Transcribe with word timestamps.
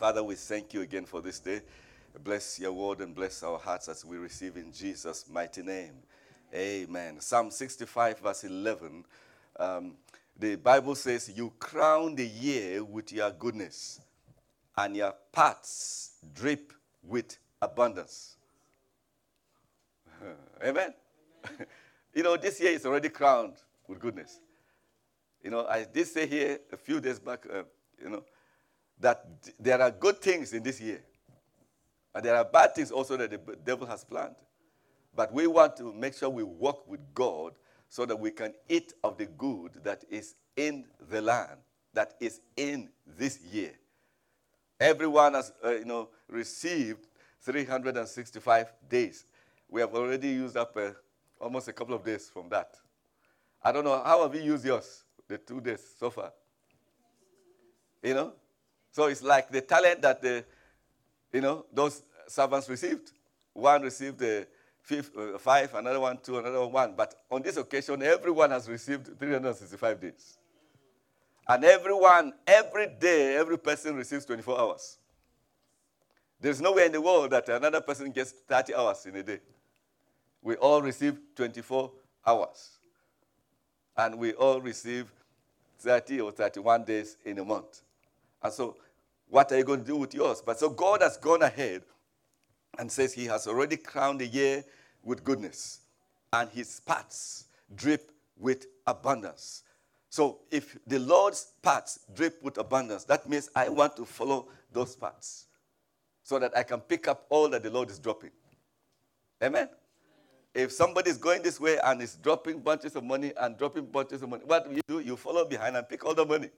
Father, 0.00 0.24
we 0.24 0.34
thank 0.34 0.72
you 0.72 0.80
again 0.80 1.04
for 1.04 1.20
this 1.20 1.40
day. 1.40 1.60
Bless 2.24 2.58
your 2.58 2.72
word 2.72 3.02
and 3.02 3.14
bless 3.14 3.42
our 3.42 3.58
hearts 3.58 3.86
as 3.86 4.02
we 4.02 4.16
receive 4.16 4.56
in 4.56 4.72
Jesus' 4.72 5.26
mighty 5.30 5.62
name. 5.62 5.92
Amen. 6.54 7.20
Psalm 7.20 7.50
65, 7.50 8.18
verse 8.20 8.44
11. 8.44 9.04
Um, 9.58 9.96
the 10.38 10.56
Bible 10.56 10.94
says, 10.94 11.30
You 11.36 11.52
crown 11.58 12.14
the 12.14 12.26
year 12.26 12.82
with 12.82 13.12
your 13.12 13.30
goodness, 13.30 14.00
and 14.74 14.96
your 14.96 15.12
paths 15.32 16.12
drip 16.34 16.72
with 17.02 17.36
abundance. 17.60 18.36
Amen. 20.64 20.94
you 22.14 22.22
know, 22.22 22.38
this 22.38 22.58
year 22.58 22.72
is 22.72 22.86
already 22.86 23.10
crowned 23.10 23.56
with 23.86 24.00
goodness. 24.00 24.40
You 25.44 25.50
know, 25.50 25.66
I 25.66 25.84
did 25.84 26.06
say 26.06 26.26
here 26.26 26.58
a 26.72 26.78
few 26.78 27.02
days 27.02 27.18
back, 27.18 27.44
uh, 27.52 27.64
you 28.02 28.08
know, 28.08 28.24
that 29.00 29.24
there 29.58 29.80
are 29.80 29.90
good 29.90 30.20
things 30.20 30.52
in 30.52 30.62
this 30.62 30.80
year. 30.80 31.02
And 32.14 32.24
there 32.24 32.36
are 32.36 32.44
bad 32.44 32.74
things 32.74 32.90
also 32.90 33.16
that 33.16 33.30
the 33.30 33.56
devil 33.64 33.86
has 33.86 34.04
planned. 34.04 34.34
But 35.14 35.32
we 35.32 35.46
want 35.46 35.76
to 35.78 35.92
make 35.92 36.14
sure 36.14 36.28
we 36.28 36.42
walk 36.42 36.86
with 36.88 37.00
God 37.14 37.54
so 37.88 38.04
that 38.06 38.16
we 38.16 38.30
can 38.30 38.54
eat 38.68 38.92
of 39.02 39.18
the 39.18 39.26
good 39.26 39.72
that 39.82 40.04
is 40.08 40.34
in 40.56 40.84
the 41.10 41.20
land, 41.20 41.58
that 41.94 42.14
is 42.20 42.40
in 42.56 42.90
this 43.06 43.40
year. 43.52 43.72
Everyone 44.78 45.34
has, 45.34 45.52
uh, 45.64 45.70
you 45.72 45.84
know, 45.84 46.08
received 46.28 47.06
365 47.42 48.72
days. 48.88 49.26
We 49.68 49.80
have 49.80 49.94
already 49.94 50.28
used 50.28 50.56
up 50.56 50.76
uh, 50.76 50.90
almost 51.40 51.68
a 51.68 51.72
couple 51.72 51.94
of 51.94 52.04
days 52.04 52.30
from 52.32 52.48
that. 52.50 52.76
I 53.62 53.72
don't 53.72 53.84
know, 53.84 54.02
how 54.02 54.22
have 54.22 54.34
you 54.34 54.42
used 54.42 54.64
yours, 54.64 55.04
the 55.28 55.38
two 55.38 55.60
days 55.60 55.82
so 55.98 56.10
far? 56.10 56.32
You 58.02 58.14
know? 58.14 58.32
So 58.92 59.06
it's 59.06 59.22
like 59.22 59.50
the 59.50 59.60
talent 59.60 60.02
that 60.02 60.20
the, 60.20 60.44
you 61.32 61.40
know, 61.40 61.64
those 61.72 62.02
servants 62.26 62.68
received. 62.68 63.12
One 63.52 63.82
received 63.82 64.20
a 64.22 64.46
fifth, 64.82 65.16
uh, 65.16 65.38
five, 65.38 65.74
another 65.74 66.00
one 66.00 66.18
two, 66.22 66.38
another 66.38 66.66
one. 66.66 66.94
But 66.96 67.14
on 67.30 67.42
this 67.42 67.56
occasion, 67.56 68.02
everyone 68.02 68.50
has 68.50 68.68
received 68.68 69.18
365 69.18 70.00
days. 70.00 70.38
And 71.48 71.64
everyone, 71.64 72.32
every 72.46 72.88
day, 72.88 73.36
every 73.36 73.58
person 73.58 73.96
receives 73.96 74.24
24 74.24 74.60
hours. 74.60 74.98
There's 76.40 76.60
nowhere 76.60 76.86
in 76.86 76.92
the 76.92 77.00
world 77.00 77.30
that 77.30 77.48
another 77.48 77.80
person 77.80 78.10
gets 78.12 78.32
30 78.32 78.74
hours 78.74 79.04
in 79.06 79.16
a 79.16 79.22
day. 79.22 79.40
We 80.42 80.54
all 80.56 80.80
receive 80.80 81.18
24 81.36 81.90
hours. 82.26 82.78
And 83.96 84.16
we 84.18 84.32
all 84.32 84.60
receive 84.60 85.12
30 85.80 86.20
or 86.20 86.32
31 86.32 86.84
days 86.84 87.16
in 87.24 87.38
a 87.38 87.44
month. 87.44 87.82
And 88.42 88.52
so, 88.52 88.76
what 89.28 89.52
are 89.52 89.58
you 89.58 89.64
going 89.64 89.80
to 89.80 89.86
do 89.86 89.96
with 89.96 90.14
yours? 90.14 90.42
But 90.44 90.58
so, 90.58 90.70
God 90.70 91.02
has 91.02 91.16
gone 91.16 91.42
ahead 91.42 91.82
and 92.78 92.90
says 92.90 93.12
He 93.12 93.26
has 93.26 93.46
already 93.46 93.76
crowned 93.76 94.20
the 94.20 94.26
year 94.26 94.64
with 95.02 95.24
goodness, 95.24 95.80
and 96.32 96.48
His 96.50 96.80
paths 96.80 97.46
drip 97.74 98.10
with 98.38 98.66
abundance. 98.86 99.62
So, 100.08 100.40
if 100.50 100.76
the 100.86 100.98
Lord's 100.98 101.52
paths 101.62 102.00
drip 102.14 102.42
with 102.42 102.58
abundance, 102.58 103.04
that 103.04 103.28
means 103.28 103.48
I 103.54 103.68
want 103.68 103.96
to 103.96 104.04
follow 104.04 104.48
those 104.72 104.96
paths 104.96 105.46
so 106.22 106.38
that 106.38 106.56
I 106.56 106.62
can 106.62 106.80
pick 106.80 107.08
up 107.08 107.26
all 107.28 107.48
that 107.50 107.62
the 107.62 107.70
Lord 107.70 107.90
is 107.90 107.98
dropping. 107.98 108.30
Amen? 109.42 109.68
If 110.54 110.72
somebody 110.72 111.10
is 111.10 111.16
going 111.16 111.42
this 111.42 111.60
way 111.60 111.78
and 111.82 112.02
is 112.02 112.16
dropping 112.16 112.60
bunches 112.60 112.96
of 112.96 113.04
money 113.04 113.32
and 113.40 113.56
dropping 113.56 113.86
bunches 113.86 114.22
of 114.22 114.28
money, 114.28 114.42
what 114.44 114.68
do 114.68 114.74
you 114.74 114.82
do? 114.88 114.98
You 114.98 115.16
follow 115.16 115.44
behind 115.44 115.76
and 115.76 115.88
pick 115.88 116.04
all 116.04 116.14
the 116.14 116.24
money. 116.24 116.50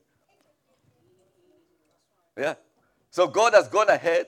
Yeah. 2.36 2.54
So 3.10 3.26
God 3.26 3.54
has 3.54 3.68
gone 3.68 3.88
ahead, 3.90 4.26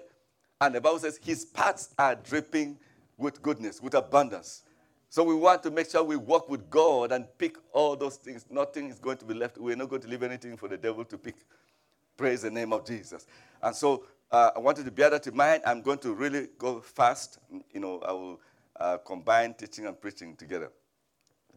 and 0.61 0.75
the 0.75 0.81
Bible 0.81 0.99
says 0.99 1.19
his 1.23 1.45
paths 1.45 1.95
are 1.99 2.15
dripping 2.15 2.79
with 3.17 3.41
goodness, 3.43 3.81
with 3.81 3.95
abundance. 3.95 4.63
So 5.09 5.23
we 5.23 5.35
want 5.35 5.63
to 5.63 5.71
make 5.71 5.89
sure 5.91 6.03
we 6.03 6.17
walk 6.17 6.49
with 6.49 6.69
God 6.69 7.13
and 7.13 7.27
pick 7.39 7.57
all 7.73 7.97
those 7.97 8.17
things. 8.17 8.47
Nothing 8.51 8.91
is 8.91 8.99
going 8.99 9.17
to 9.19 9.25
be 9.25 9.35
left. 9.35 9.59
We're 9.59 9.77
not 9.77 9.89
going 9.89 10.03
to 10.03 10.09
leave 10.09 10.23
anything 10.23 10.57
for 10.57 10.69
the 10.69 10.77
devil 10.77 11.05
to 11.05 11.17
pick. 11.17 11.37
Praise 12.17 12.43
the 12.43 12.51
name 12.51 12.73
of 12.73 12.85
Jesus. 12.85 13.27
And 13.63 13.75
so 13.75 14.05
uh, 14.31 14.51
I 14.57 14.59
wanted 14.59 14.85
to 14.87 14.91
bear 14.91 15.11
that 15.11 15.27
in 15.27 15.37
mind. 15.37 15.63
I'm 15.65 15.83
going 15.83 15.99
to 15.99 16.13
really 16.13 16.49
go 16.59 16.81
fast. 16.81 17.39
You 17.73 17.81
know, 17.81 18.01
I 18.01 18.13
will 18.13 18.41
uh, 18.79 18.99
combine 18.99 19.55
teaching 19.55 19.87
and 19.87 20.01
preaching 20.01 20.35
together. 20.37 20.71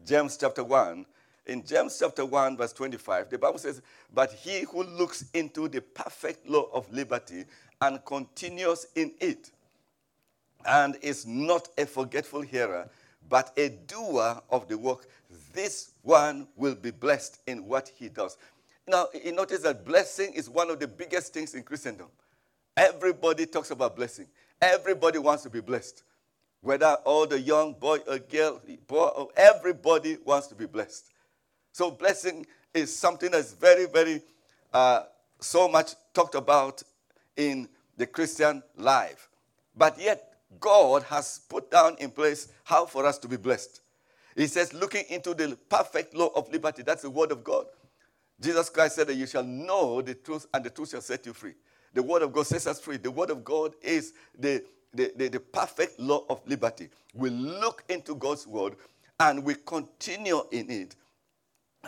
James 0.06 0.36
chapter 0.36 0.62
1. 0.62 1.04
In 1.48 1.64
James 1.64 1.98
chapter 1.98 2.26
1, 2.26 2.58
verse 2.58 2.74
25, 2.74 3.30
the 3.30 3.38
Bible 3.38 3.58
says, 3.58 3.80
But 4.12 4.32
he 4.32 4.66
who 4.70 4.84
looks 4.84 5.24
into 5.32 5.66
the 5.66 5.80
perfect 5.80 6.46
law 6.46 6.68
of 6.74 6.92
liberty 6.92 7.44
and 7.80 8.04
continues 8.04 8.86
in 8.94 9.12
it, 9.18 9.50
and 10.66 10.98
is 11.00 11.26
not 11.26 11.68
a 11.78 11.86
forgetful 11.86 12.42
hearer, 12.42 12.90
but 13.30 13.52
a 13.56 13.70
doer 13.70 14.42
of 14.50 14.68
the 14.68 14.76
work, 14.76 15.06
this 15.54 15.92
one 16.02 16.46
will 16.56 16.74
be 16.74 16.90
blessed 16.90 17.40
in 17.46 17.64
what 17.66 17.90
he 17.96 18.10
does. 18.10 18.36
Now, 18.86 19.06
you 19.24 19.32
notice 19.32 19.60
that 19.60 19.86
blessing 19.86 20.34
is 20.34 20.50
one 20.50 20.68
of 20.68 20.78
the 20.78 20.88
biggest 20.88 21.32
things 21.32 21.54
in 21.54 21.62
Christendom. 21.62 22.08
Everybody 22.76 23.46
talks 23.46 23.70
about 23.70 23.96
blessing. 23.96 24.26
Everybody 24.60 25.18
wants 25.18 25.44
to 25.44 25.50
be 25.50 25.60
blessed. 25.60 26.02
Whether 26.60 26.96
all 27.04 27.26
the 27.26 27.40
young 27.40 27.72
boy 27.72 27.98
or 28.06 28.18
girl, 28.18 28.60
boy, 28.86 29.26
everybody 29.36 30.18
wants 30.24 30.48
to 30.48 30.54
be 30.54 30.66
blessed. 30.66 31.10
So 31.72 31.90
blessing 31.90 32.46
is 32.74 32.96
something 32.96 33.30
that's 33.30 33.52
very, 33.52 33.86
very 33.86 34.22
uh, 34.72 35.02
so 35.40 35.68
much 35.68 35.94
talked 36.12 36.34
about 36.34 36.82
in 37.36 37.68
the 37.96 38.06
Christian 38.06 38.62
life. 38.76 39.28
But 39.76 39.98
yet, 40.00 40.24
God 40.60 41.02
has 41.04 41.40
put 41.48 41.70
down 41.70 41.96
in 41.98 42.10
place 42.10 42.48
how 42.64 42.86
for 42.86 43.06
us 43.06 43.18
to 43.18 43.28
be 43.28 43.36
blessed. 43.36 43.80
He 44.34 44.46
says, 44.46 44.72
looking 44.72 45.04
into 45.10 45.34
the 45.34 45.58
perfect 45.68 46.14
law 46.14 46.30
of 46.34 46.50
liberty, 46.50 46.82
that's 46.82 47.02
the 47.02 47.10
word 47.10 47.32
of 47.32 47.44
God. 47.44 47.66
Jesus 48.40 48.70
Christ 48.70 48.96
said 48.96 49.08
that 49.08 49.14
you 49.14 49.26
shall 49.26 49.42
know 49.42 50.00
the 50.00 50.14
truth, 50.14 50.46
and 50.54 50.64
the 50.64 50.70
truth 50.70 50.90
shall 50.90 51.00
set 51.00 51.26
you 51.26 51.32
free. 51.32 51.54
The 51.94 52.02
word 52.02 52.22
of 52.22 52.32
God 52.32 52.46
sets 52.46 52.66
us 52.66 52.80
free. 52.80 52.96
The 52.96 53.10
word 53.10 53.30
of 53.30 53.44
God 53.44 53.74
is 53.82 54.12
the, 54.38 54.62
the, 54.94 55.12
the, 55.16 55.28
the 55.28 55.40
perfect 55.40 55.98
law 55.98 56.24
of 56.28 56.40
liberty. 56.46 56.88
We 57.14 57.30
look 57.30 57.82
into 57.88 58.14
God's 58.14 58.46
word 58.46 58.76
and 59.18 59.42
we 59.42 59.54
continue 59.66 60.42
in 60.52 60.70
it. 60.70 60.94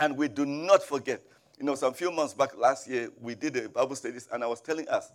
And 0.00 0.16
we 0.16 0.28
do 0.28 0.46
not 0.46 0.82
forget. 0.82 1.22
You 1.58 1.66
know, 1.66 1.74
some 1.74 1.92
few 1.92 2.10
months 2.10 2.32
back 2.32 2.56
last 2.56 2.88
year, 2.88 3.10
we 3.20 3.34
did 3.34 3.54
a 3.58 3.68
Bible 3.68 3.94
studies, 3.94 4.28
and 4.32 4.42
I 4.42 4.46
was 4.46 4.62
telling 4.62 4.88
us 4.88 5.12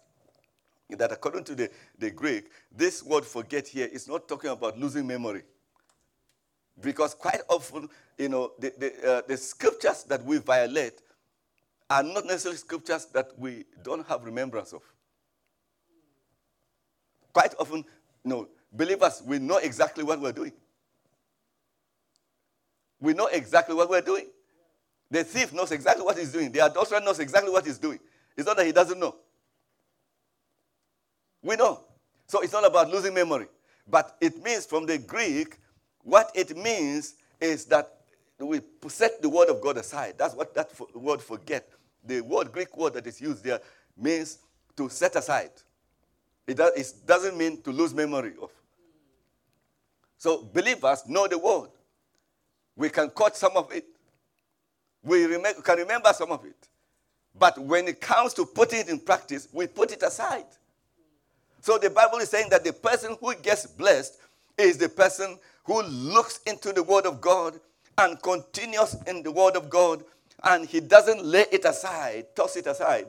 that 0.92 1.12
according 1.12 1.44
to 1.46 1.56
the, 1.56 1.72
the 1.98 2.12
Greek, 2.12 2.52
this 2.72 3.04
word 3.04 3.26
forget 3.26 3.68
here 3.68 3.90
is 3.92 4.08
not 4.08 4.28
talking 4.28 4.52
about 4.52 4.78
losing 4.78 5.08
memory. 5.08 5.42
Because 6.80 7.16
quite 7.16 7.42
often, 7.50 7.90
you 8.20 8.30
know, 8.30 8.52
the, 8.60 8.74
the, 8.78 9.10
uh, 9.12 9.22
the 9.28 9.38
scriptures 9.38 10.04
that 10.04 10.24
we 10.24 10.38
violate 10.38 11.02
are 11.90 12.04
not 12.04 12.26
necessarily 12.26 12.58
scriptures 12.58 13.06
that 13.06 13.32
we 13.40 13.66
don't 13.84 14.08
have 14.08 14.24
remembrance 14.24 14.72
of. 14.72 14.82
Quite 17.34 17.56
often, 17.60 17.78
you 17.78 18.30
know, 18.30 18.48
believers, 18.72 19.24
we 19.26 19.40
know 19.40 19.58
exactly 19.58 20.04
what 20.04 20.22
we're 20.22 20.32
doing. 20.32 20.52
We 23.00 23.14
know 23.14 23.28
exactly 23.28 23.74
what 23.74 23.90
we're 23.90 24.02
doing. 24.02 24.28
The 25.16 25.24
thief 25.24 25.54
knows 25.54 25.72
exactly 25.72 26.04
what 26.04 26.18
he's 26.18 26.34
doing. 26.34 26.52
The 26.52 26.66
adulterer 26.66 27.00
knows 27.00 27.20
exactly 27.20 27.50
what 27.50 27.66
he's 27.66 27.78
doing. 27.78 28.00
It's 28.36 28.46
not 28.46 28.58
that 28.58 28.66
he 28.66 28.74
doesn't 28.74 29.00
know. 29.00 29.16
We 31.42 31.56
know. 31.56 31.86
So 32.28 32.42
it's 32.42 32.52
not 32.52 32.66
about 32.66 32.92
losing 32.92 33.14
memory. 33.14 33.48
But 33.88 34.18
it 34.20 34.44
means 34.44 34.66
from 34.66 34.86
the 34.86 34.98
Greek, 34.98 35.56
what 36.04 36.32
it 36.36 36.58
means 36.58 37.14
is 37.40 37.64
that 37.68 37.96
we 38.40 38.60
set 38.90 39.22
the 39.22 39.30
word 39.30 39.48
of 39.48 39.62
God 39.62 39.78
aside. 39.78 40.16
That's 40.18 40.36
what 40.36 40.54
that 40.54 40.72
word 40.94 41.22
forget. 41.22 41.70
The 42.06 42.20
word, 42.20 42.52
Greek 42.52 42.76
word 42.76 42.96
that 42.96 43.08
is 43.08 43.22
used 43.22 43.42
there 43.42 43.62
means 43.96 44.40
to 44.76 44.90
set 44.90 45.16
aside. 45.16 45.52
It, 46.46 46.58
does, 46.58 46.74
it 46.76 47.08
doesn't 47.08 47.38
mean 47.38 47.62
to 47.62 47.72
lose 47.72 47.94
memory 47.94 48.34
of. 48.42 48.52
So 50.18 50.44
believers 50.44 51.08
know 51.08 51.26
the 51.26 51.38
word. 51.38 51.70
We 52.76 52.90
can 52.90 53.12
quote 53.12 53.38
some 53.38 53.56
of 53.56 53.72
it. 53.72 53.86
We 55.06 55.28
can 55.64 55.78
remember 55.78 56.12
some 56.14 56.32
of 56.32 56.44
it. 56.46 56.68
But 57.38 57.58
when 57.60 57.88
it 57.88 58.02
comes 58.02 58.34
to 58.36 58.46
putting 58.46 58.80
it 58.80 58.90
in 58.90 59.00
practice, 59.00 59.48
we 59.54 59.68
put 59.68 59.92
it 59.92 60.02
aside. 60.04 60.46
So 61.62 61.78
the 61.78 61.90
Bible 61.90 62.18
is 62.20 62.30
saying 62.30 62.50
that 62.50 62.64
the 62.64 62.74
person 62.74 63.18
who 63.20 63.36
gets 63.36 63.66
blessed 63.66 64.18
is 64.58 64.78
the 64.78 64.90
person 64.90 65.38
who 65.66 65.82
looks 65.84 66.40
into 66.46 66.72
the 66.72 66.84
Word 66.84 67.06
of 67.06 67.22
God 67.22 67.60
and 67.98 68.22
continues 68.22 68.96
in 69.08 69.24
the 69.24 69.32
Word 69.32 69.56
of 69.56 69.70
God 69.70 70.04
and 70.44 70.66
he 70.66 70.80
doesn't 70.80 71.24
lay 71.24 71.46
it 71.52 71.66
aside, 71.66 72.28
toss 72.36 72.56
it 72.56 72.68
aside, 72.68 73.08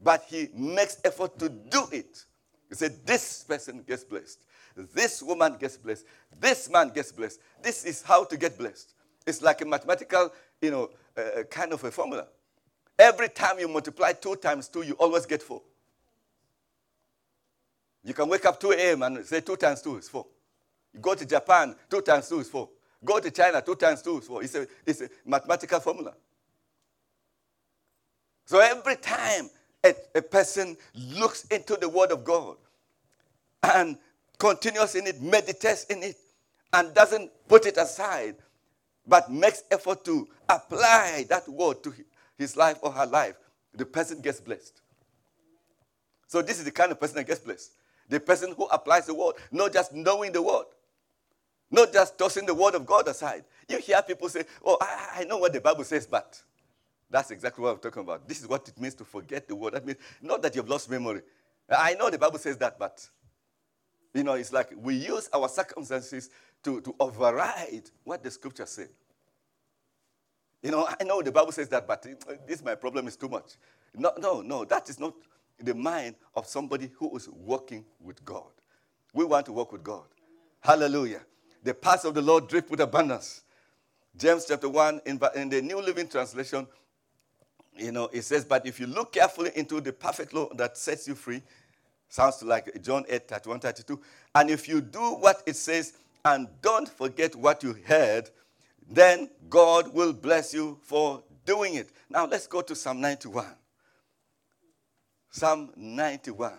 but 0.00 0.22
he 0.28 0.48
makes 0.54 0.98
effort 1.04 1.38
to 1.38 1.48
do 1.48 1.84
it. 1.92 2.24
He 2.68 2.74
said, 2.74 2.94
This 3.06 3.44
person 3.44 3.82
gets 3.86 4.04
blessed. 4.04 4.38
This 4.94 5.22
woman 5.22 5.56
gets 5.58 5.76
blessed. 5.76 6.04
This 6.38 6.70
man 6.70 6.90
gets 6.90 7.10
blessed. 7.10 7.40
This 7.62 7.84
is 7.84 8.02
how 8.02 8.24
to 8.24 8.36
get 8.36 8.58
blessed. 8.58 8.92
It's 9.26 9.42
like 9.42 9.60
a 9.60 9.64
mathematical, 9.64 10.32
you 10.60 10.70
know, 10.70 10.90
uh, 11.18 11.42
kind 11.44 11.72
of 11.72 11.82
a 11.84 11.90
formula. 11.90 12.26
Every 12.98 13.28
time 13.28 13.58
you 13.58 13.68
multiply 13.68 14.12
two 14.12 14.36
times 14.36 14.68
two, 14.68 14.82
you 14.82 14.94
always 14.94 15.26
get 15.26 15.42
four. 15.42 15.62
You 18.04 18.14
can 18.14 18.28
wake 18.28 18.46
up 18.46 18.58
2 18.58 18.72
a.m. 18.72 19.02
and 19.02 19.24
say 19.24 19.40
2 19.40 19.56
times 19.56 19.82
2 19.82 19.96
is 19.98 20.08
4. 20.08 20.24
You 20.94 21.00
go 21.00 21.14
to 21.14 21.26
Japan, 21.26 21.74
2 21.90 22.00
times 22.00 22.28
2 22.28 22.40
is 22.40 22.48
4. 22.48 22.68
Go 23.04 23.20
to 23.20 23.30
China, 23.30 23.60
2 23.60 23.74
times 23.74 24.02
2 24.02 24.18
is 24.18 24.26
4. 24.26 24.42
It's 24.42 24.54
a, 24.54 24.66
it's 24.86 25.00
a 25.02 25.10
mathematical 25.26 25.80
formula. 25.80 26.14
So 28.46 28.60
every 28.60 28.96
time 28.96 29.50
a, 29.84 29.94
a 30.14 30.22
person 30.22 30.76
looks 30.94 31.44
into 31.46 31.76
the 31.76 31.88
Word 31.88 32.12
of 32.12 32.24
God 32.24 32.56
and 33.62 33.98
continues 34.38 34.94
in 34.94 35.06
it, 35.06 35.20
meditates 35.20 35.84
in 35.84 36.02
it, 36.02 36.16
and 36.72 36.94
doesn't 36.94 37.30
put 37.46 37.66
it 37.66 37.76
aside, 37.76 38.36
but 39.08 39.30
makes 39.30 39.64
effort 39.70 40.04
to 40.04 40.28
apply 40.48 41.24
that 41.28 41.48
word 41.48 41.82
to 41.82 41.94
his 42.36 42.56
life 42.56 42.78
or 42.82 42.92
her 42.92 43.06
life, 43.06 43.36
the 43.74 43.86
person 43.86 44.20
gets 44.20 44.40
blessed. 44.40 44.80
So, 46.26 46.42
this 46.42 46.58
is 46.58 46.64
the 46.64 46.70
kind 46.70 46.92
of 46.92 47.00
person 47.00 47.16
that 47.16 47.26
gets 47.26 47.40
blessed. 47.40 47.72
The 48.08 48.20
person 48.20 48.54
who 48.56 48.66
applies 48.66 49.06
the 49.06 49.14
word, 49.14 49.34
not 49.50 49.72
just 49.72 49.94
knowing 49.94 50.32
the 50.32 50.42
word, 50.42 50.66
not 51.70 51.92
just 51.92 52.18
tossing 52.18 52.46
the 52.46 52.54
word 52.54 52.74
of 52.74 52.86
God 52.86 53.08
aside. 53.08 53.44
You 53.68 53.78
hear 53.78 54.00
people 54.02 54.28
say, 54.28 54.44
Oh, 54.64 54.78
I, 54.80 55.24
know 55.24 55.38
what 55.38 55.52
the 55.52 55.60
Bible 55.60 55.84
says, 55.84 56.06
but 56.06 56.40
that's 57.10 57.30
exactly 57.30 57.62
what 57.62 57.74
I'm 57.74 57.78
talking 57.78 58.02
about. 58.02 58.28
This 58.28 58.40
is 58.40 58.48
what 58.48 58.68
it 58.68 58.78
means 58.80 58.94
to 58.96 59.04
forget 59.04 59.48
the 59.48 59.54
word. 59.54 59.74
That 59.74 59.86
means 59.86 59.98
not 60.22 60.42
that 60.42 60.54
you've 60.54 60.68
lost 60.68 60.90
memory. 60.90 61.22
I 61.68 61.94
know 61.94 62.08
the 62.08 62.18
Bible 62.18 62.38
says 62.38 62.56
that, 62.58 62.78
but 62.78 63.06
you 64.14 64.22
know, 64.22 64.34
it's 64.34 64.52
like 64.52 64.72
we 64.76 64.94
use 64.94 65.28
our 65.34 65.48
circumstances 65.48 66.30
to, 66.64 66.80
to 66.80 66.94
override 67.00 67.90
what 68.04 68.22
the 68.22 68.30
scripture 68.30 68.66
says. 68.66 68.88
You 70.62 70.72
know, 70.72 70.88
I 70.88 71.04
know 71.04 71.22
the 71.22 71.30
Bible 71.30 71.52
says 71.52 71.68
that, 71.68 71.86
but 71.86 72.04
uh, 72.06 72.32
this 72.46 72.64
my 72.64 72.74
problem 72.74 73.06
is 73.06 73.16
too 73.16 73.28
much. 73.28 73.52
No, 73.94 74.12
no, 74.18 74.42
no, 74.42 74.64
that 74.64 74.88
is 74.88 74.98
not 74.98 75.14
the 75.60 75.74
mind 75.74 76.16
of 76.34 76.46
somebody 76.46 76.90
who 76.96 77.16
is 77.16 77.28
working 77.28 77.84
with 78.00 78.24
God. 78.24 78.50
We 79.14 79.24
want 79.24 79.46
to 79.46 79.52
work 79.52 79.72
with 79.72 79.82
God. 79.82 80.04
Hallelujah. 80.60 81.20
The 81.62 81.74
paths 81.74 82.04
of 82.04 82.14
the 82.14 82.22
Lord 82.22 82.48
drip 82.48 82.70
with 82.70 82.80
abundance. 82.80 83.42
James 84.16 84.46
chapter 84.46 84.68
1, 84.68 85.02
in, 85.06 85.20
in 85.36 85.48
the 85.48 85.62
New 85.62 85.80
Living 85.80 86.08
Translation, 86.08 86.66
you 87.76 87.92
know, 87.92 88.08
it 88.12 88.22
says, 88.22 88.44
But 88.44 88.66
if 88.66 88.80
you 88.80 88.86
look 88.86 89.12
carefully 89.12 89.52
into 89.54 89.80
the 89.80 89.92
perfect 89.92 90.34
law 90.34 90.48
that 90.54 90.76
sets 90.76 91.06
you 91.06 91.14
free, 91.14 91.42
sounds 92.08 92.42
like 92.42 92.82
John 92.82 93.04
8, 93.08 93.28
31, 93.28 93.60
32. 93.60 94.00
And 94.34 94.50
if 94.50 94.68
you 94.68 94.80
do 94.80 95.14
what 95.14 95.42
it 95.46 95.54
says 95.56 95.92
and 96.34 96.48
don't 96.60 96.88
forget 96.88 97.34
what 97.34 97.62
you 97.62 97.74
heard, 97.86 98.30
then 98.90 99.30
God 99.48 99.94
will 99.94 100.12
bless 100.12 100.52
you 100.52 100.78
for 100.82 101.22
doing 101.46 101.74
it. 101.74 101.90
Now 102.10 102.26
let's 102.26 102.46
go 102.46 102.60
to 102.60 102.74
Psalm 102.74 103.00
91. 103.00 103.46
Psalm 105.30 105.70
91. 105.74 106.52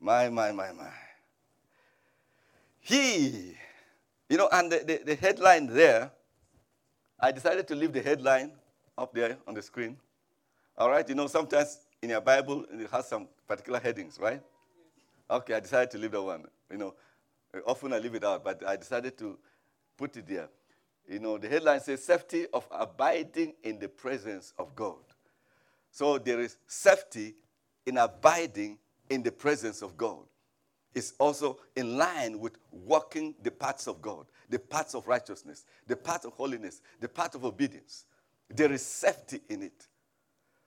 My, 0.00 0.28
my, 0.28 0.50
my, 0.50 0.72
my. 0.72 0.90
He, 2.80 3.54
you 4.28 4.36
know, 4.36 4.48
and 4.50 4.72
the, 4.72 4.78
the, 4.78 5.00
the 5.04 5.14
headline 5.14 5.66
there, 5.68 6.10
I 7.20 7.30
decided 7.30 7.68
to 7.68 7.76
leave 7.76 7.92
the 7.92 8.02
headline 8.02 8.52
up 8.98 9.12
there 9.12 9.36
on 9.46 9.54
the 9.54 9.62
screen. 9.62 9.96
All 10.76 10.90
right, 10.90 11.08
you 11.08 11.14
know, 11.14 11.26
sometimes 11.28 11.78
in 12.02 12.10
your 12.10 12.22
Bible 12.22 12.64
it 12.72 12.90
has 12.90 13.08
some 13.08 13.28
particular 13.46 13.78
headings, 13.78 14.18
right? 14.18 14.42
Okay, 15.30 15.54
I 15.54 15.60
decided 15.60 15.90
to 15.92 15.98
leave 15.98 16.12
that 16.12 16.22
one. 16.22 16.46
You 16.70 16.78
know, 16.78 16.94
often 17.66 17.92
I 17.92 17.98
leave 17.98 18.14
it 18.14 18.24
out, 18.24 18.44
but 18.44 18.66
I 18.66 18.76
decided 18.76 19.18
to 19.18 19.38
put 19.96 20.16
it 20.16 20.26
there. 20.28 20.48
You 21.08 21.18
know, 21.18 21.38
the 21.38 21.48
headline 21.48 21.80
says 21.80 22.04
safety 22.04 22.46
of 22.52 22.66
abiding 22.70 23.54
in 23.64 23.78
the 23.78 23.88
presence 23.88 24.52
of 24.58 24.74
God. 24.76 24.98
So 25.90 26.18
there 26.18 26.40
is 26.40 26.56
safety 26.66 27.34
in 27.84 27.98
abiding 27.98 28.78
in 29.08 29.22
the 29.22 29.32
presence 29.32 29.82
of 29.82 29.96
God. 29.96 30.24
It's 30.94 31.14
also 31.18 31.58
in 31.76 31.96
line 31.96 32.38
with 32.38 32.58
walking 32.70 33.34
the 33.42 33.50
paths 33.50 33.86
of 33.86 34.00
God, 34.00 34.26
the 34.48 34.58
paths 34.58 34.94
of 34.94 35.06
righteousness, 35.06 35.64
the 35.86 35.96
path 35.96 36.24
of 36.24 36.32
holiness, 36.34 36.82
the 37.00 37.08
path 37.08 37.34
of 37.34 37.44
obedience. 37.44 38.04
There 38.48 38.72
is 38.72 38.84
safety 38.84 39.40
in 39.48 39.62
it. 39.62 39.86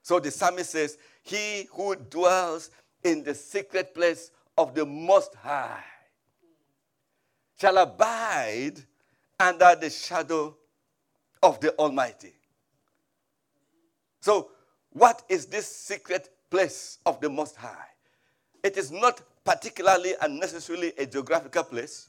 So 0.01 0.19
the 0.19 0.31
psalmist 0.31 0.71
says, 0.71 0.97
He 1.21 1.67
who 1.71 1.95
dwells 1.95 2.71
in 3.03 3.23
the 3.23 3.33
secret 3.33 3.93
place 3.93 4.31
of 4.57 4.75
the 4.75 4.85
Most 4.85 5.35
High 5.35 5.83
shall 7.59 7.77
abide 7.77 8.75
under 9.39 9.75
the 9.75 9.89
shadow 9.89 10.55
of 11.41 11.59
the 11.59 11.75
Almighty. 11.77 12.33
So, 14.21 14.49
what 14.91 15.23
is 15.27 15.47
this 15.47 15.67
secret 15.67 16.29
place 16.49 16.99
of 17.05 17.19
the 17.19 17.29
Most 17.29 17.55
High? 17.55 17.87
It 18.63 18.77
is 18.77 18.91
not 18.91 19.21
particularly 19.43 20.13
and 20.21 20.39
necessarily 20.39 20.93
a 20.97 21.05
geographical 21.05 21.63
place. 21.63 22.07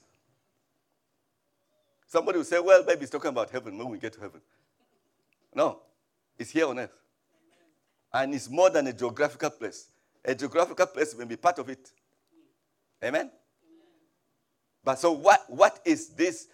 Somebody 2.06 2.38
will 2.38 2.44
say, 2.44 2.60
well, 2.60 2.84
maybe 2.86 3.00
he's 3.00 3.10
talking 3.10 3.30
about 3.30 3.50
heaven 3.50 3.76
when 3.76 3.88
we 3.88 3.98
get 3.98 4.12
to 4.12 4.20
heaven. 4.20 4.40
No, 5.54 5.80
it's 6.38 6.50
here 6.50 6.68
on 6.68 6.78
earth. 6.78 6.92
And 8.12 8.32
it's 8.34 8.48
more 8.48 8.70
than 8.70 8.86
a 8.86 8.92
geographical 8.92 9.50
place. 9.50 9.88
A 10.24 10.34
geographical 10.34 10.86
place 10.86 11.16
may 11.16 11.24
be 11.24 11.36
part 11.36 11.58
of 11.58 11.68
it. 11.68 11.90
Amen? 13.02 13.30
But 14.84 14.98
so, 14.98 15.12
what, 15.12 15.44
what 15.48 15.80
is 15.84 16.08
this 16.08 16.48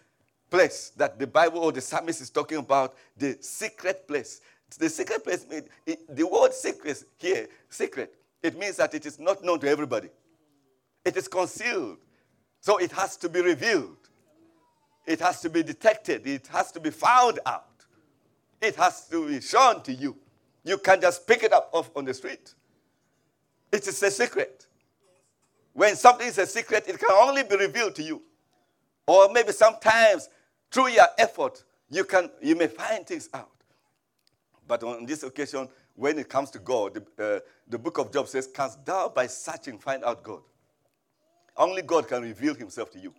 place 0.49 0.93
that 0.97 1.19
the 1.19 1.27
Bible 1.27 1.61
or 1.61 1.73
the 1.73 1.81
psalmist 1.81 2.21
is 2.21 2.31
talking 2.31 2.59
about? 2.59 2.95
The 3.17 3.37
secret 3.41 4.07
place. 4.07 4.41
The 4.79 4.89
secret 4.89 5.25
place, 5.25 5.45
the 6.09 6.27
word 6.27 6.55
secret 6.55 7.03
here, 7.19 7.49
secret, 7.69 8.15
it 8.41 8.57
means 8.57 8.77
that 8.77 8.95
it 8.95 9.05
is 9.05 9.19
not 9.19 9.43
known 9.43 9.59
to 9.61 9.69
everybody. 9.69 10.09
It 11.05 11.17
is 11.17 11.27
concealed. 11.27 11.99
So 12.61 12.77
it 12.77 12.93
has 12.93 13.17
to 13.19 13.29
be 13.29 13.41
revealed. 13.41 13.97
It 15.07 15.19
has 15.21 15.41
to 15.41 15.51
be 15.51 15.63
detected. 15.63 16.27
It 16.27 16.47
has 16.49 16.71
to 16.73 16.81
be 16.81 16.91
found 16.91 17.41
out. 17.47 17.67
It 18.61 18.77
has 18.77 19.09
to 19.09 19.27
be 19.27 19.41
shown 19.41 19.83
to 19.83 19.93
you. 19.93 20.17
You 20.63 20.79
can't 20.79 21.01
just 21.01 21.27
pick 21.27 21.43
it 21.43 21.53
up 21.53 21.71
off 21.73 21.91
on 21.97 22.05
the 22.05 22.15
street. 22.15 22.55
It 23.73 23.89
is 23.89 24.03
a 24.03 24.11
secret. 24.11 24.67
When 25.73 25.97
something 25.97 26.27
is 26.27 26.39
a 26.39 26.47
secret, 26.47 26.85
it 26.89 26.99
can 26.99 27.11
only 27.13 27.43
be 27.43 27.57
revealed 27.57 27.95
to 27.97 28.03
you. 28.03 28.23
Or 29.07 29.33
maybe 29.33 29.53
sometimes 29.53 30.29
through 30.71 30.89
your 30.89 31.07
effort, 31.19 31.65
you, 31.89 32.05
can, 32.05 32.31
you 32.43 32.57
may 32.57 32.67
find 32.67 33.07
things 33.07 33.29
out. 33.35 33.51
But 34.67 34.83
on 34.85 35.07
this 35.07 35.23
occasion, 35.23 35.69
when 35.97 36.19
it 36.19 36.29
comes 36.29 36.51
to 36.51 36.59
God, 36.59 36.95
the, 36.95 37.25
uh, 37.25 37.41
the 37.69 37.79
book 37.79 37.99
of 37.99 38.13
Job 38.13 38.29
says, 38.29 38.47
Canst 38.47 38.85
thou 38.85 39.09
by 39.09 39.27
searching 39.27 39.79
find 39.79 40.05
out 40.05 40.23
God? 40.23 40.43
Only 41.57 41.83
God 41.83 42.09
can 42.09 42.23
reveal 42.23 42.55
himself 42.55 42.91
to 42.93 42.99
you. 42.99 43.13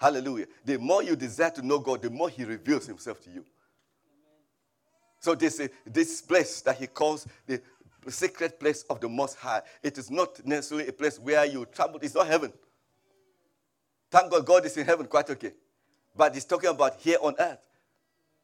Hallelujah. 0.00 0.46
The 0.64 0.78
more 0.78 1.02
you 1.02 1.14
desire 1.14 1.50
to 1.50 1.66
know 1.66 1.78
God, 1.78 2.00
the 2.02 2.10
more 2.10 2.30
he 2.30 2.44
reveals 2.44 2.86
himself 2.86 3.20
to 3.22 3.30
you. 3.30 3.44
So 5.18 5.34
this, 5.34 5.60
this 5.84 6.22
place 6.22 6.62
that 6.62 6.78
he 6.78 6.86
calls 6.86 7.26
the 7.46 7.60
secret 8.08 8.58
place 8.58 8.84
of 8.88 9.00
the 9.00 9.08
Most 9.08 9.36
High, 9.36 9.62
it 9.82 9.98
is 9.98 10.10
not 10.10 10.44
necessarily 10.46 10.88
a 10.88 10.92
place 10.92 11.18
where 11.18 11.44
you 11.44 11.66
travel. 11.66 11.98
It's 12.02 12.14
not 12.14 12.26
heaven. 12.26 12.52
Thank 14.10 14.30
God, 14.30 14.46
God 14.46 14.66
is 14.66 14.76
in 14.76 14.86
heaven, 14.86 15.06
quite 15.06 15.28
okay. 15.30 15.52
But 16.16 16.34
he's 16.34 16.44
talking 16.44 16.70
about 16.70 16.96
here 16.98 17.18
on 17.20 17.34
earth. 17.38 17.58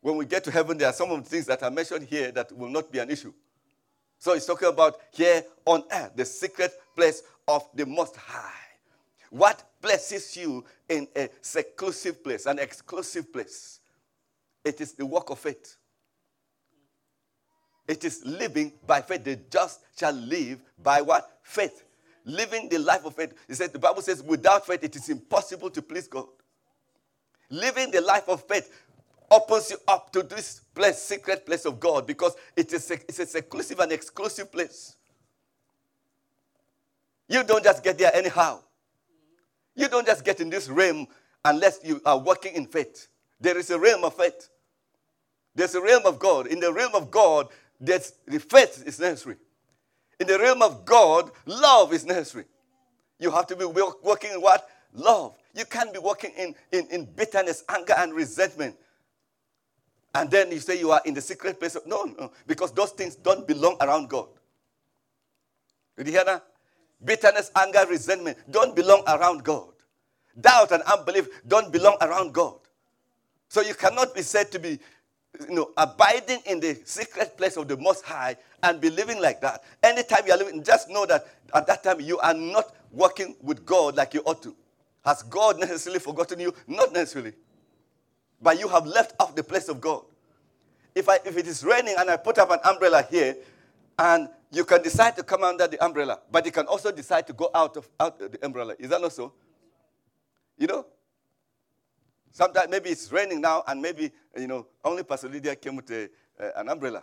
When 0.01 0.17
we 0.17 0.25
get 0.25 0.45
to 0.45 0.51
heaven, 0.51 0.79
there 0.79 0.89
are 0.89 0.93
some 0.93 1.11
of 1.11 1.25
the 1.25 1.29
things 1.29 1.47
that 1.47 1.63
are 1.63 1.71
mentioned 1.71 2.07
here 2.07 2.31
that 2.33 2.53
will 2.53 2.69
not 2.69 2.93
be 2.93 2.99
an 2.99 3.11
issue. 3.11 3.33
So 4.19 4.35
he's 4.35 4.47
talking 4.47 4.69
about 4.69 4.99
here 5.13 5.43
on 5.65 5.83
earth, 5.91 6.13
the 6.15 6.25
secret 6.25 6.73
place 6.95 7.23
of 7.49 7.69
the 7.75 7.87
Most 7.87 8.17
High. 8.17 8.53
What 9.31 9.65
places 9.83 10.37
you 10.37 10.65
in 10.89 11.09
a 11.17 11.29
seclusive 11.41 12.23
place, 12.23 12.47
an 12.47 12.59
exclusive 12.59 13.33
place? 13.33 13.81
It 14.65 14.81
is 14.81 14.93
the 14.93 15.05
work 15.05 15.31
of 15.31 15.39
faith. 15.39 15.77
It 17.89 18.05
is 18.05 18.25
living 18.25 18.73
by 18.87 19.01
faith. 19.01 19.25
The 19.25 19.37
just 19.51 19.81
shall 19.99 20.13
live 20.13 20.61
by 20.83 21.01
what? 21.01 21.39
Faith. 21.43 21.85
Living 22.25 22.69
the 22.69 22.79
life 22.79 23.05
of 23.05 23.15
faith. 23.15 23.33
He 23.47 23.55
said, 23.55 23.73
the 23.73 23.79
Bible 23.79 24.03
says, 24.03 24.23
without 24.23 24.67
faith, 24.67 24.83
it 24.83 24.97
is 24.97 25.09
impossible 25.09 25.71
to 25.71 25.83
please 25.83 26.09
God. 26.09 26.27
Living 27.51 27.93
the 27.93 28.01
life 28.01 28.29
of 28.29 28.43
faith 28.49 28.73
opens 29.31 29.71
you 29.71 29.77
up 29.87 30.13
to 30.13 30.23
this 30.23 30.61
place, 30.75 30.99
secret 30.99 31.47
place 31.47 31.65
of 31.65 31.79
God, 31.79 32.07
because 32.07 32.35
it 32.57 32.73
is 32.73 32.91
a, 32.91 32.95
it's 32.95 33.19
a 33.21 33.27
seclusive 33.27 33.79
and 33.79 33.93
exclusive 33.93 34.51
place. 34.51 34.97
You 37.29 37.45
don't 37.45 37.63
just 37.63 37.83
get 37.83 37.99
there 37.99 38.15
anyhow. 38.15 38.61
You 39.75 39.89
don't 39.89 40.07
just 40.07 40.25
get 40.25 40.41
in 40.41 40.51
this 40.51 40.69
realm 40.69 41.07
unless 41.45 41.81
you 41.85 42.01
are 42.05 42.19
working 42.19 42.55
in 42.55 42.67
faith. 42.67 43.09
There 43.41 43.59
is 43.59 43.71
a 43.71 43.79
realm 43.79 44.05
of 44.05 44.15
faith. 44.15 44.49
There's 45.55 45.75
a 45.75 45.81
realm 45.81 46.05
of 46.07 46.19
God. 46.19 46.47
In 46.47 46.61
the 46.61 46.73
realm 46.73 46.95
of 46.95 47.11
God, 47.11 47.49
there's, 47.81 48.13
the 48.27 48.41
faith 48.41 48.83
is 48.87 48.99
necessary. 48.99 49.37
In 50.19 50.27
the 50.27 50.39
realm 50.39 50.63
of 50.63 50.85
God, 50.85 51.31
love 51.45 51.93
is 51.93 52.07
necessary. 52.07 52.45
You 53.19 53.31
have 53.31 53.47
to 53.49 53.57
be 53.57 53.65
working 53.65 54.33
in 54.33 54.41
what? 54.41 54.69
Love. 54.93 55.37
You 55.55 55.65
can't 55.65 55.93
be 55.93 55.99
working 55.99 56.33
in, 56.37 56.55
in, 56.73 56.87
in 56.91 57.05
bitterness, 57.05 57.65
anger, 57.69 57.95
and 57.97 58.13
resentment. 58.15 58.77
And 60.15 60.31
then 60.31 60.51
you 60.51 60.59
say 60.59 60.79
you 60.79 60.91
are 60.91 61.03
in 61.05 61.15
the 61.15 61.21
secret 61.21 61.59
place. 61.59 61.75
Of, 61.75 61.87
no, 61.87 62.05
no, 62.05 62.33
because 62.47 62.73
those 62.73 62.91
things 62.91 63.17
don't 63.17 63.47
belong 63.47 63.77
around 63.81 64.09
God. 64.09 64.29
Did 65.97 66.07
you 66.07 66.13
hear 66.15 66.25
that? 66.25 66.47
Bitterness, 67.05 67.51
anger, 67.55 67.85
resentment 67.89 68.39
don't 68.51 68.75
belong 68.75 69.03
around 69.07 69.45
God. 69.45 69.69
Doubt 70.39 70.73
and 70.73 70.83
unbelief 70.83 71.29
don't 71.47 71.73
belong 71.73 71.97
around 72.01 72.33
God. 72.33 72.57
So 73.49 73.61
you 73.61 73.75
cannot 73.75 74.15
be 74.15 74.23
said 74.23 74.51
to 74.53 74.59
be 74.59 74.79
you 75.49 75.55
know, 75.55 75.71
abiding 75.77 76.41
in 76.47 76.61
the 76.61 76.79
secret 76.85 77.37
place 77.37 77.57
of 77.57 77.69
the 77.69 77.77
Most 77.77 78.05
High 78.05 78.37
and 78.63 78.81
be 78.81 78.91
living 78.91 79.21
like 79.21 79.41
that. 79.41 79.63
Anytime 79.83 80.21
you 80.27 80.33
are 80.33 80.39
living, 80.39 80.63
just 80.63 80.89
know 80.89 81.07
that 81.07 81.27
at 81.55 81.67
that 81.67 81.83
time 81.83 82.01
you 82.01 82.19
are 82.19 82.35
not 82.35 82.75
working 82.93 83.37
with 83.43 83.65
God 83.65 83.97
like 83.97 84.15
you 84.15 84.21
ought 84.21 84.43
to. 84.43 84.55
Has 85.05 85.23
God 85.23 85.59
necessarily 85.59 86.01
forgotten 86.01 86.41
you? 86.41 86.53
Not 86.67 86.93
necessarily. 86.93 87.33
But 88.41 88.59
you 88.59 88.69
have 88.69 88.87
left 88.87 89.15
off 89.21 89.35
the 89.35 89.45
place 89.45 89.69
of 89.69 89.81
God. 89.81 90.03
If, 90.95 91.09
I, 91.09 91.19
if 91.25 91.37
it 91.37 91.47
is 91.47 91.63
raining 91.65 91.95
and 91.99 92.11
I 92.11 92.17
put 92.17 92.39
up 92.39 92.51
an 92.51 92.59
umbrella 92.65 93.07
here, 93.09 93.37
and 93.99 94.29
you 94.51 94.65
can 94.65 94.83
decide 94.83 95.17
to 95.17 95.23
come 95.23 95.43
under 95.43 95.67
the 95.67 95.83
umbrella, 95.85 96.21
but 96.31 96.45
you 96.45 96.53
can 96.53 96.67
also 96.67 96.93
decide 96.93 97.27
to 97.27 97.33
go 97.33 97.51
out 97.55 97.77
of 97.77 97.89
out 97.99 98.21
of 98.21 98.33
the 98.33 98.45
umbrella. 98.45 98.75
Is 98.79 98.91
that 98.91 99.01
not 99.01 99.13
so? 99.13 99.33
You 100.59 100.67
know? 100.67 100.87
Sometimes 102.37 102.69
maybe 102.69 102.91
it's 102.91 103.11
raining 103.11 103.41
now, 103.41 103.65
and 103.67 103.81
maybe, 103.81 104.13
you 104.37 104.47
know, 104.47 104.67
only 104.85 105.03
Pastor 105.03 105.27
Lydia 105.27 105.57
came 105.57 105.75
with 105.77 105.91
a, 105.91 106.11
uh, 106.39 106.51
an 106.57 106.69
umbrella. 106.69 107.03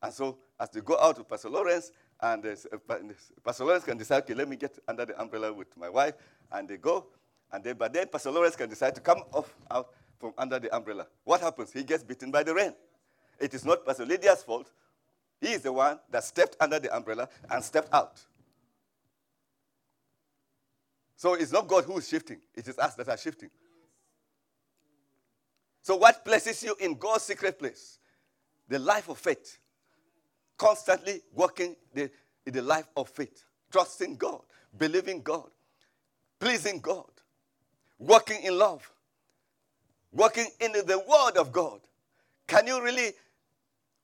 And 0.00 0.10
so, 0.10 0.38
as 0.58 0.70
they 0.70 0.80
go 0.80 0.98
out 0.98 1.18
with 1.18 1.28
Pastor 1.28 1.50
Lawrence, 1.50 1.92
and 2.18 2.46
uh, 2.46 2.54
Pastor 3.44 3.66
Lawrence 3.66 3.84
can 3.84 3.98
decide, 3.98 4.22
okay, 4.22 4.32
let 4.32 4.48
me 4.48 4.56
get 4.56 4.78
under 4.88 5.04
the 5.04 5.20
umbrella 5.20 5.52
with 5.52 5.76
my 5.76 5.90
wife, 5.90 6.14
and 6.50 6.66
they 6.66 6.78
go, 6.78 7.08
and 7.52 7.62
then, 7.62 7.76
but 7.76 7.92
then 7.92 8.06
Pastor 8.06 8.30
Lawrence 8.30 8.56
can 8.56 8.70
decide 8.70 8.94
to 8.94 9.02
come 9.02 9.22
off 9.34 9.54
out 9.70 9.90
from 10.18 10.32
under 10.38 10.58
the 10.58 10.74
umbrella. 10.74 11.08
What 11.24 11.42
happens? 11.42 11.70
He 11.70 11.84
gets 11.84 12.02
beaten 12.02 12.30
by 12.30 12.42
the 12.42 12.54
rain. 12.54 12.72
It 13.38 13.52
is 13.52 13.66
not 13.66 13.84
Pastor 13.84 14.06
Lydia's 14.06 14.42
fault. 14.42 14.72
He 15.42 15.48
is 15.48 15.60
the 15.60 15.74
one 15.74 15.98
that 16.10 16.24
stepped 16.24 16.56
under 16.58 16.78
the 16.78 16.96
umbrella 16.96 17.28
and 17.50 17.62
stepped 17.62 17.92
out. 17.92 18.18
So 21.16 21.34
it's 21.34 21.52
not 21.52 21.68
God 21.68 21.84
who 21.84 21.98
is 21.98 22.08
shifting, 22.08 22.40
it 22.54 22.66
is 22.66 22.78
us 22.78 22.94
that 22.94 23.10
are 23.10 23.18
shifting. 23.18 23.50
So, 25.82 25.96
what 25.96 26.24
places 26.24 26.62
you 26.62 26.76
in 26.80 26.94
God's 26.96 27.24
secret 27.24 27.58
place? 27.58 27.98
The 28.68 28.78
life 28.78 29.08
of 29.08 29.18
faith. 29.18 29.58
Constantly 30.56 31.22
working 31.34 31.76
the, 31.94 32.10
in 32.44 32.52
the 32.52 32.62
life 32.62 32.88
of 32.96 33.08
faith, 33.08 33.44
trusting 33.70 34.16
God, 34.16 34.42
believing 34.76 35.22
God, 35.22 35.50
pleasing 36.40 36.80
God, 36.80 37.10
working 37.98 38.42
in 38.42 38.58
love, 38.58 38.90
working 40.12 40.46
in 40.60 40.72
the 40.72 40.98
Word 41.08 41.36
of 41.38 41.52
God. 41.52 41.80
Can 42.46 42.66
you 42.66 42.82
really 42.82 43.12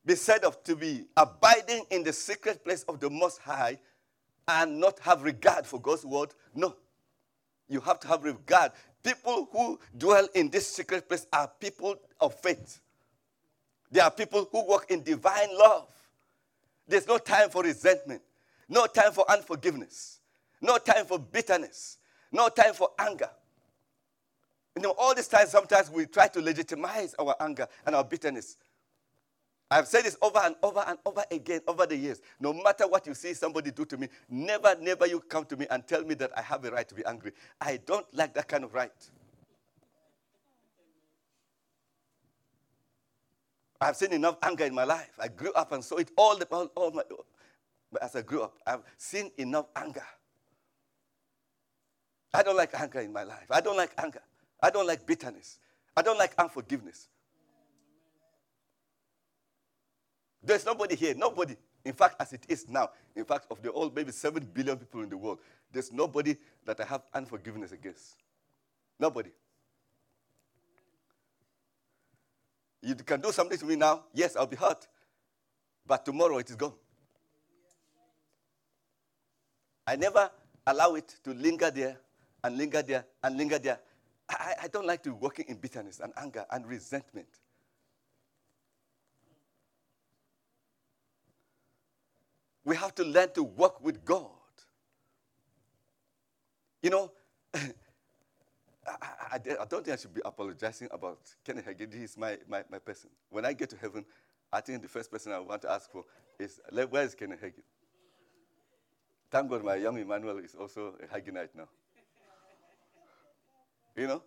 be 0.07 0.15
said 0.15 0.45
of 0.45 0.63
to 0.65 0.77
be 0.77 1.07
abiding 1.17 1.85
in 1.91 2.05
the 2.05 2.13
secret 2.13 2.63
place 2.63 2.85
of 2.85 3.01
the 3.01 3.11
Most 3.11 3.39
High 3.39 3.79
and 4.47 4.79
not 4.79 4.99
have 5.01 5.23
regard 5.23 5.67
for 5.67 5.81
God's 5.81 6.05
Word? 6.05 6.35
No. 6.55 6.77
You 7.69 7.81
have 7.81 7.99
to 8.01 8.09
have 8.09 8.25
regard. 8.25 8.73
People 9.05 9.49
who 9.53 9.79
dwell 9.97 10.27
in 10.35 10.49
this 10.49 10.67
secret 10.67 11.07
place 11.07 11.27
are 11.33 11.51
people 11.61 11.97
of 12.21 12.35
faith. 12.35 12.81
They 13.93 14.01
are 14.01 14.11
people 14.11 14.49
who 14.51 14.67
walk 14.67 14.91
in 14.91 15.03
divine 15.03 15.57
love. 15.57 15.89
There's 16.89 17.07
no 17.07 17.19
time 17.19 17.51
for 17.51 17.63
resentment, 17.63 18.23
no 18.69 18.87
time 18.87 19.13
for 19.13 19.31
unforgiveness, 19.31 20.21
no 20.61 20.79
time 20.79 21.05
for 21.05 21.19
bitterness, 21.19 21.99
no 22.33 22.49
time 22.49 22.73
for 22.73 22.91
anger. 22.99 23.31
You 24.75 24.83
know, 24.83 24.95
all 24.99 25.15
this 25.15 25.29
time, 25.29 25.47
sometimes 25.47 25.91
we 25.91 26.07
try 26.07 26.29
to 26.29 26.41
legitimize 26.41 27.15
our 27.19 27.37
anger 27.41 27.69
and 27.87 27.95
our 27.95 28.05
bitterness. 28.05 28.57
I've 29.75 29.89
said 29.89 30.05
this 30.05 30.17
over 30.23 30.39
and 30.39 30.55
over 30.63 30.85
and 30.87 30.97
over 31.05 31.25
again 31.33 31.61
over 31.67 31.85
the 31.85 31.97
years. 31.97 32.23
No 32.39 32.53
matter 32.53 32.87
what 32.87 33.09
you 33.09 33.15
see 33.15 33.35
somebody 33.35 33.73
do 33.73 33.85
to 33.87 33.97
me, 33.97 34.07
never, 34.29 34.77
never 34.81 35.05
you 35.05 35.19
come 35.19 35.45
to 35.47 35.57
me 35.57 35.67
and 35.69 35.85
tell 35.85 36.05
me 36.05 36.15
that 36.15 36.31
I 36.39 36.43
have 36.43 36.65
a 36.65 36.71
right 36.71 36.89
to 36.89 36.95
be 36.95 37.05
angry. 37.05 37.33
I 37.61 37.79
don't 37.85 38.07
like 38.15 38.35
that 38.35 38.47
kind 38.47 38.63
of 38.63 38.73
right. 38.73 38.93
I've 43.81 43.97
seen 43.97 44.13
enough 44.13 44.37
anger 44.45 44.65
in 44.65 44.77
my 44.77 44.85
life. 44.85 45.11
I 45.19 45.27
grew 45.27 45.53
up 45.55 45.73
and 45.73 45.83
saw 45.83 45.97
it 45.97 46.13
all 46.17 46.39
the 46.39 46.47
all, 46.53 46.71
all 46.77 46.93
my 46.93 47.03
as 48.01 48.15
I 48.15 48.23
grew 48.23 48.43
up, 48.43 48.55
I've 48.65 48.83
seen 48.97 49.33
enough 49.39 49.67
anger. 49.75 50.07
I 52.33 52.45
don't 52.45 52.57
like 52.57 52.81
anger 52.81 53.01
in 53.01 53.13
my 53.13 53.25
life. 53.25 53.47
I 53.51 53.61
don't 53.61 53.77
like 53.77 53.91
anger. 53.99 54.23
I 54.63 54.71
don't 54.71 54.87
like 54.87 55.05
bitterness. 55.05 55.59
I 55.97 56.03
don't 56.03 56.19
like 56.19 56.33
unforgiveness. 56.39 57.09
There's 60.45 60.67
nobody 60.67 60.95
here, 60.95 61.15
nobody. 61.15 61.57
In 61.85 61.93
fact, 61.95 62.17
as 62.21 62.33
it 62.33 62.45
is 62.49 62.69
now, 62.69 62.91
in 63.17 63.25
fact, 63.25 63.47
of 63.51 63.63
the 63.63 63.71
all 63.71 63.91
maybe 63.95 64.13
7 64.13 64.47
billion 64.53 64.77
people 64.77 65.03
in 65.03 65.09
the 65.09 65.17
world, 65.17 65.39
there's 65.73 65.93
nobody 65.93 66.37
that 66.65 66.81
I 66.81 66.85
have 66.85 67.03
unforgiveness 67.15 67.73
against. 67.73 68.17
Nobody. 68.99 69.31
You 72.83 72.95
can 72.95 73.21
do 73.21 73.33
something 73.33 73.59
to 73.59 73.65
me 73.65 73.77
now, 73.77 74.05
yes, 74.13 74.37
I'll 74.37 74.47
be 74.47 74.57
hurt. 74.57 74.87
But 75.87 76.05
tomorrow 76.05 76.39
it 76.39 76.51
is 76.51 76.57
gone. 76.57 76.75
I 79.87 79.97
never 79.97 80.31
allow 80.67 80.95
it 80.95 81.17
to 81.25 81.33
linger 81.33 81.71
there 81.71 81.99
and 82.43 82.57
linger 82.57 82.83
there 82.83 83.05
and 83.23 83.37
linger 83.37 83.59
there. 83.59 83.81
I, 84.29 84.55
I 84.63 84.69
don't 84.69 84.87
like 84.87 85.03
to 85.03 85.11
be 85.11 85.17
work 85.17 85.39
in 85.41 85.57
bitterness 85.57 86.01
and 86.01 86.13
anger 86.17 86.47
and 86.51 86.67
resentment. 86.67 87.29
We 92.65 92.77
have 92.77 92.95
to 92.97 93.05
learn 93.05 93.33
to 93.35 93.43
work 93.43 93.83
with 93.83 94.05
God. 94.05 94.31
You 96.83 96.91
know, 96.91 97.13
I, 97.55 97.69
I, 98.87 99.35
I, 99.35 99.65
don't 99.65 99.85
think 99.85 99.89
I 99.89 99.97
should 99.97 100.15
be 100.15 100.21
apologizing 100.25 100.89
about 100.91 101.19
Kenneth 101.45 101.67
Hagin. 101.67 101.93
He 101.95 102.05
is 102.05 102.17
my, 102.17 102.39
my, 102.49 102.63
my 102.71 102.79
person. 102.79 103.11
When 103.31 103.45
I 103.45 103.53
get 103.53 103.71
to 103.71 103.77
heaven, 103.77 104.05
I 104.53 104.61
think 104.61 104.83
the 104.83 104.89
first 104.89 105.11
person 105.11 105.33
I 105.33 105.39
want 105.39 105.63
to 105.63 105.71
ask 105.73 105.91
for 105.91 106.05
is, 106.39 106.61
where 106.71 107.03
is 107.03 107.15
Kenneth 107.15 107.43
Hagin? 107.43 107.63
Thank 109.31 109.51
God 109.51 109.65
my 109.65 109.77
young 109.77 109.99
Emmanuel 109.99 110.39
is 110.39 110.55
also 110.55 110.95
a 111.03 111.07
Haginite 111.07 111.49
now. 111.57 111.69
You 113.97 114.07
know? 114.07 114.23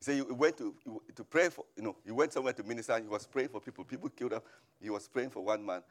he 0.00 0.04
So 0.04 0.12
he 0.12 0.22
went 0.22 0.56
to, 0.58 0.74
to 1.14 1.24
pray 1.24 1.50
for, 1.50 1.64
you 1.76 1.82
know, 1.82 1.96
he 2.04 2.12
went 2.12 2.32
somewhere 2.32 2.52
to 2.54 2.62
minister 2.62 2.98
he 2.98 3.06
was 3.06 3.26
praying 3.26 3.50
for 3.50 3.60
people. 3.60 3.84
People 3.84 4.08
killed 4.08 4.32
him. 4.32 4.40
He 4.80 4.90
was 4.90 5.06
praying 5.08 5.30
for 5.30 5.44
one 5.44 5.64
man. 5.64 5.82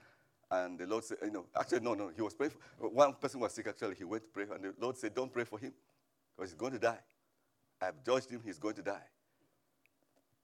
And 0.51 0.79
the 0.79 0.87
Lord 0.87 1.03
said, 1.03 1.17
you 1.23 1.31
know, 1.31 1.45
actually, 1.55 1.81
no, 1.81 1.93
no, 1.93 2.09
he 2.15 2.21
was 2.21 2.33
praying 2.33 2.51
for, 2.79 2.89
one 2.89 3.13
person 3.13 3.39
was 3.39 3.53
sick, 3.53 3.67
actually, 3.67 3.95
he 3.95 4.03
went 4.03 4.23
to 4.23 4.29
pray, 4.29 4.45
and 4.51 4.63
the 4.63 4.73
Lord 4.79 4.97
said, 4.97 5.13
don't 5.13 5.31
pray 5.31 5.43
for 5.43 5.59
him, 5.59 5.73
because 6.35 6.51
he's 6.51 6.57
going 6.57 6.73
to 6.73 6.79
die. 6.79 6.99
I've 7.81 8.03
judged 8.03 8.31
him, 8.31 8.41
he's 8.43 8.57
going 8.57 8.75
to 8.75 8.81
die. 8.81 9.03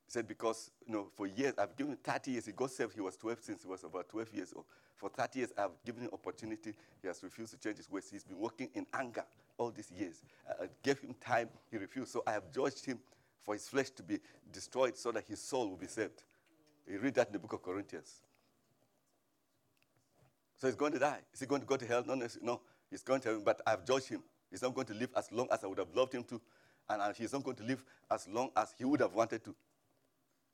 He 0.06 0.12
said, 0.12 0.28
because, 0.28 0.70
you 0.86 0.94
know, 0.94 1.08
for 1.16 1.26
years, 1.26 1.56
I've 1.58 1.76
given 1.76 1.94
him 1.94 2.00
30 2.04 2.32
years, 2.32 2.46
he 2.46 2.52
got 2.52 2.70
saved, 2.70 2.94
he 2.94 3.02
was 3.02 3.18
12 3.18 3.40
since 3.42 3.64
he 3.64 3.68
was 3.68 3.84
about 3.84 4.08
12 4.10 4.34
years 4.34 4.54
old. 4.56 4.66
For 4.96 5.10
30 5.10 5.40
years, 5.40 5.54
I've 5.58 5.72
given 5.84 6.04
him 6.04 6.10
opportunity, 6.14 6.74
he 7.02 7.08
has 7.08 7.22
refused 7.24 7.52
to 7.54 7.60
change 7.60 7.78
his 7.78 7.90
ways. 7.90 8.08
He's 8.10 8.24
been 8.24 8.40
working 8.40 8.70
in 8.76 8.86
anger 8.94 9.26
all 9.58 9.72
these 9.72 9.92
years. 9.92 10.22
I 10.48 10.68
gave 10.84 11.00
him 11.00 11.16
time, 11.20 11.50
he 11.72 11.78
refused. 11.78 12.12
So 12.12 12.24
I 12.28 12.34
have 12.34 12.52
judged 12.54 12.86
him 12.86 13.00
for 13.44 13.56
his 13.56 13.68
flesh 13.68 13.90
to 13.92 14.04
be 14.04 14.20
destroyed 14.54 14.96
so 14.96 15.12
that 15.12 15.26
his 15.28 15.42
soul 15.42 15.70
will 15.70 15.78
be 15.78 15.88
saved. 15.88 16.24
You 16.88 17.00
read 17.00 17.16
that 17.16 17.28
in 17.28 17.34
the 17.34 17.40
book 17.40 17.54
of 17.54 17.64
Corinthians. 17.64 18.22
So 20.58 20.68
he's 20.68 20.76
going 20.76 20.94
to 20.94 21.00
die. 21.00 21.20
Is 21.34 21.40
he 21.40 21.46
going 21.46 21.62
to 21.62 21.68
go 21.68 21.78
to 21.78 21.86
hell? 21.86 22.04
No, 22.06 22.16
no. 22.42 22.62
He's 22.90 23.04
going 23.04 23.22
to 23.22 23.30
heaven, 23.30 23.44
but 23.44 23.62
I've 23.66 23.86
judged 23.86 24.10
him. 24.10 24.24
He's 24.50 24.62
not 24.62 24.74
going 24.74 24.88
to 24.88 24.94
live 24.94 25.10
as 25.18 25.32
long 25.32 25.48
as 25.52 25.64
I 25.64 25.68
would 25.68 25.80
have 25.80 25.94
loved 25.94 26.14
him 26.14 26.24
to, 26.26 26.40
and 26.90 27.16
he's 27.16 27.34
not 27.34 27.44
going 27.44 27.58
to 27.58 27.64
live 27.64 27.84
as 28.10 28.28
long 28.28 28.52
as 28.56 28.74
he 28.78 28.86
would 28.86 29.02
have 29.02 29.14
wanted 29.14 29.44
to. 29.44 29.56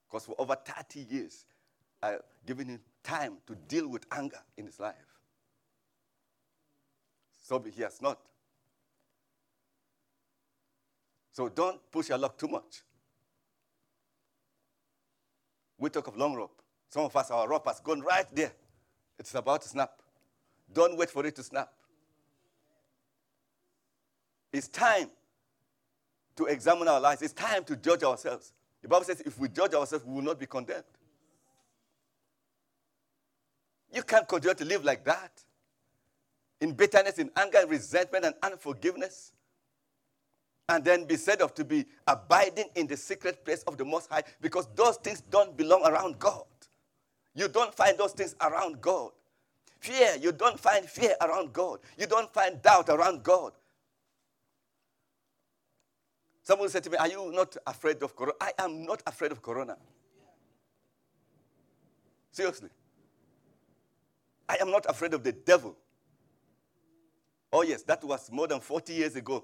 Because 0.09 0.25
for 0.25 0.35
over 0.39 0.55
30 0.55 1.05
years, 1.09 1.45
I've 2.01 2.21
given 2.45 2.67
him 2.67 2.79
time 3.03 3.37
to 3.47 3.55
deal 3.55 3.87
with 3.87 4.05
anger 4.11 4.39
in 4.57 4.65
his 4.65 4.79
life. 4.79 4.95
So 7.43 7.59
he 7.59 7.81
has 7.81 8.01
not. 8.01 8.19
So 11.31 11.47
don't 11.49 11.79
push 11.91 12.09
your 12.09 12.17
luck 12.17 12.37
too 12.37 12.47
much. 12.47 12.83
We 15.77 15.89
talk 15.89 16.07
of 16.07 16.17
long 16.17 16.35
rope. 16.35 16.61
Some 16.89 17.05
of 17.05 17.15
us, 17.15 17.31
our 17.31 17.47
rope 17.47 17.67
has 17.67 17.79
gone 17.79 18.01
right 18.01 18.25
there. 18.33 18.51
It's 19.21 19.35
about 19.35 19.61
to 19.61 19.69
snap. 19.69 19.91
Don't 20.73 20.97
wait 20.97 21.11
for 21.11 21.23
it 21.27 21.35
to 21.35 21.43
snap. 21.43 21.71
It's 24.51 24.67
time 24.67 25.11
to 26.35 26.45
examine 26.45 26.87
our 26.87 26.99
lives. 26.99 27.21
It's 27.21 27.31
time 27.31 27.63
to 27.65 27.75
judge 27.75 28.01
ourselves. 28.01 28.51
The 28.81 28.87
Bible 28.87 29.05
says 29.05 29.21
if 29.21 29.37
we 29.37 29.47
judge 29.47 29.75
ourselves, 29.75 30.03
we 30.05 30.15
will 30.15 30.23
not 30.23 30.39
be 30.39 30.47
condemned. 30.47 30.85
You 33.93 34.01
can't 34.01 34.27
continue 34.27 34.55
to 34.55 34.65
live 34.65 34.83
like 34.83 35.05
that. 35.05 35.43
In 36.59 36.73
bitterness, 36.73 37.19
in 37.19 37.29
anger, 37.37 37.59
in 37.61 37.69
resentment, 37.69 38.25
and 38.25 38.33
unforgiveness. 38.41 39.33
And 40.67 40.83
then 40.83 41.05
be 41.05 41.17
said 41.17 41.41
of 41.41 41.53
to 41.53 41.63
be 41.63 41.85
abiding 42.07 42.69
in 42.73 42.87
the 42.87 42.97
secret 42.97 43.45
place 43.45 43.61
of 43.67 43.77
the 43.77 43.85
Most 43.85 44.09
High 44.09 44.23
because 44.41 44.67
those 44.75 44.97
things 44.97 45.21
don't 45.21 45.55
belong 45.55 45.85
around 45.85 46.17
God. 46.17 46.45
You 47.33 47.47
don't 47.47 47.73
find 47.73 47.97
those 47.97 48.13
things 48.13 48.35
around 48.41 48.81
God. 48.81 49.11
fear. 49.79 50.15
You 50.21 50.31
don't 50.31 50.59
find 50.59 50.85
fear 50.85 51.15
around 51.21 51.53
God. 51.53 51.79
You 51.97 52.05
don't 52.07 52.31
find 52.33 52.61
doubt 52.61 52.89
around 52.89 53.23
God. 53.23 53.53
Someone 56.43 56.69
said 56.69 56.83
to 56.83 56.89
me, 56.89 56.97
Are 56.97 57.07
you 57.07 57.31
not 57.31 57.55
afraid 57.65 58.01
of 58.03 58.15
corona? 58.15 58.33
I 58.39 58.51
am 58.59 58.85
not 58.85 59.01
afraid 59.05 59.31
of 59.31 59.41
corona. 59.41 59.77
Seriously. 62.31 62.69
I 64.47 64.57
am 64.59 64.69
not 64.69 64.85
afraid 64.87 65.13
of 65.13 65.23
the 65.23 65.31
devil. 65.31 65.75
Oh, 67.53 67.63
yes, 67.63 67.83
that 67.83 68.03
was 68.03 68.31
more 68.31 68.47
than 68.47 68.59
40 68.59 68.93
years 68.93 69.15
ago. 69.15 69.43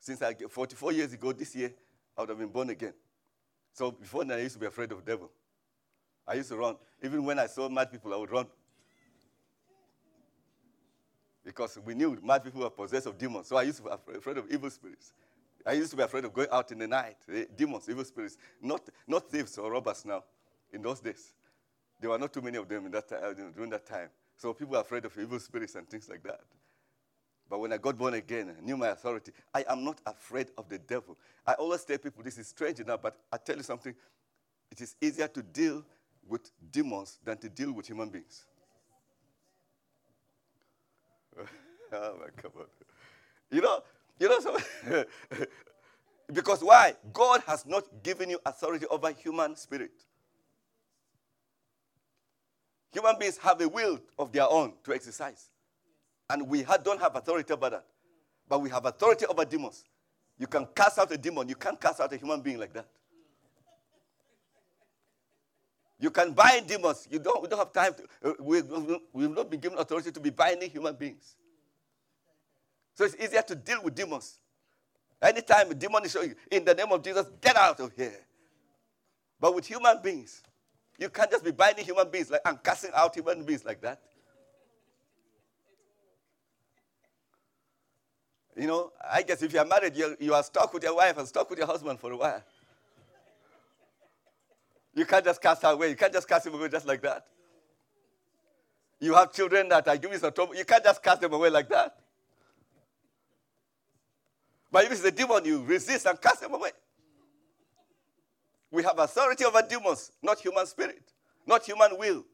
Since 0.00 0.22
I 0.22 0.34
44 0.34 0.92
years 0.92 1.12
ago, 1.12 1.32
this 1.32 1.54
year, 1.54 1.72
I 2.16 2.20
would 2.20 2.28
have 2.30 2.38
been 2.38 2.48
born 2.48 2.70
again. 2.70 2.94
So 3.72 3.90
before 3.90 4.24
that, 4.24 4.38
I 4.38 4.42
used 4.42 4.54
to 4.54 4.60
be 4.60 4.66
afraid 4.66 4.92
of 4.92 5.04
the 5.04 5.12
devil. 5.12 5.30
I 6.26 6.34
used 6.34 6.48
to 6.48 6.56
run. 6.56 6.76
Even 7.02 7.24
when 7.24 7.38
I 7.38 7.46
saw 7.46 7.68
mad 7.68 7.90
people, 7.90 8.12
I 8.12 8.16
would 8.16 8.30
run. 8.30 8.46
Because 11.44 11.78
we 11.84 11.94
knew 11.94 12.18
mad 12.22 12.42
people 12.42 12.62
were 12.62 12.70
possessed 12.70 13.06
of 13.06 13.18
demons. 13.18 13.48
So 13.48 13.56
I 13.56 13.62
used 13.62 13.78
to 13.78 13.84
be 13.84 14.16
afraid 14.16 14.38
of 14.38 14.50
evil 14.50 14.70
spirits. 14.70 15.12
I 15.66 15.72
used 15.72 15.90
to 15.90 15.96
be 15.96 16.02
afraid 16.02 16.24
of 16.24 16.32
going 16.32 16.48
out 16.50 16.70
in 16.72 16.78
the 16.78 16.86
night. 16.86 17.16
Eh, 17.32 17.44
demons, 17.56 17.88
evil 17.88 18.04
spirits. 18.04 18.36
Not, 18.60 18.82
not 19.06 19.30
thieves 19.30 19.56
or 19.58 19.70
robbers 19.70 20.04
now. 20.04 20.24
In 20.72 20.82
those 20.82 21.00
days, 21.00 21.34
there 22.00 22.10
were 22.10 22.18
not 22.18 22.32
too 22.32 22.42
many 22.42 22.58
of 22.58 22.68
them 22.68 22.86
in 22.86 22.92
that 22.92 23.08
time, 23.08 23.20
uh, 23.22 23.32
during 23.54 23.70
that 23.70 23.86
time. 23.86 24.08
So 24.36 24.52
people 24.52 24.76
are 24.76 24.80
afraid 24.80 25.04
of 25.04 25.16
evil 25.18 25.38
spirits 25.38 25.74
and 25.74 25.88
things 25.88 26.08
like 26.08 26.22
that. 26.24 26.40
But 27.48 27.60
when 27.60 27.72
I 27.72 27.76
got 27.76 27.96
born 27.96 28.14
again, 28.14 28.54
I 28.58 28.64
knew 28.64 28.76
my 28.76 28.88
authority. 28.88 29.32
I 29.54 29.64
am 29.68 29.84
not 29.84 30.00
afraid 30.06 30.48
of 30.58 30.68
the 30.68 30.78
devil. 30.78 31.16
I 31.46 31.52
always 31.54 31.84
tell 31.84 31.98
people 31.98 32.24
this 32.24 32.38
is 32.38 32.48
strange 32.48 32.80
enough, 32.80 33.02
but 33.02 33.16
I 33.32 33.36
tell 33.36 33.56
you 33.56 33.62
something. 33.62 33.94
It 34.70 34.80
is 34.80 34.96
easier 35.00 35.28
to 35.28 35.42
deal 35.42 35.84
with 36.28 36.50
demons 36.72 37.18
than 37.24 37.38
to 37.38 37.48
deal 37.48 37.72
with 37.72 37.86
human 37.86 38.08
beings. 38.08 38.44
oh 41.38 42.14
my 42.20 42.26
God. 42.42 42.66
You 43.50 43.60
know, 43.60 43.80
you 44.18 44.28
know, 44.28 44.40
so 44.40 44.56
because 46.32 46.62
why? 46.62 46.94
God 47.12 47.42
has 47.46 47.66
not 47.66 47.84
given 48.02 48.30
you 48.30 48.38
authority 48.44 48.86
over 48.86 49.10
human 49.12 49.56
spirit. 49.56 49.92
Human 52.92 53.18
beings 53.18 53.38
have 53.38 53.60
a 53.60 53.68
will 53.68 54.00
of 54.18 54.32
their 54.32 54.48
own 54.48 54.74
to 54.84 54.94
exercise. 54.94 55.48
And 56.30 56.48
we 56.48 56.64
don't 56.84 57.00
have 57.00 57.16
authority 57.16 57.52
over 57.52 57.70
that. 57.70 57.84
But 58.48 58.62
we 58.62 58.70
have 58.70 58.84
authority 58.86 59.26
over 59.26 59.44
demons. 59.44 59.84
You 60.38 60.46
can 60.46 60.66
cast 60.74 60.98
out 60.98 61.10
a 61.12 61.18
demon, 61.18 61.48
you 61.48 61.54
can't 61.54 61.80
cast 61.80 62.00
out 62.00 62.12
a 62.12 62.16
human 62.16 62.40
being 62.40 62.58
like 62.58 62.72
that. 62.72 62.86
You 65.98 66.10
can 66.10 66.32
bind 66.32 66.66
demons. 66.66 67.06
You 67.10 67.18
don't, 67.18 67.42
we 67.42 67.48
don't 67.48 67.58
have 67.58 67.72
time. 67.72 67.94
To, 67.94 68.30
uh, 68.30 68.32
we, 68.40 68.62
we've 69.12 69.30
not 69.30 69.50
been 69.50 69.60
given 69.60 69.78
authority 69.78 70.10
to 70.10 70.20
be 70.20 70.30
binding 70.30 70.70
human 70.70 70.94
beings. 70.94 71.36
So 72.94 73.04
it's 73.04 73.16
easier 73.16 73.42
to 73.42 73.54
deal 73.54 73.82
with 73.82 73.94
demons. 73.94 74.38
Anytime 75.22 75.70
a 75.70 75.74
demon 75.74 76.04
is 76.04 76.12
showing 76.12 76.30
you 76.30 76.36
in 76.50 76.64
the 76.64 76.74
name 76.74 76.90
of 76.90 77.02
Jesus, 77.02 77.26
get 77.40 77.56
out 77.56 77.80
of 77.80 77.92
here. 77.96 78.20
But 79.40 79.54
with 79.54 79.66
human 79.66 80.00
beings, 80.02 80.42
you 80.98 81.08
can't 81.08 81.30
just 81.30 81.44
be 81.44 81.50
binding 81.50 81.84
human 81.84 82.10
beings 82.10 82.30
like, 82.30 82.42
and 82.44 82.62
casting 82.62 82.90
out 82.94 83.14
human 83.14 83.44
beings 83.44 83.64
like 83.64 83.80
that. 83.82 84.00
You 88.56 88.66
know, 88.68 88.92
I 89.12 89.22
guess 89.22 89.42
if 89.42 89.52
you're 89.52 89.64
married, 89.64 89.96
you 89.96 90.16
you 90.20 90.34
are 90.34 90.42
stuck 90.42 90.72
with 90.72 90.84
your 90.84 90.94
wife 90.94 91.18
and 91.18 91.26
stuck 91.26 91.50
with 91.50 91.58
your 91.58 91.66
husband 91.66 91.98
for 91.98 92.12
a 92.12 92.16
while. 92.16 92.42
You 94.94 95.04
can't 95.04 95.24
just 95.24 95.42
cast 95.42 95.62
away. 95.64 95.90
You 95.90 95.96
can't 95.96 96.12
just 96.12 96.28
cast 96.28 96.46
him 96.46 96.54
away 96.54 96.68
just 96.68 96.86
like 96.86 97.02
that. 97.02 97.26
You 99.00 99.14
have 99.14 99.32
children 99.32 99.68
that 99.68 99.86
are 99.88 99.96
giving 99.96 100.18
some 100.18 100.32
trouble. 100.32 100.54
You 100.54 100.64
can't 100.64 100.84
just 100.84 101.02
cast 101.02 101.20
them 101.20 101.32
away 101.32 101.50
like 101.50 101.68
that. 101.68 101.96
But 104.70 104.84
if 104.84 104.92
it's 104.92 105.04
a 105.04 105.10
demon, 105.10 105.44
you 105.44 105.64
resist 105.64 106.06
and 106.06 106.20
cast 106.20 106.40
them 106.40 106.54
away. 106.54 106.70
We 108.70 108.82
have 108.82 108.98
authority 108.98 109.44
over 109.44 109.62
demons, 109.68 110.12
not 110.22 110.38
human 110.40 110.66
spirit, 110.66 111.02
not 111.46 111.64
human 111.64 111.96
will. 111.98 112.24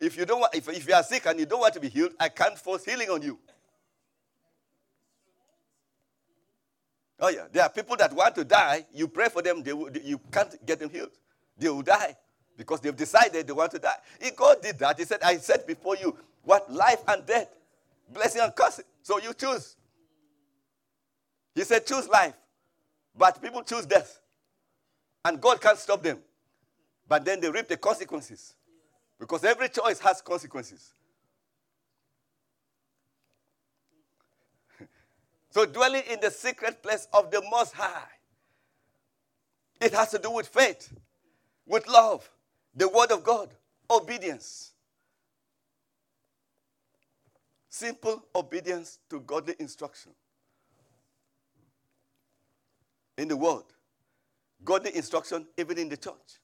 If 0.00 0.16
you 0.16 0.24
don't 0.24 0.40
want, 0.40 0.54
if, 0.54 0.68
if 0.68 0.88
you 0.88 0.94
are 0.94 1.02
sick 1.02 1.26
and 1.26 1.38
you 1.38 1.46
don't 1.46 1.60
want 1.60 1.74
to 1.74 1.80
be 1.80 1.88
healed, 1.88 2.12
I 2.18 2.28
can't 2.28 2.58
force 2.58 2.84
healing 2.84 3.10
on 3.10 3.22
you. 3.22 3.38
Oh 7.20 7.28
yeah, 7.28 7.46
there 7.52 7.62
are 7.62 7.70
people 7.70 7.96
that 7.96 8.12
want 8.12 8.34
to 8.34 8.44
die. 8.44 8.84
You 8.92 9.06
pray 9.06 9.28
for 9.28 9.42
them, 9.42 9.62
they 9.62 9.70
you 10.02 10.20
can't 10.32 10.64
get 10.66 10.80
them 10.80 10.90
healed 10.90 11.10
they 11.58 11.68
will 11.68 11.82
die 11.82 12.16
because 12.56 12.80
they've 12.80 12.96
decided 12.96 13.46
they 13.46 13.52
want 13.52 13.70
to 13.72 13.78
die. 13.78 13.96
If 14.20 14.36
God 14.36 14.62
did 14.62 14.78
that, 14.78 14.98
He 14.98 15.04
said, 15.04 15.20
I 15.22 15.36
said 15.36 15.66
before 15.66 15.96
you 15.96 16.16
what 16.42 16.72
life 16.72 17.02
and 17.08 17.24
death, 17.26 17.48
blessing 18.12 18.40
and 18.40 18.54
cursing. 18.54 18.84
So 19.02 19.20
you 19.20 19.34
choose. 19.34 19.76
He 21.54 21.62
said, 21.64 21.86
choose 21.86 22.08
life. 22.08 22.34
But 23.16 23.42
people 23.42 23.62
choose 23.62 23.86
death. 23.86 24.20
And 25.24 25.40
God 25.40 25.60
can't 25.60 25.78
stop 25.78 26.02
them. 26.02 26.18
But 27.08 27.24
then 27.24 27.40
they 27.40 27.50
reap 27.50 27.68
the 27.68 27.76
consequences. 27.76 28.54
Because 29.18 29.44
every 29.44 29.68
choice 29.68 30.00
has 30.00 30.20
consequences. 30.20 30.94
so 35.50 35.66
dwelling 35.66 36.02
in 36.10 36.18
the 36.20 36.30
secret 36.30 36.82
place 36.82 37.06
of 37.12 37.30
the 37.30 37.42
Most 37.50 37.74
High, 37.74 38.08
it 39.80 39.92
has 39.92 40.10
to 40.12 40.18
do 40.18 40.30
with 40.30 40.48
faith 40.48 40.92
with 41.66 41.86
love, 41.88 42.28
the 42.74 42.88
word 42.88 43.10
of 43.10 43.22
God, 43.24 43.50
obedience. 43.90 44.72
Simple 47.68 48.22
obedience 48.34 48.98
to 49.08 49.20
godly 49.20 49.54
instruction. 49.58 50.12
In 53.16 53.28
the 53.28 53.36
word, 53.36 53.64
godly 54.64 54.94
instruction, 54.96 55.46
even 55.56 55.78
in 55.78 55.88
the 55.88 55.96
church. 55.96 56.40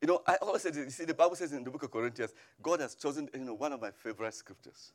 You 0.00 0.08
know, 0.08 0.22
I 0.26 0.36
always 0.36 0.62
say, 0.62 0.70
you 0.74 0.88
see, 0.88 1.04
the 1.04 1.14
Bible 1.14 1.36
says 1.36 1.52
in 1.52 1.62
the 1.62 1.70
book 1.70 1.82
of 1.82 1.90
Corinthians, 1.90 2.32
God 2.62 2.80
has 2.80 2.94
chosen, 2.94 3.28
you 3.34 3.40
know, 3.40 3.54
one 3.54 3.72
of 3.72 3.80
my 3.80 3.90
favorite 3.90 4.34
scriptures. 4.34 4.92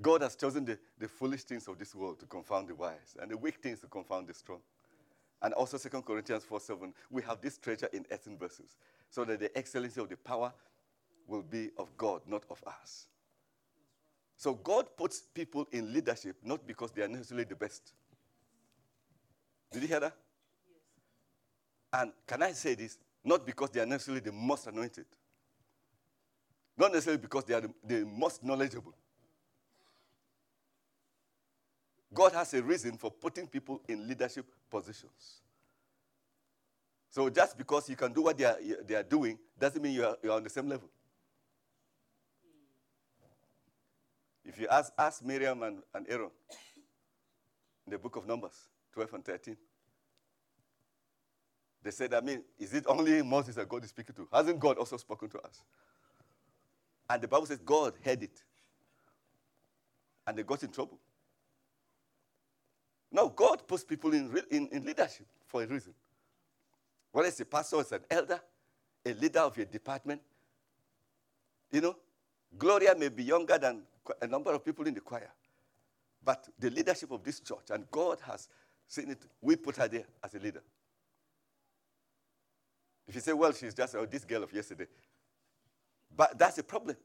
God 0.00 0.20
has 0.20 0.36
chosen 0.36 0.66
the, 0.66 0.78
the 0.98 1.08
foolish 1.08 1.44
things 1.44 1.66
of 1.68 1.78
this 1.78 1.94
world 1.94 2.20
to 2.20 2.26
confound 2.26 2.68
the 2.68 2.74
wise, 2.74 3.16
and 3.20 3.30
the 3.30 3.36
weak 3.36 3.56
things 3.62 3.80
to 3.80 3.86
confound 3.86 4.28
the 4.28 4.34
strong 4.34 4.60
and 5.42 5.52
also 5.54 5.78
2 5.78 6.02
Corinthians 6.02 6.44
4 6.44 6.60
7, 6.60 6.94
we 7.10 7.22
have 7.22 7.40
this 7.40 7.58
treasure 7.58 7.88
in 7.92 8.06
earthen 8.10 8.38
vessels, 8.38 8.76
so 9.10 9.24
that 9.24 9.40
the 9.40 9.56
excellency 9.56 10.00
of 10.00 10.08
the 10.08 10.16
power 10.16 10.52
will 11.26 11.42
be 11.42 11.70
of 11.78 11.96
God, 11.96 12.22
not 12.26 12.44
of 12.50 12.62
us. 12.66 13.06
So 14.36 14.54
God 14.54 14.86
puts 14.96 15.22
people 15.34 15.66
in 15.72 15.92
leadership 15.92 16.36
not 16.44 16.66
because 16.66 16.90
they 16.92 17.02
are 17.02 17.08
necessarily 17.08 17.44
the 17.44 17.56
best. 17.56 17.92
Did 19.72 19.82
you 19.82 19.88
hear 19.88 20.00
that? 20.00 20.14
Yes. 21.92 22.00
And 22.00 22.12
can 22.26 22.42
I 22.42 22.52
say 22.52 22.74
this? 22.74 22.98
Not 23.24 23.46
because 23.46 23.70
they 23.70 23.80
are 23.80 23.86
necessarily 23.86 24.20
the 24.20 24.32
most 24.32 24.66
anointed. 24.66 25.06
Not 26.76 26.92
necessarily 26.92 27.20
because 27.20 27.44
they 27.44 27.54
are 27.54 27.62
the, 27.62 27.70
the 27.84 28.04
most 28.04 28.44
knowledgeable. 28.44 28.94
God 32.16 32.32
has 32.32 32.54
a 32.54 32.62
reason 32.62 32.96
for 32.96 33.10
putting 33.10 33.46
people 33.46 33.82
in 33.86 34.08
leadership 34.08 34.46
positions. 34.70 35.42
So 37.10 37.28
just 37.28 37.58
because 37.58 37.88
you 37.90 37.96
can 37.96 38.12
do 38.12 38.22
what 38.22 38.38
they 38.38 38.44
are, 38.44 38.56
they 38.86 38.94
are 38.94 39.02
doing 39.02 39.38
doesn't 39.58 39.82
mean 39.82 39.92
you 39.92 40.04
are, 40.04 40.16
you 40.22 40.32
are 40.32 40.36
on 40.36 40.42
the 40.42 40.50
same 40.50 40.66
level. 40.66 40.88
If 44.46 44.58
you 44.58 44.66
ask, 44.68 44.92
ask 44.98 45.22
Miriam 45.22 45.62
and, 45.62 45.82
and 45.94 46.06
Aaron 46.08 46.30
in 47.86 47.92
the 47.92 47.98
book 47.98 48.16
of 48.16 48.26
Numbers 48.26 48.68
12 48.94 49.12
and 49.12 49.24
13, 49.24 49.56
they 51.82 51.90
said, 51.90 52.14
I 52.14 52.20
mean, 52.20 52.42
is 52.58 52.72
it 52.72 52.84
only 52.88 53.22
Moses 53.22 53.56
that 53.56 53.68
God 53.68 53.84
is 53.84 53.90
speaking 53.90 54.14
to? 54.14 54.26
Hasn't 54.32 54.58
God 54.58 54.78
also 54.78 54.96
spoken 54.96 55.28
to 55.28 55.38
us? 55.40 55.62
And 57.10 57.20
the 57.20 57.28
Bible 57.28 57.46
says 57.46 57.60
God 57.64 57.92
heard 58.02 58.22
it. 58.22 58.42
And 60.26 60.38
they 60.38 60.42
got 60.42 60.62
in 60.62 60.70
trouble. 60.70 60.98
No, 63.10 63.28
God 63.28 63.66
puts 63.66 63.84
people 63.84 64.12
in, 64.12 64.34
in, 64.50 64.68
in 64.68 64.84
leadership 64.84 65.26
for 65.46 65.62
a 65.62 65.66
reason. 65.66 65.94
Whether 67.12 67.28
it's 67.28 67.40
a 67.40 67.44
pastor, 67.44 67.80
it's 67.80 67.92
an 67.92 68.02
elder, 68.10 68.40
a 69.04 69.14
leader 69.14 69.40
of 69.40 69.56
your 69.56 69.66
department. 69.66 70.20
You 71.70 71.80
know, 71.80 71.96
Gloria 72.58 72.94
may 72.94 73.08
be 73.08 73.24
younger 73.24 73.58
than 73.58 73.82
a 74.20 74.26
number 74.26 74.52
of 74.52 74.64
people 74.64 74.86
in 74.86 74.94
the 74.94 75.00
choir. 75.00 75.30
But 76.22 76.48
the 76.58 76.70
leadership 76.70 77.10
of 77.12 77.22
this 77.22 77.40
church, 77.40 77.70
and 77.70 77.90
God 77.90 78.18
has 78.26 78.48
seen 78.88 79.10
it, 79.10 79.18
we 79.40 79.56
put 79.56 79.76
her 79.76 79.88
there 79.88 80.04
as 80.22 80.34
a 80.34 80.38
leader. 80.38 80.62
If 83.06 83.14
you 83.14 83.20
say, 83.20 83.32
well, 83.32 83.52
she's 83.52 83.74
just 83.74 83.94
oh, 83.94 84.06
this 84.06 84.24
girl 84.24 84.42
of 84.42 84.52
yesterday. 84.52 84.86
But 86.14 86.36
that's 86.38 86.58
a 86.58 86.64
problem. 86.64 86.96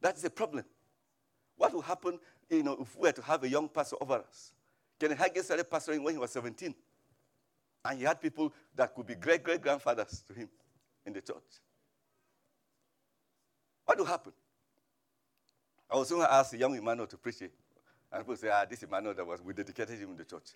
That's 0.00 0.24
a 0.24 0.30
problem. 0.30 0.64
What 1.60 1.74
will 1.74 1.82
happen 1.82 2.18
you 2.48 2.62
know, 2.62 2.78
if 2.80 2.96
we 2.96 3.02
were 3.02 3.12
to 3.12 3.20
have 3.20 3.44
a 3.44 3.48
young 3.48 3.68
pastor 3.68 3.96
over 4.00 4.14
us? 4.14 4.52
Ken 4.98 5.10
Hagin 5.10 5.42
started 5.42 5.68
pastoring 5.68 6.02
when 6.02 6.14
he 6.14 6.18
was 6.18 6.30
17. 6.30 6.74
And 7.84 7.98
he 7.98 8.06
had 8.06 8.18
people 8.18 8.50
that 8.74 8.94
could 8.94 9.06
be 9.06 9.14
great 9.14 9.42
great 9.42 9.60
grandfathers 9.60 10.24
to 10.26 10.32
him 10.32 10.48
in 11.04 11.12
the 11.12 11.20
church. 11.20 11.36
what 13.84 13.98
will 13.98 14.06
happen? 14.06 14.32
I 15.90 15.96
was 15.96 16.08
going 16.08 16.22
to 16.22 16.32
ask 16.32 16.54
young 16.54 16.74
Emmanuel 16.74 17.06
to 17.06 17.18
preach 17.18 17.42
it. 17.42 17.52
And 18.10 18.22
people 18.22 18.36
say, 18.36 18.48
ah, 18.50 18.64
this 18.64 18.82
Emmanuel 18.82 19.12
that 19.12 19.26
was, 19.26 19.42
we 19.42 19.52
dedicated 19.52 19.98
him 19.98 20.12
in 20.12 20.16
the 20.16 20.24
church. 20.24 20.54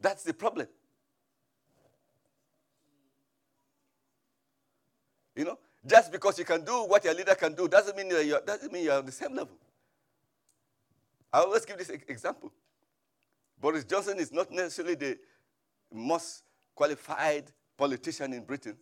That's 0.00 0.22
the 0.22 0.34
problem. 0.34 0.68
You 5.34 5.46
know, 5.46 5.58
just 5.86 6.12
because 6.12 6.38
you 6.38 6.44
can 6.44 6.64
do 6.64 6.84
what 6.84 7.04
your 7.04 7.14
leader 7.14 7.34
can 7.34 7.54
do 7.54 7.66
doesn't 7.68 7.96
mean 7.96 8.10
you're, 8.10 8.40
doesn't 8.40 8.72
mean 8.72 8.84
you're 8.84 8.98
on 8.98 9.06
the 9.06 9.12
same 9.12 9.34
level. 9.34 9.56
I 11.32 11.40
always 11.40 11.64
give 11.64 11.78
this 11.78 11.90
example. 11.90 12.52
Boris 13.60 13.84
Johnson 13.84 14.18
is 14.18 14.32
not 14.32 14.50
necessarily 14.50 14.94
the 14.94 15.18
most 15.92 16.42
qualified 16.74 17.44
politician 17.76 18.32
in 18.32 18.44
Britain. 18.44 18.76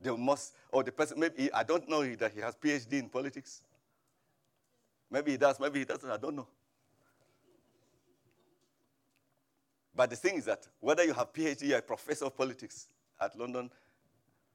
The 0.00 0.16
most, 0.16 0.54
or 0.70 0.82
the 0.82 0.92
person, 0.92 1.20
maybe, 1.20 1.52
I 1.52 1.62
don't 1.62 1.88
know 1.88 2.02
that 2.16 2.32
he 2.32 2.40
has 2.40 2.56
PhD 2.56 2.94
in 2.94 3.08
politics. 3.08 3.62
Maybe 5.10 5.32
he 5.32 5.36
does, 5.36 5.60
maybe 5.60 5.80
he 5.80 5.84
doesn't, 5.84 6.10
I 6.10 6.16
don't 6.16 6.34
know. 6.34 6.48
But 9.94 10.10
the 10.10 10.16
thing 10.16 10.36
is 10.36 10.46
that 10.46 10.66
whether 10.80 11.04
you 11.04 11.12
have 11.12 11.32
PhD 11.32 11.72
or 11.72 11.78
a 11.78 11.82
professor 11.82 12.24
of 12.24 12.36
politics 12.36 12.88
at 13.20 13.38
London 13.38 13.70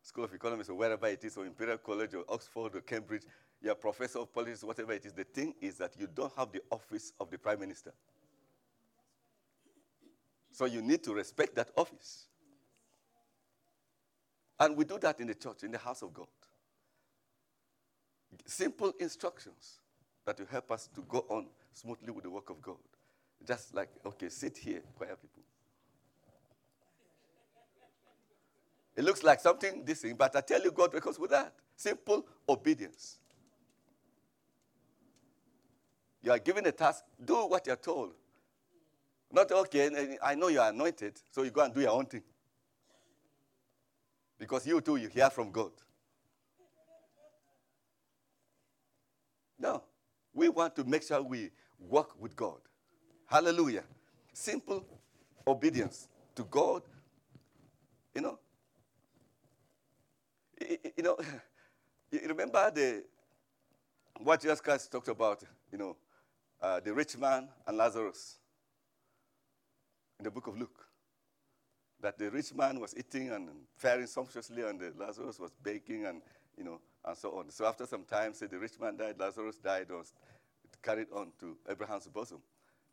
School 0.07 0.23
of 0.23 0.33
Economics 0.33 0.69
or 0.69 0.75
wherever 0.75 1.05
it 1.07 1.21
is, 1.25 1.35
or 1.35 1.45
Imperial 1.45 1.77
College 1.79 2.13
or 2.13 2.23
Oxford 2.29 2.75
or 2.75 2.81
Cambridge, 2.81 3.23
you're 3.61 3.73
a 3.73 3.75
professor 3.75 4.19
of 4.19 4.33
politics, 4.33 4.63
whatever 4.63 4.93
it 4.93 5.05
is, 5.05 5.11
the 5.11 5.25
thing 5.25 5.53
is 5.59 5.75
that 5.79 5.99
you 5.99 6.07
don't 6.07 6.31
have 6.37 6.49
the 6.53 6.61
office 6.71 7.11
of 7.19 7.29
the 7.29 7.37
prime 7.37 7.59
minister. 7.59 7.91
So 10.53 10.63
you 10.63 10.81
need 10.81 11.03
to 11.03 11.13
respect 11.13 11.55
that 11.55 11.71
office. 11.75 12.27
And 14.57 14.77
we 14.77 14.85
do 14.85 14.97
that 14.99 15.19
in 15.19 15.27
the 15.27 15.35
church, 15.35 15.63
in 15.63 15.71
the 15.71 15.77
house 15.77 16.01
of 16.01 16.13
God. 16.13 16.27
Simple 18.45 18.93
instructions 18.99 19.79
that 20.25 20.39
will 20.39 20.47
help 20.47 20.71
us 20.71 20.87
to 20.95 21.01
go 21.01 21.25
on 21.27 21.47
smoothly 21.73 22.11
with 22.11 22.23
the 22.23 22.29
work 22.29 22.49
of 22.49 22.61
God. 22.61 22.77
Just 23.45 23.75
like, 23.75 23.89
okay, 24.05 24.29
sit 24.29 24.57
here, 24.57 24.81
choir 24.95 25.17
people. 25.21 25.43
It 28.97 29.03
looks 29.05 29.23
like 29.23 29.39
something 29.39 29.85
this 29.85 30.01
thing, 30.01 30.15
but 30.15 30.35
I 30.35 30.41
tell 30.41 30.61
you, 30.61 30.71
God 30.71 30.91
records 30.93 31.19
with 31.19 31.29
that. 31.29 31.53
Simple 31.75 32.25
obedience. 32.49 33.19
You 36.23 36.31
are 36.31 36.39
given 36.39 36.65
a 36.65 36.71
task, 36.71 37.05
do 37.23 37.45
what 37.45 37.67
you're 37.67 37.75
told. 37.75 38.13
Not 39.31 39.51
okay, 39.51 40.17
I 40.23 40.33
know 40.33 40.47
you 40.47 40.59
are 40.59 40.69
anointed, 40.69 41.21
so 41.31 41.43
you 41.43 41.51
go 41.51 41.61
and 41.61 41.73
do 41.73 41.81
your 41.81 41.91
own 41.91 42.07
thing. 42.07 42.23
Because 44.39 44.65
you 44.65 44.81
too, 44.81 44.95
you 44.95 45.09
hear 45.09 45.29
from 45.29 45.51
God. 45.51 45.71
No. 49.59 49.83
We 50.33 50.49
want 50.49 50.75
to 50.75 50.83
make 50.83 51.03
sure 51.03 51.21
we 51.21 51.51
work 51.79 52.19
with 52.19 52.35
God. 52.35 52.59
Hallelujah. 53.25 53.83
Simple 54.33 54.85
obedience 55.45 56.07
to 56.35 56.43
God. 56.43 56.83
You 58.13 58.21
know, 58.21 58.39
you 60.59 61.03
know, 61.03 61.17
you 62.11 62.19
remember 62.27 62.71
the 62.71 63.03
what 64.19 64.41
Jesus 64.41 64.61
Christ 64.61 64.91
talked 64.91 65.09
about, 65.09 65.43
you 65.71 65.77
know, 65.77 65.95
uh, 66.61 66.79
the 66.79 66.93
rich 66.93 67.17
man 67.17 67.47
and 67.67 67.77
Lazarus 67.77 68.37
in 70.19 70.25
the 70.25 70.31
book 70.31 70.47
of 70.47 70.57
Luke. 70.57 70.85
That 71.99 72.17
the 72.17 72.29
rich 72.29 72.53
man 72.53 72.79
was 72.79 72.95
eating 72.95 73.31
and 73.31 73.49
faring 73.75 74.05
sumptuously, 74.05 74.61
and 74.63 74.79
the 74.79 74.93
Lazarus 74.97 75.39
was 75.39 75.51
baking 75.63 76.05
and 76.05 76.21
you 76.57 76.63
know, 76.63 76.79
and 77.05 77.15
so 77.15 77.31
on. 77.37 77.49
So 77.49 77.65
after 77.65 77.85
some 77.85 78.03
time, 78.03 78.33
say 78.33 78.47
the 78.47 78.57
rich 78.57 78.79
man 78.79 78.97
died, 78.97 79.15
Lazarus 79.19 79.57
died, 79.57 79.89
was 79.89 80.13
carried 80.81 81.07
on 81.13 81.31
to 81.39 81.55
Abraham's 81.69 82.07
bosom. 82.07 82.39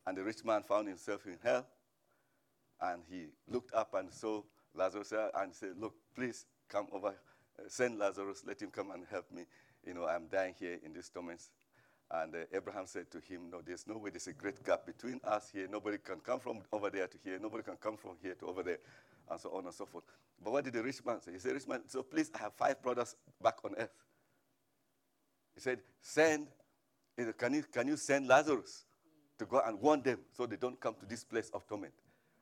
And 0.06 0.16
the 0.16 0.22
rich 0.22 0.44
man 0.44 0.62
found 0.62 0.88
himself 0.88 1.26
in 1.26 1.38
hell, 1.42 1.66
and 2.80 3.02
he 3.08 3.28
looked 3.48 3.72
up 3.72 3.94
and 3.94 4.12
saw 4.12 4.42
Lazarus 4.74 5.12
and 5.34 5.54
said, 5.54 5.70
Look, 5.78 5.94
please 6.14 6.44
come 6.68 6.86
over 6.92 7.14
send 7.68 7.98
Lazarus, 7.98 8.42
let 8.46 8.60
him 8.60 8.70
come 8.70 8.90
and 8.90 9.04
help 9.10 9.30
me. 9.32 9.44
You 9.86 9.94
know, 9.94 10.06
I'm 10.06 10.26
dying 10.28 10.54
here 10.58 10.78
in 10.84 10.92
these 10.92 11.08
torments. 11.08 11.50
And 12.10 12.34
uh, 12.34 12.38
Abraham 12.52 12.86
said 12.86 13.10
to 13.10 13.18
him, 13.18 13.50
No, 13.50 13.60
there's 13.64 13.86
no 13.86 13.96
way, 13.98 14.10
there's 14.10 14.26
a 14.26 14.32
great 14.32 14.62
gap 14.64 14.86
between 14.86 15.20
us 15.24 15.50
here. 15.52 15.66
Nobody 15.70 15.98
can 15.98 16.20
come 16.20 16.38
from 16.38 16.60
over 16.72 16.90
there 16.90 17.06
to 17.06 17.18
here. 17.24 17.38
Nobody 17.40 17.62
can 17.62 17.76
come 17.76 17.96
from 17.96 18.12
here 18.22 18.34
to 18.34 18.46
over 18.46 18.62
there, 18.62 18.78
and 19.30 19.40
so 19.40 19.50
on 19.50 19.64
and 19.64 19.74
so 19.74 19.86
forth. 19.86 20.04
But 20.42 20.52
what 20.52 20.64
did 20.64 20.74
the 20.74 20.82
rich 20.82 21.04
man 21.04 21.20
say? 21.20 21.32
He 21.32 21.38
said, 21.38 21.52
Rich 21.52 21.66
man, 21.66 21.80
so 21.86 22.02
please, 22.02 22.30
I 22.34 22.38
have 22.38 22.52
five 22.54 22.82
brothers 22.82 23.16
back 23.42 23.56
on 23.64 23.74
earth. 23.78 23.94
He 25.54 25.60
said, 25.60 25.80
Send, 26.00 26.48
can 27.38 27.54
you, 27.54 27.64
can 27.72 27.88
you 27.88 27.96
send 27.96 28.28
Lazarus 28.28 28.84
to 29.38 29.46
go 29.46 29.62
and 29.64 29.80
warn 29.80 30.02
them 30.02 30.18
so 30.32 30.46
they 30.46 30.56
don't 30.56 30.78
come 30.78 30.94
to 31.00 31.06
this 31.06 31.24
place 31.24 31.50
of 31.54 31.66
torment? 31.66 31.94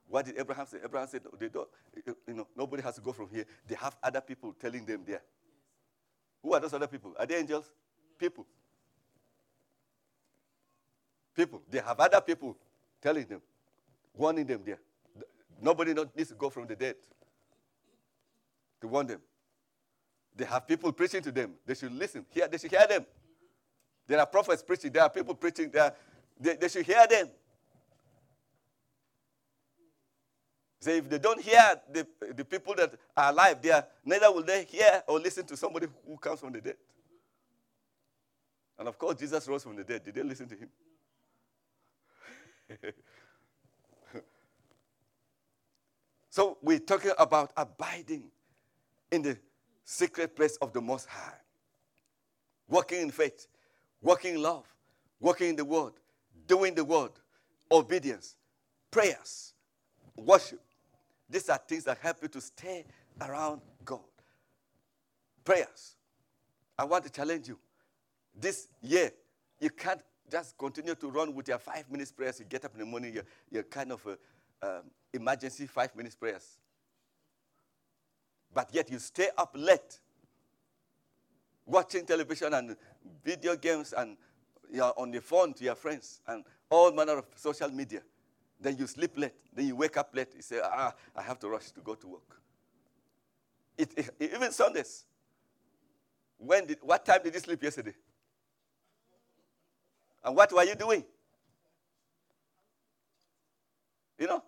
What 0.09 0.27
did 0.27 0.39
Abraham 0.39 0.67
say? 0.67 0.79
Abraham 0.85 1.09
said, 1.09 1.23
they 1.39 1.49
don't, 1.49 1.69
you 2.27 2.35
know, 2.35 2.47
nobody 2.57 2.83
has 2.83 2.97
to 2.97 3.01
go 3.01 3.13
from 3.13 3.29
here. 3.31 3.47
They 3.67 3.75
have 3.77 3.97
other 4.03 4.21
people 4.21 4.55
telling 4.61 4.85
them 4.85 5.03
there. 5.07 5.23
Who 6.43 6.53
are 6.53 6.61
those 6.61 6.75
other 6.75 6.87
people? 6.87 7.15
Are 7.19 7.25
they 7.25 7.37
angels? 7.37 7.71
People. 8.19 8.47
People. 11.35 11.63
They 11.71 11.79
have 11.79 11.99
other 11.99 12.21
people 12.21 12.57
telling 13.01 13.27
them, 13.27 13.41
warning 14.15 14.47
them 14.47 14.61
there. 14.65 14.81
Nobody 15.61 15.95
needs 15.95 16.29
to 16.29 16.35
go 16.35 16.51
from 16.51 16.67
the 16.67 16.77
dead 16.77 16.97
to 18.81 18.89
warn 18.89 19.07
them. 19.07 19.21
They 20.35 20.45
have 20.45 20.67
people 20.67 20.93
preaching 20.93 21.23
to 21.23 21.33
them. 21.33 21.53
They 21.65 21.75
should 21.75 21.93
listen. 21.93 22.27
Hear, 22.31 22.49
they 22.49 22.59
should 22.59 22.71
hear 22.71 22.87
them. 22.89 23.07
There 24.07 24.19
are 24.19 24.27
prophets 24.27 24.63
preaching. 24.63 24.91
There 24.91 25.03
are 25.03 25.11
people 25.11 25.35
preaching. 25.35 25.71
There. 25.71 25.95
They, 26.41 26.57
they 26.57 26.69
should 26.69 26.85
hear 26.85 27.07
them. 27.09 27.29
Say 30.83 30.99
if 30.99 31.09
they 31.09 31.19
don't 31.19 31.41
hear 31.41 31.81
the, 31.93 32.05
the 32.35 32.45
people 32.45 32.75
that 32.75 32.93
are 33.17 33.31
alive, 33.31 33.63
they 33.63 33.71
are, 33.71 33.87
neither 34.05 34.33
will 34.33 34.43
they 34.43 34.65
hear 34.65 35.01
or 35.07 35.21
listen 35.21 35.47
to 35.47 35.57
somebody 35.57 35.87
who 36.05 36.17
comes 36.17 36.41
from 36.41 36.53
the 36.53 36.61
dead. 36.61 36.75
And 38.77 38.89
of 38.89 38.99
course, 38.99 39.15
Jesus 39.15 39.47
rose 39.47 39.63
from 39.63 39.77
the 39.77 39.85
dead. 39.85 40.03
Did 40.05 40.17
they 40.17 40.25
listen 40.25 40.49
to 40.49 40.57
him? 40.57 40.69
so 46.31 46.59
we're 46.61 46.81
talking 46.81 47.13
about 47.17 47.53
abiding 47.57 48.25
in 49.13 49.23
the 49.23 49.39
secret 49.85 50.35
place 50.35 50.57
of 50.57 50.73
the 50.73 50.81
Most 50.81 51.07
High, 51.07 51.39
walking 52.69 53.03
in 53.03 53.13
faith, 53.13 53.47
walking 54.01 54.35
in 54.35 54.43
love, 54.43 54.67
walking 55.21 55.51
in 55.51 55.55
the 55.55 55.65
Word, 55.65 55.93
doing 56.49 56.75
the 56.75 56.85
Word, 56.85 57.13
obedience, 57.71 58.35
prayers, 58.91 59.55
worship, 60.17 60.59
these 61.33 61.49
are 61.49 61.59
things 61.67 61.85
that 61.85 61.99
help 61.99 62.19
you 62.21 62.29
to 62.29 62.41
stay 62.41 62.85
around 63.21 63.63
God. 63.85 64.01
Prayers. 65.45 65.97
I 66.79 66.85
want 66.85 67.05
to 67.05 67.11
challenge 67.11 67.49
you. 67.49 67.59
This 68.39 68.69
year, 68.83 69.11
you 69.59 69.71
can't 69.71 70.03
just 70.31 70.57
continue 70.59 70.95
to 70.95 71.09
run 71.09 71.35
with 71.35 71.49
your 71.49 71.59
five 71.59 71.91
minutes 71.91 72.13
prayers. 72.13 72.39
You 72.39 72.45
get 72.45 72.65
up 72.67 72.75
in 72.75 72.81
the 72.81 72.87
morning, 72.87 73.15
you're, 73.15 73.25
you're 73.51 73.63
kind 73.63 73.93
of 73.93 74.07
a, 74.07 74.19
um, 74.67 74.83
emergency 75.13 75.67
five 75.67 75.97
minutes 75.97 76.17
prayers. 76.17 76.59
But 78.55 78.69
yet 78.73 78.91
you 78.91 78.99
stay 78.99 79.29
up 79.37 79.55
late 79.59 80.01
watching 81.65 82.05
television 82.05 82.53
and 82.53 82.77
video 83.25 83.57
games 83.57 83.95
and 83.97 84.19
you're 84.71 84.93
on 84.99 85.11
the 85.11 85.21
phone 85.21 85.55
to 85.55 85.65
your 85.65 85.75
friends 85.77 86.21
and 86.27 86.45
all 86.71 86.93
manner 86.93 87.19
of 87.19 87.27
social 87.37 87.71
media. 87.71 88.03
Then 88.63 88.77
you 88.79 88.87
sleep 88.87 89.19
late. 89.19 89.35
Then 89.53 89.67
you 89.67 89.75
wake 89.75 89.97
up 89.97 90.15
late. 90.15 90.29
You 90.37 90.43
say, 90.43 90.61
ah, 90.63 90.95
I 91.17 91.23
have 91.23 91.41
to 91.41 91.49
rush 91.49 91.73
to 91.73 91.81
go 91.81 91.97
to 91.97 92.07
work. 92.07 92.41
It, 93.77 93.91
it, 93.97 94.11
even 94.21 94.53
Sundays. 94.53 95.05
When 96.39 96.67
did, 96.67 96.79
what 96.81 97.05
time 97.05 97.21
did 97.25 97.35
you 97.35 97.41
sleep 97.41 97.63
yesterday? 97.63 97.95
And 100.25 100.37
what 100.37 100.53
were 100.53 100.63
you 100.63 100.77
doing? 100.77 101.05
You 104.19 104.29
know, 104.29 104.45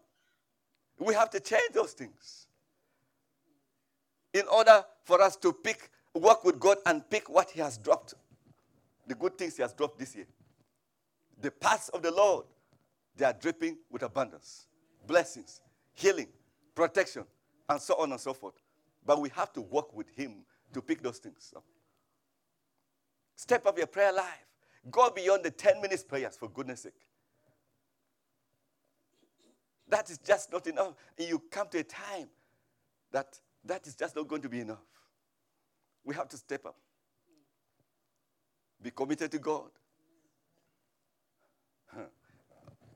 we 0.99 1.15
have 1.15 1.31
to 1.31 1.41
change 1.41 1.73
those 1.73 1.93
things 1.93 2.47
in 4.33 4.47
order 4.47 4.85
for 5.03 5.21
us 5.21 5.35
to 5.37 5.53
pick, 5.53 5.91
work 6.15 6.45
with 6.45 6.61
God 6.61 6.79
and 6.87 7.09
pick 7.11 7.29
what 7.29 7.51
He 7.51 7.61
has 7.61 7.79
dropped, 7.79 8.15
the 9.09 9.17
good 9.17 9.37
things 9.37 9.57
He 9.57 9.63
has 9.63 9.73
dropped 9.73 9.99
this 9.99 10.15
year. 10.15 10.27
The 11.41 11.51
paths 11.51 11.89
of 11.89 12.03
the 12.03 12.13
Lord 12.13 12.45
they 13.17 13.25
are 13.25 13.33
dripping 13.33 13.79
with 13.91 14.03
abundance, 14.03 14.67
blessings, 15.07 15.61
healing, 15.93 16.29
protection, 16.75 17.25
and 17.69 17.81
so 17.81 17.95
on 17.95 18.11
and 18.13 18.21
so 18.21 18.35
forth. 18.35 18.55
But 19.07 19.21
we 19.21 19.29
have 19.31 19.53
to 19.55 19.61
work 19.61 19.95
with 19.95 20.09
Him 20.11 20.45
to 20.73 20.83
pick 20.83 21.03
those 21.03 21.19
things 21.19 21.53
up. 21.57 21.65
Step 23.37 23.67
up 23.67 23.77
your 23.77 23.87
prayer 23.87 24.13
life. 24.13 24.47
Go 24.91 25.11
beyond 25.11 25.45
the 25.45 25.51
10 25.51 25.81
minutes 25.81 26.03
prayers, 26.05 26.37
for 26.37 26.49
goodness 26.49 26.83
sake. 26.83 26.93
That 29.89 30.11
is 30.11 30.19
just 30.19 30.53
not 30.53 30.67
enough. 30.67 30.95
And 31.19 31.29
you 31.29 31.43
come 31.51 31.69
to 31.69 31.79
a 31.79 31.85
time 31.85 32.29
that 33.13 33.39
that 33.65 33.87
is 33.87 33.95
just 33.95 34.17
not 34.17 34.29
going 34.29 34.43
to 34.43 34.49
be 34.49 34.61
enough. 34.61 34.85
We 36.05 36.15
have 36.15 36.29
to 36.31 36.37
step 36.37 36.67
up. 36.67 36.77
Be 38.83 38.91
committed 38.91 39.31
to 39.31 39.39
God. 39.39 39.71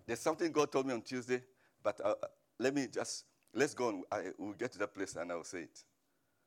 There's 0.09 0.21
something 0.21 0.51
God 0.51 0.73
told 0.73 0.87
me 0.87 0.95
on 0.95 1.03
Tuesday, 1.03 1.43
but 1.83 2.01
uh, 2.03 2.15
let 2.59 2.75
me 2.75 2.89
just, 2.91 3.27
let's 3.53 3.75
go 3.75 3.89
on. 3.89 4.05
I, 4.11 4.31
we'll 4.39 4.55
get 4.55 4.73
to 4.73 4.79
that 4.79 4.95
place 4.95 5.15
and 5.17 5.31
I'll 5.31 5.45
say 5.45 5.65
it. 5.65 5.85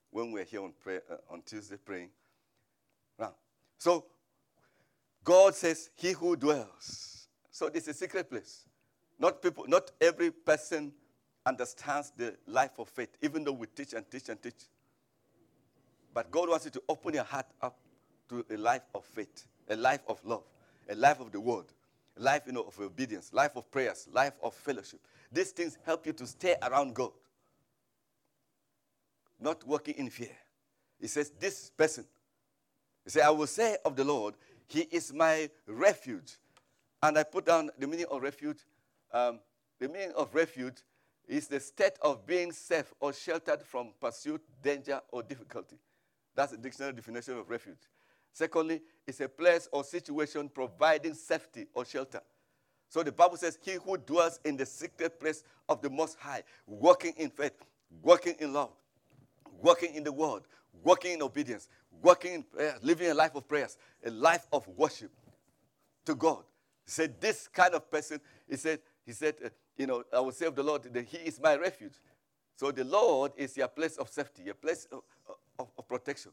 When 0.09 0.31
we're 0.31 0.45
here 0.45 0.63
on, 0.63 0.73
prayer, 0.79 1.03
uh, 1.07 1.17
on 1.31 1.43
Tuesday 1.43 1.77
praying. 1.77 2.09
Now, 3.19 3.35
so 3.77 4.05
God 5.23 5.53
says, 5.53 5.91
He 5.95 6.13
who 6.13 6.35
dwells. 6.35 7.27
So 7.51 7.69
this 7.69 7.83
is 7.83 7.89
a 7.89 7.93
secret 7.99 8.31
place. 8.31 8.63
Not 9.19 9.43
people, 9.43 9.65
not 9.67 9.91
every 10.01 10.31
person 10.31 10.91
understands 11.45 12.11
the 12.17 12.35
life 12.47 12.79
of 12.79 12.89
faith, 12.89 13.15
even 13.21 13.43
though 13.43 13.51
we 13.51 13.67
teach 13.67 13.93
and 13.93 14.09
teach 14.09 14.27
and 14.29 14.41
teach. 14.41 14.69
But 16.15 16.31
God 16.31 16.49
wants 16.49 16.65
you 16.65 16.71
to 16.71 16.81
open 16.89 17.13
your 17.13 17.25
heart 17.25 17.45
up 17.61 17.77
to 18.29 18.43
a 18.49 18.57
life 18.57 18.87
of 18.95 19.05
faith, 19.05 19.45
a 19.69 19.75
life 19.75 20.01
of 20.07 20.19
love, 20.25 20.45
a 20.89 20.95
life 20.95 21.19
of 21.19 21.31
the 21.31 21.39
word, 21.39 21.65
life 22.17 22.43
you 22.45 22.51
know, 22.51 22.63
of 22.63 22.79
obedience, 22.79 23.33
life 23.33 23.55
of 23.55 23.69
prayers, 23.71 24.07
life 24.11 24.33
of 24.41 24.53
fellowship. 24.53 24.99
These 25.31 25.51
things 25.51 25.77
help 25.85 26.05
you 26.05 26.13
to 26.13 26.27
stay 26.27 26.55
around 26.61 26.93
God, 26.93 27.11
not 29.39 29.65
walking 29.65 29.95
in 29.95 30.09
fear. 30.09 30.35
He 30.99 31.07
says, 31.07 31.31
This 31.39 31.71
person, 31.71 32.05
he 33.03 33.09
said, 33.09 33.23
I 33.23 33.29
will 33.29 33.47
say 33.47 33.77
of 33.85 33.95
the 33.95 34.03
Lord, 34.03 34.35
He 34.67 34.81
is 34.81 35.13
my 35.13 35.49
refuge. 35.67 36.37
And 37.03 37.17
I 37.17 37.23
put 37.23 37.45
down 37.45 37.71
the 37.79 37.87
meaning 37.87 38.05
of 38.11 38.21
refuge. 38.21 38.59
Um, 39.11 39.39
the 39.79 39.87
meaning 39.87 40.13
of 40.15 40.35
refuge 40.35 40.77
is 41.27 41.47
the 41.47 41.59
state 41.59 41.93
of 42.01 42.27
being 42.27 42.51
safe 42.51 42.93
or 42.99 43.13
sheltered 43.13 43.63
from 43.63 43.89
pursuit, 43.99 44.41
danger, 44.61 45.01
or 45.11 45.23
difficulty. 45.23 45.77
That's 46.35 46.51
the 46.51 46.57
dictionary 46.57 46.93
definition 46.93 47.37
of 47.37 47.49
refuge. 47.49 47.79
Secondly, 48.33 48.81
it's 49.05 49.19
a 49.19 49.27
place 49.27 49.67
or 49.71 49.83
situation 49.83 50.49
providing 50.49 51.13
safety 51.13 51.67
or 51.73 51.85
shelter. 51.85 52.21
So 52.89 53.03
the 53.03 53.11
Bible 53.11 53.37
says, 53.37 53.57
He 53.61 53.73
who 53.73 53.97
dwells 53.97 54.39
in 54.43 54.57
the 54.57 54.65
secret 54.65 55.19
place 55.19 55.43
of 55.69 55.81
the 55.81 55.89
Most 55.89 56.17
High, 56.19 56.43
walking 56.65 57.13
in 57.17 57.29
faith, 57.29 57.53
walking 58.01 58.35
in 58.39 58.53
love, 58.53 58.71
walking 59.61 59.95
in 59.95 60.03
the 60.03 60.11
Word, 60.11 60.43
walking 60.83 61.13
in 61.13 61.21
obedience, 61.21 61.69
walking 62.01 62.33
in 62.33 62.43
prayer, 62.43 62.75
living 62.81 63.09
a 63.09 63.13
life 63.13 63.35
of 63.35 63.47
prayers, 63.47 63.77
a 64.05 64.11
life 64.11 64.47
of 64.51 64.67
worship 64.67 65.11
to 66.05 66.15
God. 66.15 66.43
He 66.85 66.91
said, 66.91 67.19
This 67.19 67.47
kind 67.47 67.73
of 67.73 67.89
person, 67.89 68.19
he 68.49 68.57
said, 68.57 68.79
he 69.05 69.13
said, 69.13 69.35
uh, 69.43 69.49
you 69.77 69.87
know, 69.87 70.03
I 70.13 70.19
will 70.19 70.29
of 70.29 70.55
the 70.55 70.63
Lord 70.63 70.83
that 70.83 71.05
He 71.05 71.17
is 71.17 71.39
my 71.39 71.55
refuge. 71.55 71.93
So 72.55 72.71
the 72.71 72.83
Lord 72.83 73.31
is 73.35 73.57
your 73.57 73.67
place 73.67 73.97
of 73.97 74.09
safety, 74.09 74.43
your 74.43 74.53
place 74.53 74.87
of, 74.91 75.01
of, 75.57 75.71
of 75.77 75.87
protection. 75.87 76.31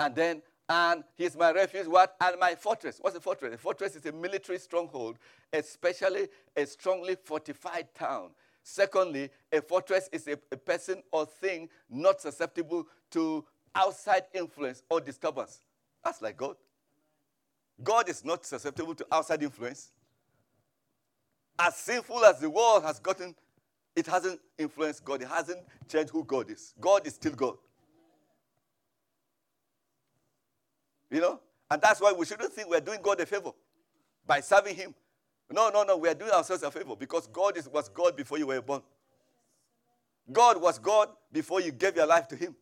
And 0.00 0.14
then, 0.14 0.42
and 0.66 1.04
he's 1.14 1.36
my 1.36 1.52
refuge, 1.52 1.86
what? 1.86 2.16
And 2.22 2.40
my 2.40 2.54
fortress. 2.54 2.98
What's 3.02 3.14
a 3.16 3.20
fortress? 3.20 3.54
A 3.54 3.58
fortress 3.58 3.96
is 3.96 4.06
a 4.06 4.12
military 4.12 4.58
stronghold, 4.58 5.18
especially 5.52 6.28
a 6.56 6.64
strongly 6.64 7.16
fortified 7.22 7.94
town. 7.94 8.30
Secondly, 8.62 9.28
a 9.52 9.60
fortress 9.60 10.08
is 10.10 10.26
a, 10.26 10.38
a 10.50 10.56
person 10.56 11.02
or 11.12 11.26
thing 11.26 11.68
not 11.90 12.20
susceptible 12.22 12.86
to 13.10 13.44
outside 13.74 14.24
influence 14.32 14.82
or 14.88 15.02
disturbance. 15.02 15.60
That's 16.02 16.22
like 16.22 16.38
God. 16.38 16.56
God 17.82 18.08
is 18.08 18.24
not 18.24 18.46
susceptible 18.46 18.94
to 18.94 19.06
outside 19.12 19.42
influence. 19.42 19.92
As 21.58 21.76
sinful 21.76 22.24
as 22.24 22.40
the 22.40 22.48
world 22.48 22.84
has 22.84 22.98
gotten, 22.98 23.34
it 23.94 24.06
hasn't 24.06 24.40
influenced 24.56 25.04
God. 25.04 25.20
It 25.20 25.28
hasn't 25.28 25.60
changed 25.88 26.10
who 26.10 26.24
God 26.24 26.50
is. 26.50 26.72
God 26.80 27.06
is 27.06 27.14
still 27.14 27.32
God. 27.32 27.58
You 31.10 31.20
know? 31.20 31.40
And 31.70 31.80
that's 31.80 32.00
why 32.00 32.12
we 32.12 32.26
shouldn't 32.26 32.52
think 32.52 32.68
we're 32.68 32.80
doing 32.80 33.00
God 33.02 33.20
a 33.20 33.26
favor 33.26 33.50
by 34.26 34.40
serving 34.40 34.76
Him. 34.76 34.94
No, 35.50 35.68
no, 35.68 35.82
no. 35.82 35.96
We 35.96 36.08
are 36.08 36.14
doing 36.14 36.30
ourselves 36.30 36.62
a 36.62 36.70
favor 36.70 36.94
because 36.96 37.26
God 37.26 37.56
is, 37.56 37.68
was 37.68 37.88
God 37.88 38.16
before 38.16 38.38
you 38.38 38.46
were 38.46 38.62
born. 38.62 38.82
God 40.32 40.60
was 40.60 40.78
God 40.78 41.08
before 41.32 41.60
you 41.60 41.72
gave 41.72 41.96
your 41.96 42.06
life 42.06 42.28
to 42.28 42.36
Him. 42.36 42.54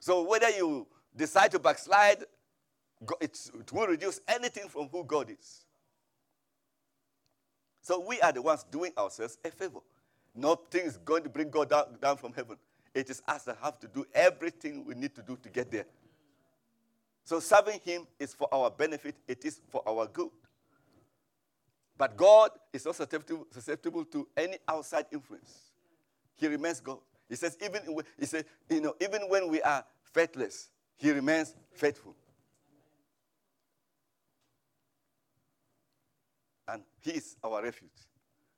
So 0.00 0.22
whether 0.22 0.50
you 0.50 0.86
decide 1.16 1.50
to 1.52 1.58
backslide, 1.58 2.24
it 3.20 3.38
will 3.72 3.86
reduce 3.86 4.20
anything 4.28 4.68
from 4.68 4.88
who 4.88 5.04
God 5.04 5.30
is. 5.30 5.64
So 7.82 8.00
we 8.00 8.20
are 8.20 8.32
the 8.32 8.42
ones 8.42 8.64
doing 8.70 8.92
ourselves 8.98 9.38
a 9.44 9.50
favor. 9.50 9.80
Nothing 10.34 10.82
is 10.82 10.98
going 10.98 11.22
to 11.22 11.28
bring 11.28 11.50
God 11.50 11.70
down, 11.70 11.84
down 12.00 12.16
from 12.16 12.32
heaven. 12.32 12.56
It 12.96 13.10
is 13.10 13.22
us 13.28 13.42
that 13.42 13.58
have 13.62 13.78
to 13.80 13.88
do 13.88 14.06
everything 14.14 14.82
we 14.86 14.94
need 14.94 15.14
to 15.16 15.22
do 15.22 15.36
to 15.42 15.50
get 15.50 15.70
there. 15.70 15.84
So 17.24 17.40
serving 17.40 17.80
Him 17.84 18.06
is 18.18 18.32
for 18.32 18.48
our 18.50 18.70
benefit, 18.70 19.16
it 19.28 19.44
is 19.44 19.60
for 19.68 19.86
our 19.86 20.06
good. 20.06 20.30
But 21.98 22.16
God 22.16 22.52
is 22.72 22.86
not 22.86 22.96
susceptible, 22.96 23.46
susceptible 23.50 24.06
to 24.06 24.26
any 24.34 24.56
outside 24.66 25.04
influence. 25.12 25.72
He 26.36 26.46
remains 26.46 26.80
God. 26.80 26.96
He 27.28 27.36
says, 27.36 27.58
even 27.62 27.82
he 28.18 28.24
said, 28.24 28.46
you 28.70 28.80
know, 28.80 28.94
even 28.98 29.28
when 29.28 29.50
we 29.50 29.60
are 29.60 29.84
faithless, 30.02 30.70
He 30.96 31.10
remains 31.10 31.54
faithful. 31.74 32.16
And 36.66 36.82
He 37.02 37.10
is 37.10 37.36
our 37.44 37.62
refuge. 37.62 37.90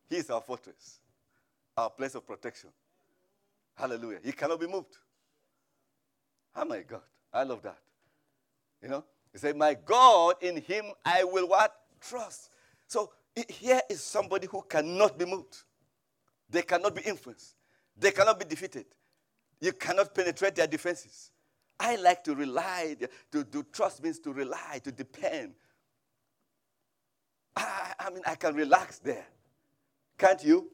He 0.08 0.16
is 0.16 0.30
our 0.30 0.40
fortress, 0.40 1.00
our 1.76 1.90
place 1.90 2.14
of 2.14 2.24
protection. 2.24 2.70
Hallelujah. 3.78 4.18
He 4.24 4.32
cannot 4.32 4.58
be 4.58 4.66
moved. 4.66 4.96
Oh 6.56 6.64
my 6.64 6.80
God. 6.80 7.02
I 7.32 7.44
love 7.44 7.62
that. 7.62 7.78
You 8.82 8.88
know? 8.88 9.04
He 9.32 9.38
said, 9.38 9.56
My 9.56 9.74
God, 9.74 10.34
in 10.40 10.56
him 10.56 10.86
I 11.04 11.24
will 11.24 11.48
what? 11.48 11.72
Trust. 12.00 12.50
So 12.86 13.12
here 13.48 13.80
is 13.88 14.02
somebody 14.02 14.48
who 14.50 14.62
cannot 14.62 15.18
be 15.18 15.24
moved. 15.24 15.62
They 16.50 16.62
cannot 16.62 16.94
be 16.94 17.02
influenced. 17.02 17.54
They 17.96 18.10
cannot 18.10 18.38
be 18.38 18.46
defeated. 18.46 18.86
You 19.60 19.72
cannot 19.72 20.14
penetrate 20.14 20.54
their 20.54 20.66
defenses. 20.66 21.30
I 21.78 21.96
like 21.96 22.24
to 22.24 22.34
rely, 22.34 22.96
to, 23.32 23.44
to 23.44 23.62
trust 23.72 24.02
means 24.02 24.18
to 24.20 24.32
rely, 24.32 24.80
to 24.82 24.90
depend. 24.90 25.54
I, 27.54 27.92
I 27.98 28.10
mean, 28.10 28.22
I 28.26 28.34
can 28.34 28.54
relax 28.54 28.98
there. 28.98 29.26
Can't 30.16 30.42
you? 30.42 30.70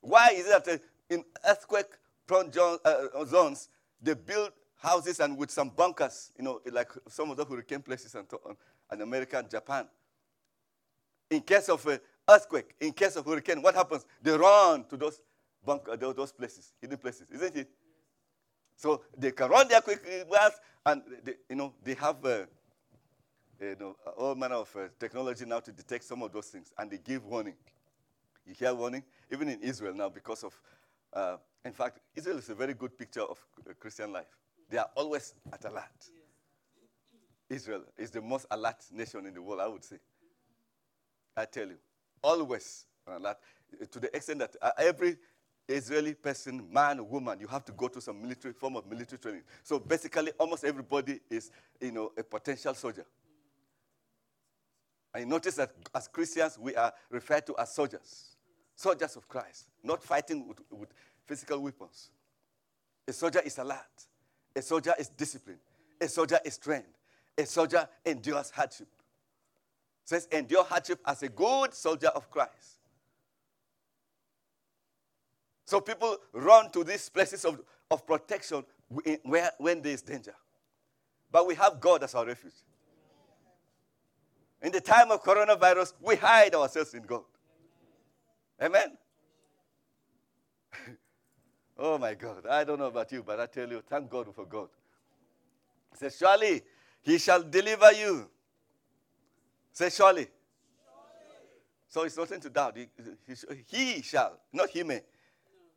Why 0.00 0.30
is 0.34 0.46
it 0.46 0.64
that 0.64 0.74
uh, 0.74 0.78
in 1.10 1.24
earthquake 1.48 1.86
prone 2.26 2.50
uh, 2.84 3.24
zones, 3.24 3.68
they 4.02 4.14
build 4.14 4.50
houses 4.76 5.20
and 5.20 5.36
with 5.36 5.50
some 5.50 5.70
bunkers, 5.70 6.32
you 6.36 6.44
know, 6.44 6.60
like 6.70 6.90
some 7.08 7.30
of 7.30 7.36
the 7.36 7.44
hurricane 7.44 7.82
places 7.82 8.14
and, 8.14 8.26
and 8.90 9.02
America 9.02 9.38
and 9.38 9.50
Japan. 9.50 9.86
In 11.30 11.40
case 11.40 11.68
of 11.68 11.84
an 11.86 11.98
earthquake, 12.28 12.74
in 12.80 12.92
case 12.92 13.16
of 13.16 13.24
hurricane, 13.24 13.62
what 13.62 13.74
happens? 13.74 14.06
They 14.22 14.36
run 14.36 14.84
to 14.88 14.96
those 14.96 15.20
bunker, 15.64 15.96
those 15.96 16.32
places, 16.32 16.72
hidden 16.80 16.98
places, 16.98 17.30
isn't 17.30 17.56
it? 17.56 17.68
So 18.76 19.02
they 19.16 19.32
can 19.32 19.50
run 19.50 19.68
there 19.68 19.80
quickly, 19.80 20.22
and 20.84 21.02
they, 21.24 21.32
you 21.48 21.56
know 21.56 21.72
they 21.82 21.94
have 21.94 22.24
uh, 22.24 22.44
you 23.60 23.76
know 23.80 23.96
all 24.16 24.34
manner 24.34 24.56
of 24.56 24.76
uh, 24.76 24.88
technology 25.00 25.46
now 25.46 25.60
to 25.60 25.72
detect 25.72 26.04
some 26.04 26.22
of 26.22 26.32
those 26.32 26.46
things, 26.48 26.72
and 26.78 26.90
they 26.90 26.98
give 26.98 27.24
warning. 27.24 27.54
You 28.46 28.54
hear 28.54 28.74
warning, 28.74 29.02
even 29.32 29.48
in 29.48 29.60
Israel 29.62 29.94
now 29.94 30.08
because 30.10 30.44
of 30.44 30.60
uh, 31.12 31.36
in 31.64 31.72
fact, 31.72 31.98
Israel 32.14 32.38
is 32.38 32.48
a 32.48 32.54
very 32.54 32.74
good 32.74 32.96
picture 32.96 33.22
of 33.22 33.44
Christian 33.80 34.12
life. 34.12 34.38
They 34.70 34.78
are 34.78 34.88
always 34.96 35.34
at 35.52 35.64
alert. 35.64 36.10
Israel 37.48 37.82
is 37.96 38.10
the 38.10 38.20
most 38.20 38.46
alert 38.50 38.84
nation 38.92 39.26
in 39.26 39.34
the 39.34 39.42
world, 39.42 39.60
I 39.60 39.68
would 39.68 39.84
say. 39.84 39.96
I 41.36 41.44
tell 41.44 41.66
you, 41.66 41.78
always 42.22 42.86
alert. 43.06 43.38
To 43.90 44.00
the 44.00 44.14
extent 44.16 44.40
that 44.40 44.56
uh, 44.62 44.70
every 44.78 45.16
Israeli 45.68 46.14
person, 46.14 46.68
man, 46.72 47.08
woman, 47.08 47.40
you 47.40 47.48
have 47.48 47.64
to 47.64 47.72
go 47.72 47.88
to 47.88 48.00
some 48.00 48.22
military 48.22 48.54
form 48.54 48.76
of 48.76 48.86
military 48.86 49.18
training. 49.18 49.42
So 49.64 49.78
basically, 49.78 50.32
almost 50.38 50.64
everybody 50.64 51.20
is, 51.28 51.50
you 51.80 51.92
know, 51.92 52.12
a 52.16 52.22
potential 52.22 52.74
soldier. 52.74 53.06
And 55.12 55.24
you 55.24 55.28
notice 55.28 55.56
that 55.56 55.72
as 55.94 56.06
Christians, 56.08 56.58
we 56.58 56.76
are 56.76 56.92
referred 57.10 57.46
to 57.46 57.54
as 57.58 57.74
soldiers 57.74 58.35
soldiers 58.76 59.16
of 59.16 59.26
Christ, 59.26 59.66
not 59.82 60.02
fighting 60.02 60.46
with, 60.46 60.58
with 60.70 60.88
physical 61.24 61.58
weapons. 61.58 62.10
A 63.08 63.12
soldier 63.12 63.40
is 63.44 63.58
alert. 63.58 64.06
A 64.54 64.62
soldier 64.62 64.94
is 64.98 65.08
disciplined. 65.08 65.58
A 66.00 66.08
soldier 66.08 66.38
is 66.44 66.58
trained. 66.58 66.84
A 67.36 67.46
soldier 67.46 67.88
endures 68.04 68.50
hardship. 68.50 68.88
It 70.04 70.08
says, 70.08 70.28
endure 70.30 70.62
hardship 70.62 71.00
as 71.04 71.22
a 71.22 71.28
good 71.28 71.74
soldier 71.74 72.08
of 72.08 72.30
Christ. 72.30 72.76
So 75.64 75.80
people 75.80 76.16
run 76.32 76.70
to 76.70 76.84
these 76.84 77.08
places 77.08 77.44
of, 77.44 77.60
of 77.90 78.06
protection 78.06 78.64
where, 79.24 79.50
when 79.58 79.82
there 79.82 79.92
is 79.92 80.02
danger. 80.02 80.34
But 81.32 81.46
we 81.46 81.56
have 81.56 81.80
God 81.80 82.04
as 82.04 82.14
our 82.14 82.24
refuge. 82.24 82.52
In 84.62 84.70
the 84.72 84.80
time 84.80 85.10
of 85.10 85.22
coronavirus, 85.22 85.94
we 86.00 86.16
hide 86.16 86.54
ourselves 86.54 86.94
in 86.94 87.02
God. 87.02 87.24
Amen? 88.60 88.96
oh 91.78 91.98
my 91.98 92.14
God. 92.14 92.46
I 92.46 92.64
don't 92.64 92.78
know 92.78 92.86
about 92.86 93.12
you, 93.12 93.22
but 93.22 93.38
I 93.40 93.46
tell 93.46 93.68
you, 93.68 93.82
thank 93.88 94.10
God 94.10 94.34
for 94.34 94.46
God. 94.46 94.68
He 95.92 95.98
says, 95.98 96.16
Surely 96.16 96.62
he 97.02 97.18
shall 97.18 97.42
deliver 97.42 97.92
you. 97.92 98.28
Say, 99.72 99.90
surely. 99.90 100.22
surely. 100.22 100.28
So 101.88 102.02
it's 102.02 102.16
nothing 102.16 102.40
to 102.40 102.50
doubt. 102.50 102.76
He, 102.76 102.88
he, 103.68 103.92
he 103.92 104.02
shall, 104.02 104.38
not 104.52 104.70
he 104.70 104.82
may. 104.82 105.02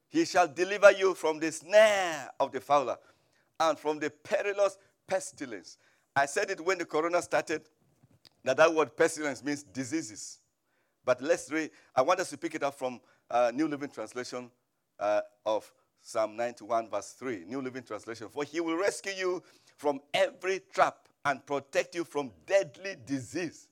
He 0.07 0.25
shall 0.25 0.47
deliver 0.47 0.91
you 0.91 1.13
from 1.13 1.39
the 1.39 1.51
snare 1.51 2.31
of 2.39 2.51
the 2.51 2.59
fowler 2.59 2.97
and 3.59 3.77
from 3.77 3.99
the 3.99 4.09
perilous 4.09 4.77
pestilence. 5.07 5.77
I 6.15 6.25
said 6.25 6.49
it 6.49 6.65
when 6.65 6.77
the 6.77 6.85
corona 6.85 7.21
started, 7.21 7.61
that 8.43 8.57
that 8.57 8.73
word 8.73 8.95
pestilence 8.97 9.43
means 9.43 9.63
diseases. 9.63 10.39
But 11.05 11.21
let's 11.21 11.51
read, 11.51 11.71
I 11.95 12.01
want 12.01 12.19
us 12.19 12.29
to 12.31 12.37
pick 12.37 12.55
it 12.55 12.63
up 12.63 12.75
from 12.75 12.99
uh, 13.29 13.51
New 13.53 13.67
Living 13.67 13.89
Translation 13.89 14.49
uh, 14.99 15.21
of 15.45 15.71
Psalm 16.01 16.35
91, 16.35 16.89
verse 16.89 17.11
3. 17.19 17.45
New 17.47 17.61
Living 17.61 17.83
Translation. 17.83 18.27
For 18.29 18.43
he 18.43 18.59
will 18.59 18.77
rescue 18.77 19.13
you 19.13 19.43
from 19.77 19.99
every 20.13 20.61
trap 20.73 21.07
and 21.25 21.45
protect 21.45 21.95
you 21.95 22.03
from 22.03 22.31
deadly 22.45 22.95
disease. 23.05 23.67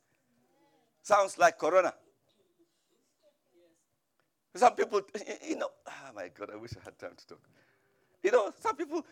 Sounds 1.02 1.38
like 1.38 1.58
corona. 1.58 1.94
Some 4.56 4.74
people, 4.76 5.02
you 5.48 5.56
know, 5.58 5.70
oh 5.88 6.14
my 6.16 6.30
God, 6.38 6.50
I 6.52 6.58
wish 6.58 6.72
I 6.76 6.84
had 6.84 6.98
time 6.98 7.14
to 7.16 7.28
talk. 7.28 7.42
You 8.24 8.32
know, 8.32 8.52
some 8.60 8.76
people 8.76 9.06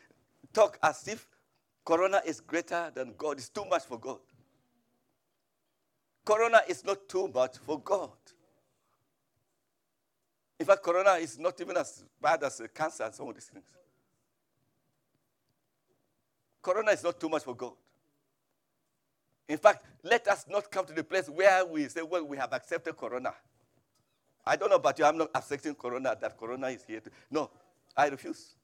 talk 0.51 0.79
as 0.81 1.07
if 1.07 1.27
corona 1.85 2.21
is 2.25 2.41
greater 2.41 2.91
than 2.93 3.13
God, 3.17 3.37
it's 3.37 3.49
too 3.49 3.65
much 3.65 3.83
for 3.83 3.99
God. 3.99 4.19
Corona 6.25 6.61
is 6.67 6.83
not 6.83 7.07
too 7.07 7.27
much 7.27 7.57
for 7.57 7.79
God. 7.79 8.09
In 10.59 10.65
fact, 10.65 10.81
corona 10.81 11.11
is 11.13 11.37
not 11.37 11.59
even 11.61 11.77
as 11.77 12.03
bad 12.21 12.43
as 12.43 12.61
cancer 12.73 13.03
and 13.03 13.13
some 13.13 13.27
of 13.27 13.35
these 13.35 13.45
things. 13.45 13.65
Corona 16.61 16.91
is 16.91 17.03
not 17.03 17.19
too 17.19 17.29
much 17.29 17.43
for 17.43 17.55
God. 17.55 17.73
In 19.47 19.57
fact, 19.57 19.85
let 20.01 20.27
us 20.27 20.45
not 20.49 20.71
come 20.71 20.85
to 20.85 20.93
the 20.93 21.03
place 21.03 21.29
where 21.29 21.63
we 21.65 21.87
say, 21.87 22.01
well, 22.01 22.23
we 22.25 22.37
have 22.37 22.51
accepted 22.53 22.97
corona. 22.97 23.33
I 24.43 24.55
don't 24.55 24.69
know 24.69 24.77
about 24.77 24.97
you, 24.97 25.05
I'm 25.05 25.17
not 25.17 25.29
accepting 25.35 25.75
corona, 25.75 26.17
that 26.19 26.37
corona 26.37 26.67
is 26.67 26.83
here. 26.83 27.01
To, 27.01 27.09
no, 27.29 27.51
I 27.95 28.07
refuse. 28.07 28.55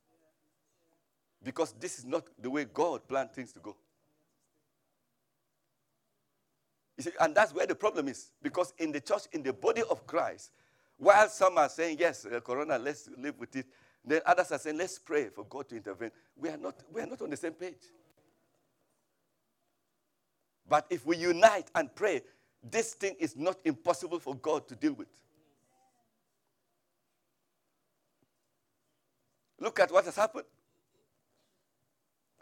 Because 1.43 1.73
this 1.73 1.99
is 1.99 2.05
not 2.05 2.23
the 2.39 2.49
way 2.49 2.65
God 2.65 3.07
planned 3.07 3.33
things 3.33 3.51
to 3.53 3.59
go. 3.59 3.75
You 7.01 7.05
see, 7.11 7.17
and 7.19 7.33
that's 7.33 7.51
where 7.51 7.65
the 7.65 7.73
problem 7.73 8.07
is. 8.07 8.29
Because 8.43 8.75
in 8.77 8.91
the 8.91 9.01
church, 9.01 9.23
in 9.31 9.41
the 9.41 9.53
body 9.53 9.81
of 9.89 10.05
Christ, 10.05 10.51
while 10.97 11.27
some 11.29 11.57
are 11.57 11.67
saying, 11.67 11.97
yes, 11.99 12.27
uh, 12.27 12.39
Corona, 12.41 12.77
let's 12.77 13.09
live 13.17 13.39
with 13.39 13.55
it, 13.55 13.65
then 14.05 14.21
others 14.23 14.51
are 14.51 14.59
saying, 14.59 14.77
let's 14.77 14.99
pray 14.99 15.29
for 15.29 15.43
God 15.45 15.67
to 15.69 15.77
intervene. 15.77 16.11
We 16.37 16.49
are 16.49 16.57
not, 16.57 16.75
we 16.93 17.01
are 17.01 17.07
not 17.07 17.19
on 17.23 17.31
the 17.31 17.37
same 17.37 17.53
page. 17.53 17.81
But 20.69 20.85
if 20.91 21.03
we 21.03 21.17
unite 21.17 21.71
and 21.73 21.93
pray, 21.95 22.21
this 22.69 22.93
thing 22.93 23.15
is 23.19 23.35
not 23.35 23.57
impossible 23.65 24.19
for 24.19 24.35
God 24.35 24.67
to 24.67 24.75
deal 24.75 24.93
with. 24.93 25.09
Look 29.59 29.79
at 29.79 29.91
what 29.91 30.05
has 30.05 30.15
happened. 30.15 30.45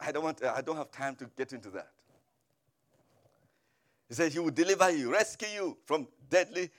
I 0.01 0.11
don't, 0.11 0.25
want, 0.25 0.43
I 0.43 0.59
don't 0.59 0.75
have 0.75 0.91
time 0.91 1.15
to 1.15 1.29
get 1.37 1.53
into 1.53 1.69
that. 1.69 1.91
He 4.09 4.15
says 4.15 4.33
he 4.33 4.39
will 4.39 4.51
deliver 4.51 4.89
you, 4.89 5.11
rescue 5.11 5.47
you 5.47 5.77
from 5.85 6.07
deadly 6.29 6.71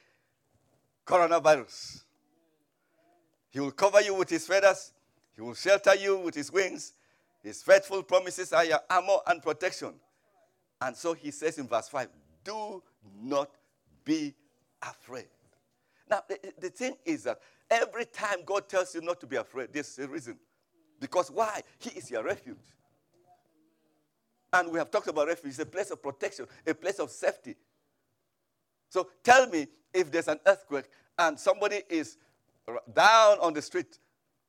coronavirus. 1.06 2.02
He 3.50 3.60
will 3.60 3.70
cover 3.70 4.00
you 4.00 4.14
with 4.14 4.28
his 4.28 4.46
feathers. 4.46 4.92
He 5.34 5.40
will 5.40 5.54
shelter 5.54 5.94
you 5.94 6.18
with 6.18 6.34
his 6.34 6.52
wings. 6.52 6.92
His 7.42 7.62
faithful 7.62 8.02
promises 8.02 8.52
are 8.52 8.64
your 8.64 8.80
armor 8.90 9.18
and 9.26 9.40
protection. 9.42 9.94
And 10.80 10.96
so 10.96 11.14
he 11.14 11.30
says 11.30 11.58
in 11.58 11.68
verse 11.68 11.88
5 11.88 12.08
do 12.42 12.82
not 13.22 13.50
be 14.04 14.34
afraid. 14.82 15.28
Now, 16.10 16.22
the, 16.28 16.38
the 16.58 16.70
thing 16.70 16.96
is 17.04 17.24
that 17.24 17.38
every 17.70 18.06
time 18.06 18.38
God 18.44 18.68
tells 18.68 18.94
you 18.94 19.00
not 19.00 19.20
to 19.20 19.26
be 19.26 19.36
afraid, 19.36 19.68
there's 19.72 19.98
a 19.98 20.08
reason. 20.08 20.36
Because 20.98 21.30
why? 21.30 21.62
He 21.78 21.90
is 21.90 22.10
your 22.10 22.24
refuge. 22.24 22.56
And 24.52 24.72
we 24.72 24.78
have 24.78 24.90
talked 24.90 25.08
about 25.08 25.28
refuge. 25.28 25.50
It's 25.50 25.58
a 25.60 25.66
place 25.66 25.90
of 25.90 26.02
protection, 26.02 26.46
a 26.66 26.74
place 26.74 26.98
of 26.98 27.10
safety. 27.10 27.56
So 28.88 29.08
tell 29.22 29.46
me 29.46 29.68
if 29.94 30.10
there's 30.10 30.28
an 30.28 30.40
earthquake 30.44 30.86
and 31.18 31.38
somebody 31.38 31.82
is 31.88 32.16
down 32.92 33.38
on 33.40 33.52
the 33.52 33.62
street, 33.62 33.98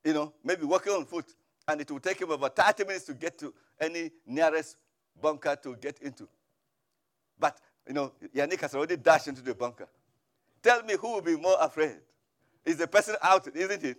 you 0.03 0.13
know, 0.13 0.33
maybe 0.43 0.65
walking 0.65 0.93
on 0.93 1.05
foot, 1.05 1.25
and 1.67 1.79
it 1.79 1.91
will 1.91 1.99
take 1.99 2.19
him 2.19 2.31
about 2.31 2.55
30 2.55 2.85
minutes 2.85 3.05
to 3.05 3.13
get 3.13 3.37
to 3.39 3.53
any 3.79 4.11
nearest 4.25 4.77
bunker 5.21 5.55
to 5.61 5.75
get 5.75 5.99
into. 6.01 6.27
But, 7.39 7.57
you 7.87 7.93
know, 7.93 8.13
Yannick 8.35 8.61
has 8.61 8.73
already 8.73 8.97
dashed 8.97 9.27
into 9.27 9.41
the 9.41 9.53
bunker. 9.53 9.87
Tell 10.63 10.83
me 10.83 10.95
who 10.99 11.13
will 11.13 11.21
be 11.21 11.35
more 11.35 11.57
afraid? 11.59 11.97
Is 12.65 12.77
the 12.77 12.87
person 12.87 13.15
out, 13.21 13.47
isn't 13.55 13.83
it? 13.83 13.97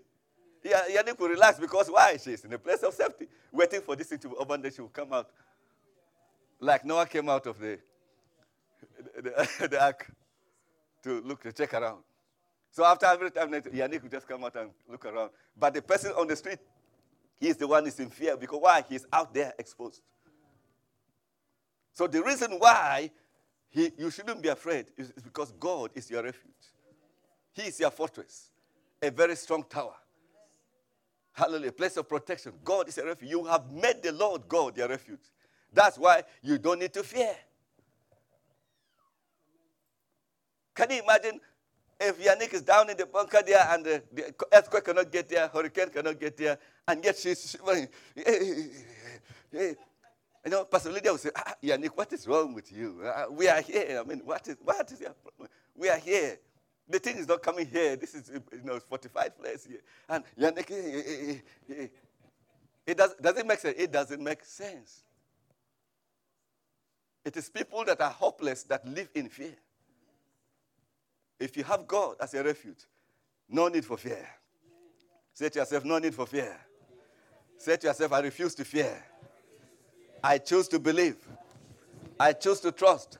Yeah, 0.64 0.82
Yannick 0.90 1.18
will 1.18 1.28
relax 1.28 1.58
because 1.58 1.88
why? 1.88 2.16
She's 2.16 2.44
in 2.44 2.52
a 2.52 2.58
place 2.58 2.82
of 2.82 2.94
safety, 2.94 3.26
waiting 3.52 3.80
for 3.80 3.96
this 3.96 4.08
thing 4.08 4.18
to 4.20 4.36
open, 4.36 4.62
then 4.62 4.72
she 4.72 4.80
will 4.80 4.88
come 4.88 5.12
out 5.12 5.28
like 6.62 6.84
Noah 6.84 7.06
came 7.06 7.28
out 7.28 7.46
of 7.46 7.58
the, 7.58 7.78
the, 9.16 9.48
the 9.68 9.82
ark 9.82 10.10
to 11.02 11.20
look, 11.20 11.42
to 11.42 11.52
check 11.52 11.74
around. 11.74 12.02
So 12.70 12.84
after 12.84 13.06
every 13.06 13.30
time, 13.30 13.50
Yannick 13.50 14.02
would 14.02 14.12
just 14.12 14.26
come 14.26 14.44
out 14.44 14.56
and 14.56 14.70
look 14.88 15.04
around. 15.04 15.30
But 15.58 15.74
the 15.74 15.82
person 15.82 16.12
on 16.12 16.26
the 16.26 16.36
street, 16.36 16.60
he 17.38 17.48
is 17.48 17.56
the 17.56 17.66
one 17.66 17.84
who's 17.84 17.98
in 17.98 18.08
fear 18.08 18.36
because 18.36 18.60
why? 18.62 18.84
He's 18.88 19.04
out 19.12 19.34
there 19.34 19.52
exposed. 19.58 20.00
So 21.92 22.06
the 22.06 22.22
reason 22.22 22.52
why 22.52 23.10
he, 23.68 23.90
you 23.98 24.10
shouldn't 24.10 24.40
be 24.40 24.48
afraid 24.48 24.86
is 24.96 25.12
because 25.12 25.52
God 25.58 25.90
is 25.94 26.10
your 26.10 26.22
refuge. 26.22 26.52
He 27.52 27.62
is 27.62 27.78
your 27.80 27.90
fortress, 27.90 28.50
a 29.02 29.10
very 29.10 29.36
strong 29.36 29.64
tower. 29.64 29.94
Hallelujah, 31.32 31.72
place 31.72 31.96
of 31.96 32.08
protection. 32.08 32.52
God 32.64 32.88
is 32.88 32.96
a 32.98 33.04
refuge. 33.04 33.30
You 33.30 33.44
have 33.44 33.70
made 33.70 34.02
the 34.02 34.12
Lord 34.12 34.42
God 34.48 34.76
your 34.76 34.88
refuge. 34.88 35.20
That's 35.72 35.98
why 35.98 36.22
you 36.42 36.58
don't 36.58 36.80
need 36.80 36.92
to 36.94 37.02
fear. 37.02 37.34
Can 40.74 40.90
you 40.90 41.02
imagine 41.02 41.40
if 42.00 42.18
Yannick 42.18 42.52
is 42.54 42.62
down 42.62 42.90
in 42.90 42.96
the 42.96 43.06
bunker 43.06 43.42
there 43.46 43.64
and 43.70 43.84
the, 43.84 44.02
the 44.12 44.34
earthquake 44.52 44.84
cannot 44.84 45.10
get 45.12 45.28
there, 45.28 45.48
hurricane 45.48 45.90
cannot 45.90 46.18
get 46.18 46.36
there, 46.36 46.58
and 46.88 47.04
yet 47.04 47.16
she's 47.16 47.50
shivering. 47.50 47.88
you 49.52 49.76
know, 50.46 50.64
Pastor 50.64 50.90
Lydia 50.90 51.12
will 51.12 51.18
say, 51.18 51.30
ah, 51.36 51.42
ah 51.46 51.54
Yannick, 51.62 51.90
what 51.94 52.12
is 52.12 52.26
wrong 52.26 52.54
with 52.54 52.72
you? 52.72 53.02
Uh, 53.04 53.26
we 53.30 53.48
are 53.48 53.60
here. 53.60 54.02
I 54.04 54.08
mean, 54.08 54.20
what 54.24 54.46
is, 54.48 54.56
what 54.62 54.90
is 54.90 55.00
your 55.00 55.10
problem? 55.10 55.48
We 55.76 55.88
are 55.88 55.98
here. 55.98 56.38
The 56.88 56.98
thing 56.98 57.16
is 57.18 57.28
not 57.28 57.42
coming 57.42 57.66
here. 57.66 57.96
This 57.96 58.14
is, 58.14 58.30
you 58.30 58.62
know, 58.64 58.80
fortified 58.80 59.38
place 59.38 59.64
here. 59.64 59.80
And 60.08 60.24
Yannick, 60.38 60.70
eh, 60.70 61.02
eh, 61.06 61.82
eh, 61.82 61.86
it 62.86 62.96
does, 62.96 63.14
does 63.20 63.38
it 63.38 63.46
make 63.46 63.60
sense? 63.60 63.76
It 63.78 63.92
doesn't 63.92 64.22
make 64.22 64.44
sense. 64.44 65.04
It 67.24 67.36
is 67.36 67.48
people 67.48 67.84
that 67.84 68.00
are 68.00 68.10
hopeless 68.10 68.64
that 68.64 68.86
live 68.86 69.08
in 69.14 69.28
fear. 69.28 69.54
If 71.38 71.56
you 71.56 71.64
have 71.64 71.86
God 71.86 72.16
as 72.20 72.34
a 72.34 72.42
refuge, 72.42 72.84
no 73.48 73.68
need 73.68 73.84
for 73.84 73.96
fear. 73.96 74.26
Say 75.34 75.48
to 75.48 75.60
yourself, 75.60 75.84
no 75.84 75.98
need 75.98 76.14
for 76.14 76.26
fear. 76.26 76.56
Say 77.56 77.76
to 77.76 77.86
yourself, 77.88 78.12
I 78.12 78.20
refuse 78.20 78.54
to 78.56 78.64
fear. 78.64 79.02
I 80.22 80.38
choose 80.38 80.68
to 80.68 80.78
believe. 80.78 81.16
I 82.18 82.32
choose 82.32 82.60
to 82.60 82.72
trust. 82.72 83.18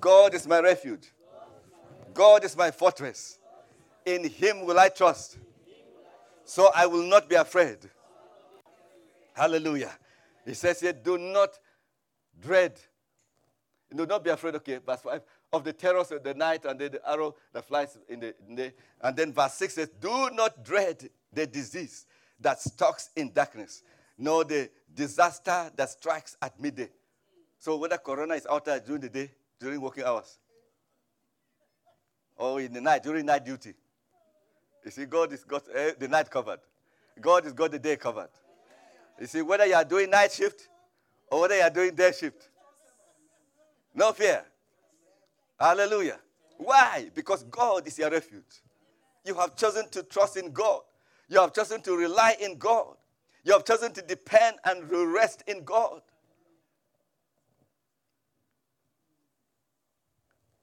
God 0.00 0.34
is 0.34 0.46
my 0.46 0.60
refuge. 0.60 1.12
God 2.14 2.44
is 2.44 2.56
my 2.56 2.70
fortress. 2.70 3.38
In 4.04 4.24
him 4.24 4.64
will 4.64 4.78
I 4.78 4.88
trust. 4.88 5.38
So 6.44 6.70
I 6.74 6.86
will 6.86 7.04
not 7.04 7.28
be 7.28 7.36
afraid. 7.36 7.78
Hallelujah. 9.34 9.92
He 10.44 10.54
says 10.54 10.80
here, 10.80 10.92
do 10.92 11.16
not 11.16 11.50
dread 12.40 12.80
do 13.96 14.06
not 14.06 14.22
be 14.22 14.30
afraid, 14.30 14.54
okay, 14.56 14.78
verse 14.84 15.00
5, 15.00 15.22
of 15.52 15.64
the 15.64 15.72
terrors 15.72 16.10
of 16.12 16.22
the 16.22 16.34
night 16.34 16.64
and 16.64 16.78
then 16.78 16.92
the 16.92 17.10
arrow 17.10 17.34
that 17.52 17.64
flies 17.64 17.98
in 18.08 18.20
the, 18.20 18.34
in 18.48 18.72
And 19.00 19.16
then 19.16 19.32
verse 19.32 19.54
6 19.54 19.74
says, 19.74 19.90
Do 20.00 20.30
not 20.32 20.64
dread 20.64 21.08
the 21.32 21.46
disease 21.46 22.06
that 22.40 22.60
stalks 22.60 23.10
in 23.16 23.32
darkness, 23.32 23.82
nor 24.16 24.44
the 24.44 24.70
disaster 24.94 25.70
that 25.74 25.90
strikes 25.90 26.36
at 26.40 26.58
midday. 26.60 26.88
So 27.58 27.76
whether 27.76 27.98
corona 27.98 28.34
is 28.34 28.46
out 28.46 28.64
there 28.64 28.80
during 28.80 29.02
the 29.02 29.08
day, 29.08 29.30
during 29.58 29.80
working 29.80 30.04
hours, 30.04 30.38
or 32.36 32.60
in 32.60 32.72
the 32.72 32.80
night, 32.80 33.02
during 33.02 33.26
night 33.26 33.44
duty. 33.44 33.74
You 34.84 34.90
see, 34.90 35.04
God 35.04 35.30
has 35.30 35.44
got 35.44 35.62
uh, 35.68 35.90
the 35.98 36.08
night 36.08 36.30
covered. 36.30 36.60
God 37.20 37.44
has 37.44 37.52
got 37.52 37.70
the 37.70 37.78
day 37.78 37.96
covered. 37.96 38.30
You 39.20 39.26
see, 39.26 39.42
whether 39.42 39.66
you 39.66 39.74
are 39.74 39.84
doing 39.84 40.08
night 40.08 40.32
shift 40.32 40.68
or 41.30 41.42
whether 41.42 41.56
you 41.56 41.62
are 41.62 41.70
doing 41.70 41.94
day 41.94 42.12
shift, 42.18 42.48
no 44.00 44.14
fear. 44.14 44.42
Hallelujah. 45.58 46.18
Why? 46.56 47.10
Because 47.14 47.42
God 47.44 47.86
is 47.86 47.98
your 47.98 48.10
refuge. 48.10 48.62
You 49.26 49.34
have 49.34 49.54
chosen 49.56 49.90
to 49.90 50.02
trust 50.02 50.38
in 50.38 50.52
God. 50.52 50.80
You 51.28 51.38
have 51.38 51.52
chosen 51.52 51.82
to 51.82 51.94
rely 51.94 52.34
in 52.40 52.56
God. 52.56 52.96
You 53.44 53.52
have 53.52 53.64
chosen 53.66 53.92
to 53.92 54.00
depend 54.00 54.56
and 54.64 54.90
rest 54.90 55.44
in 55.46 55.64
God. 55.64 56.00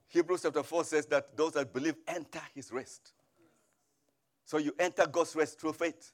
Hebrews 0.08 0.42
chapter 0.42 0.64
4 0.64 0.84
says 0.84 1.06
that 1.06 1.36
those 1.36 1.52
that 1.52 1.72
believe 1.72 1.94
enter 2.08 2.42
his 2.56 2.72
rest. 2.72 3.12
So 4.46 4.58
you 4.58 4.74
enter 4.80 5.06
God's 5.06 5.36
rest 5.36 5.60
through 5.60 5.74
faith. 5.74 6.10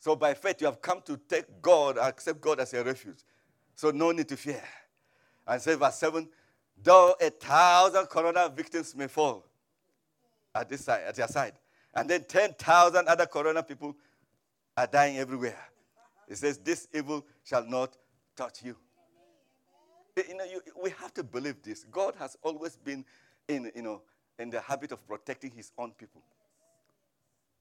So 0.00 0.16
by 0.16 0.34
faith, 0.34 0.60
you 0.60 0.66
have 0.66 0.82
come 0.82 1.02
to 1.02 1.16
take 1.28 1.62
God, 1.62 1.98
accept 1.98 2.40
God 2.40 2.58
as 2.58 2.72
your 2.72 2.82
refuge. 2.82 3.20
So 3.76 3.92
no 3.92 4.10
need 4.10 4.28
to 4.28 4.36
fear. 4.36 4.62
And 5.46 5.60
say 5.60 5.74
verse 5.74 5.96
7, 5.96 6.28
though 6.82 7.14
a 7.20 7.30
thousand 7.30 8.06
corona 8.06 8.48
victims 8.48 8.94
may 8.94 9.08
fall 9.08 9.44
at 10.54 10.68
this 10.68 10.84
side, 10.84 11.02
at 11.06 11.18
your 11.18 11.28
side, 11.28 11.54
and 11.94 12.08
then 12.08 12.24
10,000 12.24 13.08
other 13.08 13.26
corona 13.26 13.62
people 13.62 13.94
are 14.76 14.86
dying 14.86 15.18
everywhere. 15.18 15.58
It 16.28 16.36
says, 16.36 16.58
This 16.58 16.88
evil 16.94 17.26
shall 17.44 17.64
not 17.64 17.96
touch 18.36 18.62
you. 18.62 18.76
You 20.16 20.36
know, 20.36 20.44
you, 20.44 20.60
we 20.82 20.90
have 20.90 21.12
to 21.14 21.22
believe 21.22 21.62
this. 21.62 21.84
God 21.90 22.14
has 22.18 22.36
always 22.42 22.76
been 22.76 23.04
in, 23.48 23.70
you 23.74 23.82
know, 23.82 24.02
in 24.38 24.50
the 24.50 24.60
habit 24.60 24.92
of 24.92 25.06
protecting 25.06 25.50
his 25.50 25.72
own 25.78 25.92
people 25.92 26.22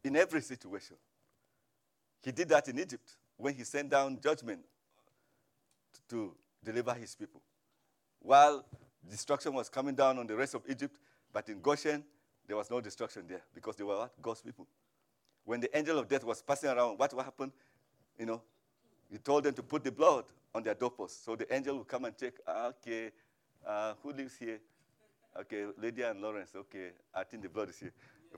in 0.03 0.15
every 0.15 0.41
situation. 0.41 0.97
He 2.23 2.32
did 2.32 2.49
that 2.49 2.67
in 2.67 2.79
Egypt 2.79 3.17
when 3.38 3.53
he 3.55 3.63
sent 3.63 3.89
down 3.89 4.19
judgment 4.21 4.61
to 6.09 6.34
deliver 6.63 6.93
his 6.93 7.15
people. 7.15 7.41
While 8.22 8.65
destruction 9.09 9.53
was 9.53 9.67
coming 9.69 9.95
down 9.95 10.19
on 10.19 10.28
the 10.28 10.36
rest 10.36 10.53
of 10.53 10.61
Egypt, 10.69 10.95
but 11.34 11.49
in 11.49 11.59
Goshen, 11.61 12.03
there 12.47 12.55
was 12.55 12.69
no 12.69 12.80
destruction 12.80 13.26
there 13.28 13.41
because 13.53 13.76
they 13.76 13.84
were 13.84 13.97
what? 13.97 14.22
God's 14.22 14.41
people. 14.41 14.67
When 15.43 15.59
the 15.59 15.76
angel 15.76 15.97
of 15.97 16.07
death 16.07 16.24
was 16.24 16.41
passing 16.41 16.69
around, 16.69 16.99
what 16.99 17.13
will 17.13 17.24
happen? 17.24 17.51
You 18.19 18.26
know, 18.28 18.41
he 19.09 19.17
told 19.17 19.43
them 19.43 19.53
to 19.55 19.63
put 19.63 19.84
the 19.84 19.91
blood 19.91 20.26
on 20.53 20.63
their 20.63 20.76
doorpost. 20.76 21.26
So 21.26 21.36
the 21.36 21.51
angel 21.53 21.78
would 21.80 21.88
come 21.88 22.05
and 22.05 22.15
check, 22.15 22.34
ah, 22.47 22.67
okay, 22.67 23.11
uh, 23.65 23.93
who 24.03 24.13
lives 24.13 24.38
here? 24.38 24.59
Okay, 25.39 25.65
Lydia 25.78 26.11
and 26.11 26.22
Lawrence, 26.22 26.51
okay, 26.55 26.89
I 27.13 27.24
think 27.24 27.43
the 27.43 27.49
blood 27.49 27.69
is 27.69 27.80
here. 27.80 27.93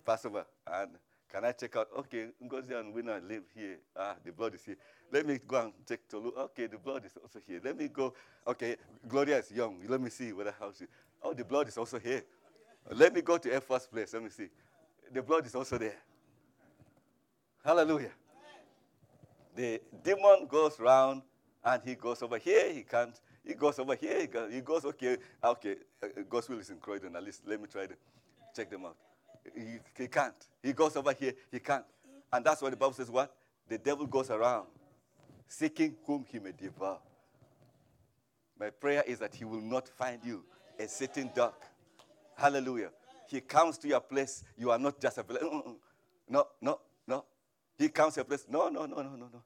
Passover, 0.06 0.46
and 0.66 0.92
can 1.34 1.46
I 1.46 1.52
check 1.52 1.76
out? 1.76 1.88
Okay, 1.98 2.28
Ngozi 2.46 2.80
and 2.80 2.94
Winner 2.94 3.20
live 3.28 3.44
here. 3.56 3.80
Ah, 3.98 4.16
the 4.24 4.32
blood 4.32 4.54
is 4.54 4.64
here. 4.64 4.78
Let 5.12 5.26
me 5.26 5.40
go 5.48 5.62
and 5.62 5.74
check 5.88 6.02
Tolu. 6.08 6.32
Okay, 6.38 6.68
the 6.68 6.78
blood 6.78 7.06
is 7.06 7.18
also 7.20 7.40
here. 7.48 7.60
Let 7.64 7.76
me 7.76 7.88
go. 7.88 8.14
Okay, 8.46 8.76
Gloria 9.08 9.40
is 9.40 9.50
young. 9.52 9.80
Let 9.88 10.00
me 10.00 10.12
see 10.12 10.32
whether 10.32 10.54
how 10.60 10.72
she. 10.78 10.86
Oh, 11.24 11.34
the 11.34 11.44
blood 11.44 11.68
is 11.68 11.78
also 11.78 11.98
here. 11.98 12.24
Let 12.92 13.16
me 13.16 13.22
go 13.22 13.40
to 13.40 13.52
Air 13.52 13.62
first 13.62 13.92
Place. 13.92 14.14
Let 14.14 14.22
me 14.22 14.30
see. 14.30 14.50
The 15.12 15.24
blood 15.24 15.48
is 15.48 15.56
also 15.56 15.80
there. 15.80 15.96
Hallelujah. 17.66 18.12
The 19.56 19.82
demon 20.04 20.46
goes 20.48 20.80
round 20.80 21.24
and 21.64 21.82
he 21.84 21.96
goes 21.96 22.22
over 22.22 22.38
here. 22.38 22.72
He 22.72 22.84
can't. 22.84 23.20
He 23.44 23.56
goes 23.56 23.80
over 23.80 23.96
here. 23.96 24.28
He 24.52 24.62
goes, 24.62 24.86
okay. 24.86 25.18
Okay, 25.44 25.78
uh, 26.04 26.08
Godswill 26.30 26.60
is 26.60 26.70
in 26.70 26.78
Croydon. 26.78 27.16
At 27.16 27.24
least 27.24 27.42
let 27.48 27.60
me 27.60 27.68
try 27.68 27.88
to 27.88 27.96
check 28.56 28.70
them 28.70 28.86
out. 28.86 28.98
He, 29.56 29.78
he 29.98 30.08
can't. 30.08 30.36
He 30.62 30.74
goes 30.74 30.96
over 30.96 31.14
here, 31.14 31.34
he 31.52 31.60
can't. 31.60 31.86
And 32.32 32.44
that's 32.46 32.62
why 32.62 32.70
the 32.70 32.76
Bible 32.76 32.94
says 32.94 33.10
what? 33.10 33.34
The 33.68 33.78
devil 33.78 34.06
goes 34.06 34.30
around 34.30 34.68
seeking 35.48 35.96
whom 36.06 36.26
he 36.32 36.40
may 36.40 36.52
devour. 36.52 36.98
My 38.60 38.70
prayer 38.70 39.04
is 39.06 39.20
that 39.20 39.36
he 39.36 39.46
will 39.46 39.62
not 39.62 39.88
find 39.88 40.20
you 40.24 40.44
a 40.80 40.88
sitting 40.88 41.30
duck. 41.36 41.62
Hallelujah. 42.36 42.90
He 43.28 43.42
comes 43.42 43.78
to 43.80 43.88
your 43.88 44.00
place. 44.00 44.44
You 44.58 44.72
are 44.72 44.80
not 44.80 45.00
just 45.00 45.18
a 45.18 45.24
place. 45.24 45.44
Mm, 45.44 45.52
mm, 45.52 45.68
mm. 45.68 45.76
No, 46.30 46.48
no, 46.62 46.80
no. 47.08 47.26
He 47.78 47.90
comes 47.90 48.16
to 48.16 48.20
your 48.20 48.26
place. 48.26 48.46
No, 48.50 48.70
no, 48.70 48.86
no, 48.86 48.98
no, 48.98 49.10
no, 49.16 49.30
no. 49.32 49.44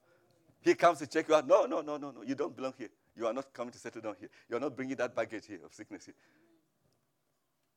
He 0.62 0.76
comes 0.76 1.00
to 1.00 1.08
check 1.08 1.28
you 1.28 1.36
out. 1.36 1.48
No, 1.48 1.66
no, 1.66 1.82
no, 1.82 1.98
no, 1.98 2.12
no. 2.12 2.22
You 2.24 2.36
don't 2.36 2.56
belong 2.56 2.74
here. 2.78 2.90
You 3.16 3.28
are 3.28 3.34
not 3.34 3.52
coming 3.54 3.72
to 3.72 3.80
settle 3.80 4.02
down 4.02 4.16
here. 4.20 4.30
You 4.50 4.58
are 4.58 4.60
not 4.60 4.76
bringing 4.76 4.96
that 4.98 5.16
baggage 5.16 5.46
here 5.48 5.60
of 5.66 5.74
sickness 5.74 6.06
here. 6.06 6.16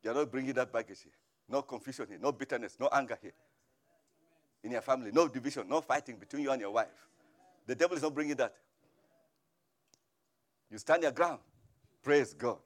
You 0.02 0.10
are 0.10 0.14
not 0.14 0.30
bringing 0.30 0.52
that 0.54 0.72
baggage 0.72 1.02
here. 1.02 1.12
No 1.50 1.62
confusion 1.62 2.06
here, 2.08 2.18
no 2.20 2.30
bitterness, 2.30 2.76
no 2.78 2.88
anger 2.92 3.18
here. 3.20 3.32
In 4.62 4.72
your 4.72 4.82
family, 4.82 5.10
no 5.12 5.26
division, 5.26 5.68
no 5.68 5.80
fighting 5.80 6.16
between 6.16 6.44
you 6.44 6.50
and 6.50 6.60
your 6.60 6.70
wife. 6.70 7.08
The 7.66 7.74
devil 7.74 7.96
is 7.96 8.02
not 8.02 8.14
bringing 8.14 8.36
that. 8.36 8.54
You 10.70 10.78
stand 10.78 11.02
your 11.02 11.12
ground. 11.12 11.40
Praise 12.02 12.34
God. 12.34 12.58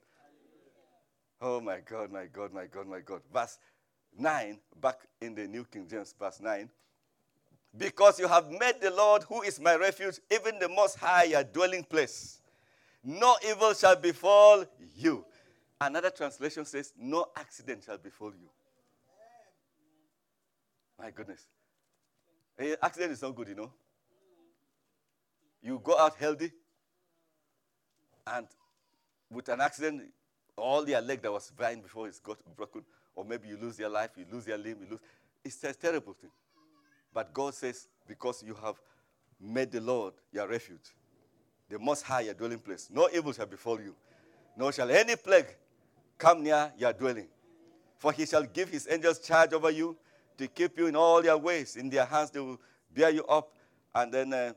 Oh 1.41 1.61
my 1.61 1.79
God, 1.81 2.13
my 2.13 2.27
God, 2.27 2.53
my 2.53 2.67
God, 2.67 2.87
my 2.87 3.01
God. 3.01 3.23
Verse 3.33 3.59
9, 4.19 4.59
back 4.81 5.01
in 5.21 5.35
the 5.35 5.47
New 5.47 5.65
King 5.65 5.87
James, 5.89 6.15
verse 6.19 6.41
9. 6.41 6.69
Because 7.77 8.21
you 8.21 8.29
have 8.29 8.51
made 8.51 8.81
the 8.81 8.91
Lord, 8.91 9.25
who 9.25 9.43
is 9.43 9.59
my 9.61 9.77
refuge, 9.77 10.21
even 10.31 10.59
the 10.59 10.69
Most 10.69 10.97
High, 10.99 11.25
your 11.25 11.43
dwelling 11.43 11.85
place. 11.85 12.41
No 13.03 13.37
evil 13.49 13.75
shall 13.75 13.97
befall 13.97 14.65
you. 14.97 15.25
Another 15.81 16.11
translation 16.11 16.65
says, 16.65 16.93
No 16.99 17.27
accident 17.37 17.85
shall 17.85 17.99
befall 17.99 18.31
you. 18.31 18.49
My 21.05 21.11
goodness. 21.11 21.47
A 22.59 22.83
accident 22.83 23.13
is 23.13 23.21
not 23.21 23.37
good, 23.37 23.49
you 23.49 23.55
know. 23.55 23.71
You 25.63 25.79
go 25.85 25.99
out 25.99 26.17
healthy, 26.17 26.51
and 28.27 28.47
with 29.31 29.51
an 29.51 29.61
accident, 29.61 30.05
all 30.57 30.89
your 30.89 31.03
leg 31.03 31.21
that 31.21 31.31
was 31.31 31.53
fine 31.55 31.83
before 31.83 32.09
it's 32.09 32.21
got 32.21 32.39
broken, 32.57 32.83
or 33.15 33.23
maybe 33.23 33.49
you 33.49 33.59
lose 33.59 33.79
your 33.79 33.91
life, 33.91 34.13
you 34.17 34.25
lose 34.33 34.47
your 34.47 34.57
limb, 34.57 34.79
you 34.81 34.87
lose. 34.93 35.01
It's 35.45 35.63
a 35.65 35.75
terrible 35.75 36.15
thing. 36.15 36.31
But 37.13 37.35
God 37.35 37.53
says, 37.53 37.87
because 38.09 38.43
you 38.43 38.55
have 38.55 38.77
made 39.39 39.73
the 39.73 39.83
Lord 39.83 40.15
your 40.33 40.49
refuge, 40.49 40.95
the 41.69 41.79
most 41.79 42.01
high 42.01 42.23
your 42.23 42.35
dwelling 42.35 42.61
place, 42.61 42.89
no 42.91 43.11
evil 43.15 43.35
shall 43.35 43.45
befall 43.45 43.79
you, 43.79 43.95
nor 44.57 44.73
shall 44.73 44.91
any 44.91 45.17
plague 45.17 45.55
come 46.17 46.43
near 46.43 46.73
your 46.79 46.95
dwelling. 46.95 47.29
For 47.99 48.11
he 48.11 48.25
shall 48.25 48.45
give 48.45 48.71
his 48.71 48.89
angels 48.91 49.19
charge 49.19 49.53
over 49.53 49.71
you 49.71 49.99
to 50.39 50.49
keep 50.49 50.79
you 50.79 50.87
in 50.87 50.97
all 50.97 51.25
your 51.25 51.39
ways. 51.39 51.77
In 51.77 51.89
their 51.89 52.05
hands 52.05 52.31
they 52.31 52.41
will 52.41 52.61
bear 52.93 53.11
you 53.11 53.25
up. 53.27 53.53
And 53.95 54.13
then, 54.13 54.33
uh, 54.33 54.53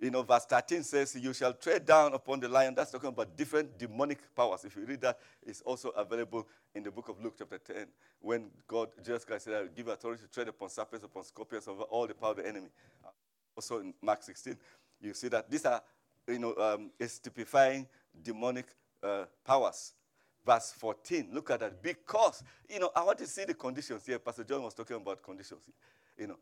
you 0.00 0.10
know, 0.10 0.22
verse 0.22 0.44
13 0.46 0.82
says, 0.82 1.16
You 1.20 1.32
shall 1.32 1.52
tread 1.52 1.86
down 1.86 2.14
upon 2.14 2.40
the 2.40 2.48
lion. 2.48 2.74
That's 2.74 2.90
talking 2.90 3.10
about 3.10 3.36
different 3.36 3.78
demonic 3.78 4.18
powers. 4.34 4.64
If 4.64 4.76
you 4.76 4.84
read 4.84 5.00
that, 5.02 5.18
it's 5.46 5.60
also 5.62 5.90
available 5.90 6.46
in 6.74 6.82
the 6.82 6.90
book 6.90 7.08
of 7.08 7.22
Luke, 7.22 7.34
chapter 7.38 7.58
10, 7.58 7.86
when 8.20 8.50
God, 8.66 8.88
Jesus 9.04 9.24
Christ 9.24 9.44
said, 9.44 9.54
I 9.54 9.60
will 9.62 9.68
give 9.68 9.88
authority 9.88 10.22
to 10.22 10.28
tread 10.28 10.48
upon 10.48 10.70
serpents, 10.70 11.04
upon 11.04 11.24
scorpions, 11.24 11.68
over 11.68 11.82
all 11.82 12.06
the 12.06 12.14
power 12.14 12.30
of 12.30 12.38
the 12.38 12.48
enemy. 12.48 12.68
Also 13.54 13.80
in 13.80 13.92
Mark 14.00 14.22
16, 14.22 14.56
you 15.00 15.14
see 15.14 15.28
that 15.28 15.50
these 15.50 15.66
are, 15.66 15.82
you 16.26 16.38
know, 16.38 16.54
um, 16.56 16.90
is 16.98 17.18
typifying 17.18 17.86
demonic 18.22 18.66
uh, 19.02 19.24
powers 19.44 19.92
verse 20.44 20.72
14. 20.76 21.28
Look 21.32 21.50
at 21.50 21.60
that. 21.60 21.82
Because, 21.82 22.42
you 22.68 22.78
know, 22.78 22.90
I 22.94 23.02
want 23.02 23.18
to 23.18 23.26
see 23.26 23.44
the 23.44 23.54
conditions 23.54 24.04
here. 24.06 24.18
Pastor 24.18 24.44
John 24.44 24.62
was 24.62 24.74
talking 24.74 24.96
about 24.96 25.22
conditions. 25.22 25.62
You 26.18 26.28
know, 26.28 26.38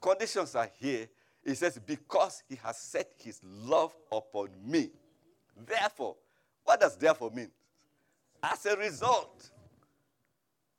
conditions 0.00 0.54
are 0.54 0.70
here. 0.78 1.08
He 1.44 1.54
says, 1.54 1.78
because 1.84 2.42
he 2.48 2.56
has 2.62 2.78
set 2.78 3.12
his 3.18 3.40
love 3.44 3.94
upon 4.10 4.50
me. 4.64 4.90
Therefore, 5.66 6.16
what 6.64 6.80
does 6.80 6.96
therefore 6.96 7.30
mean? 7.30 7.50
As 8.42 8.64
a 8.66 8.76
result. 8.76 9.50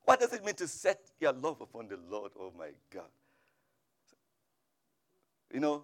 What 0.05 0.19
does 0.19 0.33
it 0.33 0.43
mean 0.43 0.55
to 0.55 0.67
set 0.67 0.99
your 1.19 1.31
love 1.31 1.61
upon 1.61 1.87
the 1.87 1.97
Lord? 2.09 2.31
Oh 2.37 2.51
my 2.57 2.69
God. 2.93 3.09
You 5.53 5.59
know, 5.59 5.83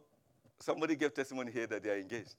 somebody 0.60 0.96
gave 0.96 1.14
testimony 1.14 1.52
here 1.52 1.68
that 1.68 1.84
they 1.84 1.90
are 1.90 1.98
engaged. 1.98 2.36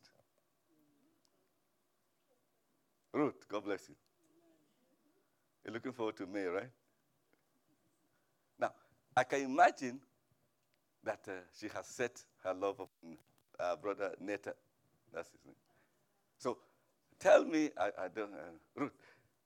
Ruth, 3.13 3.47
God 3.49 3.65
bless 3.65 3.89
you. 3.89 3.95
You're 5.65 5.75
looking 5.75 5.93
forward 5.93 6.17
to 6.17 6.27
May, 6.27 6.45
right? 6.45 6.71
Now, 8.59 8.73
I 9.17 9.25
can 9.25 9.43
imagine 9.43 10.01
that 11.05 11.21
uh, 11.29 11.33
she 11.59 11.69
has 11.69 11.87
set 11.87 12.23
her 12.45 12.55
love 12.55 12.81
upon 12.81 13.17
uh, 13.59 13.77
brother 13.77 14.15
Nathan. 14.21 14.55
That's 15.13 15.31
his 15.31 15.41
name. 15.45 15.55
So, 16.39 16.59
tell 17.19 17.45
me, 17.45 17.71
I, 17.79 17.91
I 18.05 18.09
don't, 18.09 18.33
uh, 18.33 18.81
Ruth, 18.81 18.93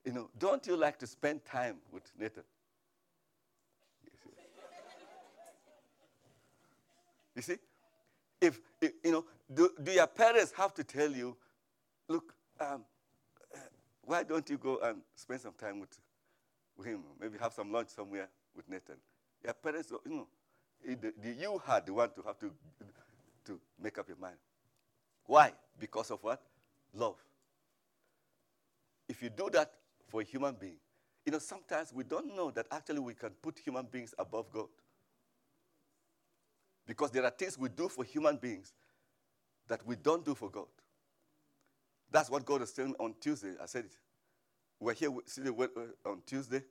you 0.04 0.12
know, 0.12 0.30
don't 0.38 0.66
you 0.66 0.76
like 0.76 0.98
to 1.00 1.06
spend 1.06 1.44
time 1.44 1.76
with 1.92 2.04
Nathan? 2.18 2.44
You 7.34 7.42
see? 7.42 7.56
If, 8.40 8.60
if, 8.80 8.92
you 9.02 9.10
know, 9.10 9.24
do, 9.52 9.70
do 9.82 9.90
your 9.90 10.06
parents 10.06 10.52
have 10.56 10.74
to 10.74 10.84
tell 10.84 11.10
you, 11.10 11.36
look, 12.08 12.34
um, 12.60 12.84
uh, 13.54 13.58
why 14.02 14.22
don't 14.22 14.48
you 14.48 14.58
go 14.58 14.78
and 14.78 14.98
spend 15.16 15.40
some 15.40 15.54
time 15.58 15.80
with 15.80 15.90
with 16.76 16.86
him, 16.86 17.00
maybe 17.20 17.38
have 17.40 17.52
some 17.52 17.70
lunch 17.72 17.88
somewhere 17.88 18.28
with 18.54 18.68
Nathan. 18.68 18.96
Your 19.42 19.54
parents, 19.54 19.92
you 20.04 20.16
know, 20.16 20.26
the, 20.84 21.12
the, 21.22 21.32
you 21.32 21.60
had 21.66 21.86
the 21.86 21.92
one 21.92 22.10
to 22.10 22.22
have 22.22 22.38
to, 22.38 22.50
to 23.46 23.60
make 23.80 23.98
up 23.98 24.08
your 24.08 24.18
mind. 24.18 24.36
Why? 25.26 25.52
Because 25.78 26.10
of 26.10 26.22
what? 26.22 26.42
Love. 26.94 27.16
If 29.08 29.22
you 29.22 29.30
do 29.30 29.48
that 29.52 29.72
for 30.08 30.20
a 30.20 30.24
human 30.24 30.54
being, 30.54 30.76
you 31.24 31.32
know, 31.32 31.38
sometimes 31.38 31.92
we 31.92 32.04
don't 32.04 32.34
know 32.34 32.50
that 32.50 32.66
actually 32.70 33.00
we 33.00 33.14
can 33.14 33.30
put 33.42 33.58
human 33.58 33.86
beings 33.86 34.14
above 34.18 34.50
God. 34.50 34.68
Because 36.86 37.10
there 37.10 37.24
are 37.24 37.30
things 37.30 37.58
we 37.58 37.70
do 37.70 37.88
for 37.88 38.04
human 38.04 38.36
beings 38.36 38.74
that 39.68 39.86
we 39.86 39.96
don't 39.96 40.24
do 40.24 40.34
for 40.34 40.50
God. 40.50 40.66
That's 42.10 42.30
what 42.30 42.44
God 42.44 42.60
was 42.60 42.72
telling 42.72 42.94
on 43.00 43.14
Tuesday. 43.20 43.54
I 43.60 43.66
said 43.66 43.86
it. 43.86 43.96
We're 44.84 44.92
here 44.92 45.08
on 46.04 46.20
Tuesday, 46.26 46.62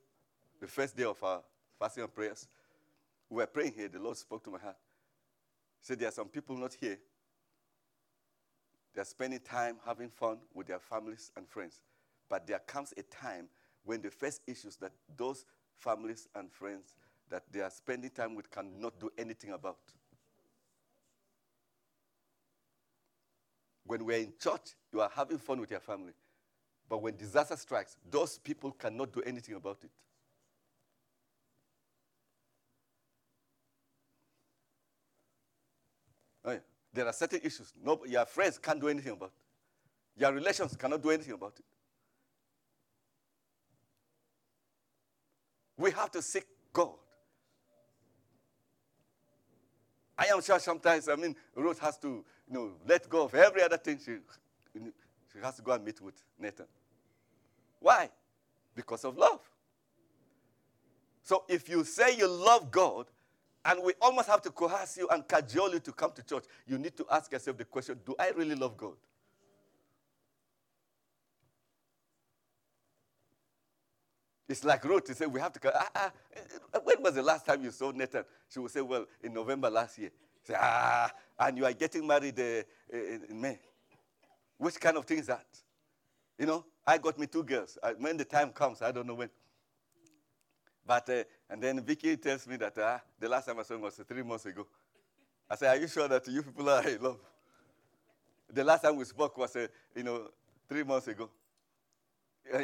the 0.60 0.68
first 0.68 0.96
day 0.96 1.02
of 1.02 1.20
our 1.24 1.42
fasting 1.80 2.04
and 2.04 2.14
prayers. 2.14 2.46
We 3.28 3.38
were 3.38 3.46
praying 3.46 3.72
here. 3.72 3.88
The 3.88 3.98
Lord 3.98 4.16
spoke 4.16 4.44
to 4.44 4.50
my 4.50 4.60
heart. 4.60 4.76
He 5.80 5.86
said, 5.86 5.98
There 5.98 6.06
are 6.06 6.12
some 6.12 6.28
people 6.28 6.56
not 6.56 6.74
here. 6.80 6.96
They're 8.94 9.04
spending 9.04 9.40
time 9.40 9.78
having 9.84 10.10
fun 10.10 10.38
with 10.54 10.68
their 10.68 10.78
families 10.78 11.32
and 11.36 11.48
friends. 11.48 11.80
But 12.28 12.46
there 12.46 12.60
comes 12.60 12.94
a 12.96 13.02
time 13.02 13.48
when 13.82 14.00
the 14.00 14.12
first 14.12 14.42
issues 14.46 14.76
that 14.76 14.92
those 15.16 15.44
families 15.74 16.28
and 16.36 16.52
friends 16.52 16.94
that 17.30 17.42
they 17.50 17.62
are 17.62 17.70
spending 17.70 18.10
time 18.10 18.36
with 18.36 18.48
cannot 18.48 19.00
do 19.00 19.10
anything 19.18 19.50
about. 19.50 19.78
When 23.84 24.04
we're 24.04 24.18
in 24.18 24.34
church, 24.40 24.76
you 24.92 25.00
are 25.00 25.10
having 25.12 25.38
fun 25.38 25.60
with 25.60 25.72
your 25.72 25.80
family. 25.80 26.12
But 26.88 27.02
when 27.02 27.16
disaster 27.16 27.56
strikes, 27.56 27.96
those 28.10 28.38
people 28.38 28.72
cannot 28.72 29.12
do 29.12 29.22
anything 29.22 29.54
about 29.54 29.78
it. 29.82 29.90
Oh. 36.44 36.58
There 36.92 37.06
are 37.06 37.12
certain 37.12 37.40
issues. 37.42 37.72
No, 37.82 38.00
your 38.06 38.24
friends 38.24 38.58
can't 38.58 38.80
do 38.80 38.88
anything 38.88 39.12
about 39.12 39.32
it. 39.32 40.20
Your 40.20 40.32
relations 40.32 40.76
cannot 40.76 41.02
do 41.02 41.10
anything 41.10 41.34
about 41.34 41.54
it. 41.58 41.64
We 45.76 45.90
have 45.90 46.12
to 46.12 46.22
seek 46.22 46.44
God. 46.72 46.92
I 50.16 50.26
am 50.26 50.40
sure 50.40 50.60
sometimes, 50.60 51.08
I 51.08 51.16
mean, 51.16 51.34
Ruth 51.56 51.80
has 51.80 51.98
to, 51.98 52.08
you 52.08 52.24
know, 52.54 52.70
let 52.86 53.08
go 53.08 53.24
of 53.24 53.34
every 53.34 53.62
other 53.62 53.76
thing. 53.76 53.98
She, 54.04 54.18
she 55.34 55.40
has 55.44 55.56
to 55.56 55.62
go 55.62 55.72
and 55.72 55.84
meet 55.84 56.00
with 56.00 56.22
Nathan. 56.38 56.66
Why? 57.80 58.08
Because 58.74 59.04
of 59.04 59.16
love. 59.18 59.40
So 61.22 61.44
if 61.48 61.68
you 61.68 61.84
say 61.84 62.16
you 62.16 62.28
love 62.28 62.70
God, 62.70 63.06
and 63.64 63.82
we 63.82 63.94
almost 64.00 64.28
have 64.28 64.42
to 64.42 64.50
coerce 64.50 64.98
you 64.98 65.08
and 65.08 65.26
cajole 65.26 65.72
you 65.72 65.80
to 65.80 65.92
come 65.92 66.12
to 66.12 66.22
church, 66.22 66.44
you 66.66 66.78
need 66.78 66.96
to 66.96 67.06
ask 67.10 67.32
yourself 67.32 67.56
the 67.56 67.64
question 67.64 67.98
Do 68.04 68.14
I 68.18 68.30
really 68.30 68.54
love 68.54 68.76
God? 68.76 68.96
It's 74.46 74.62
like 74.62 74.84
Ruth 74.84 75.04
to 75.04 75.14
say, 75.14 75.24
we 75.26 75.40
have 75.40 75.54
to. 75.54 75.72
Ah, 75.74 75.88
ah, 75.96 76.12
when 76.84 77.02
was 77.02 77.14
the 77.14 77.22
last 77.22 77.46
time 77.46 77.62
you 77.64 77.70
saw 77.70 77.90
Nathan? 77.90 78.24
She 78.50 78.58
will 78.58 78.68
say, 78.68 78.82
well, 78.82 79.06
in 79.22 79.32
November 79.32 79.70
last 79.70 79.98
year. 79.98 80.10
Say, 80.42 80.54
ah, 80.56 81.10
and 81.38 81.56
you 81.56 81.64
are 81.64 81.72
getting 81.72 82.06
married 82.06 82.38
uh, 82.38 82.62
in 82.92 83.40
May. 83.40 83.58
Which 84.64 84.80
kind 84.80 84.96
of 84.96 85.04
thing 85.04 85.18
is 85.18 85.26
that? 85.26 85.44
You 86.38 86.46
know, 86.46 86.64
I 86.86 86.96
got 86.96 87.18
me 87.18 87.26
two 87.26 87.42
girls. 87.42 87.76
I, 87.82 87.92
when 87.92 88.16
the 88.16 88.24
time 88.24 88.48
comes, 88.48 88.80
I 88.80 88.92
don't 88.92 89.06
know 89.06 89.12
when. 89.12 89.28
But, 90.86 91.06
uh, 91.10 91.24
and 91.50 91.62
then 91.62 91.82
Vicky 91.82 92.16
tells 92.16 92.46
me 92.46 92.56
that 92.56 92.78
uh, 92.78 92.98
the 93.20 93.28
last 93.28 93.44
time 93.44 93.58
I 93.58 93.62
saw 93.62 93.74
him 93.74 93.82
was 93.82 94.00
three 94.08 94.22
months 94.22 94.46
ago. 94.46 94.66
I 95.50 95.56
said, 95.56 95.76
are 95.76 95.78
you 95.78 95.86
sure 95.86 96.08
that 96.08 96.26
you 96.28 96.42
people 96.42 96.66
are 96.70 96.88
in 96.88 97.02
love? 97.02 97.18
The 98.50 98.64
last 98.64 98.80
time 98.80 98.96
we 98.96 99.04
spoke 99.04 99.36
was, 99.36 99.54
uh, 99.54 99.66
you 99.94 100.02
know, 100.02 100.30
three 100.66 100.82
months 100.82 101.08
ago. 101.08 101.28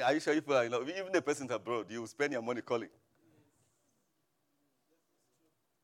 Are 0.02 0.14
you 0.14 0.20
sure 0.20 0.32
you 0.32 0.40
people 0.40 0.56
are 0.56 0.64
in 0.64 0.72
love? 0.72 0.88
Even 0.88 1.12
the 1.12 1.20
person 1.20 1.52
abroad, 1.52 1.84
you 1.90 2.06
spend 2.06 2.32
your 2.32 2.40
money 2.40 2.62
calling. 2.62 2.88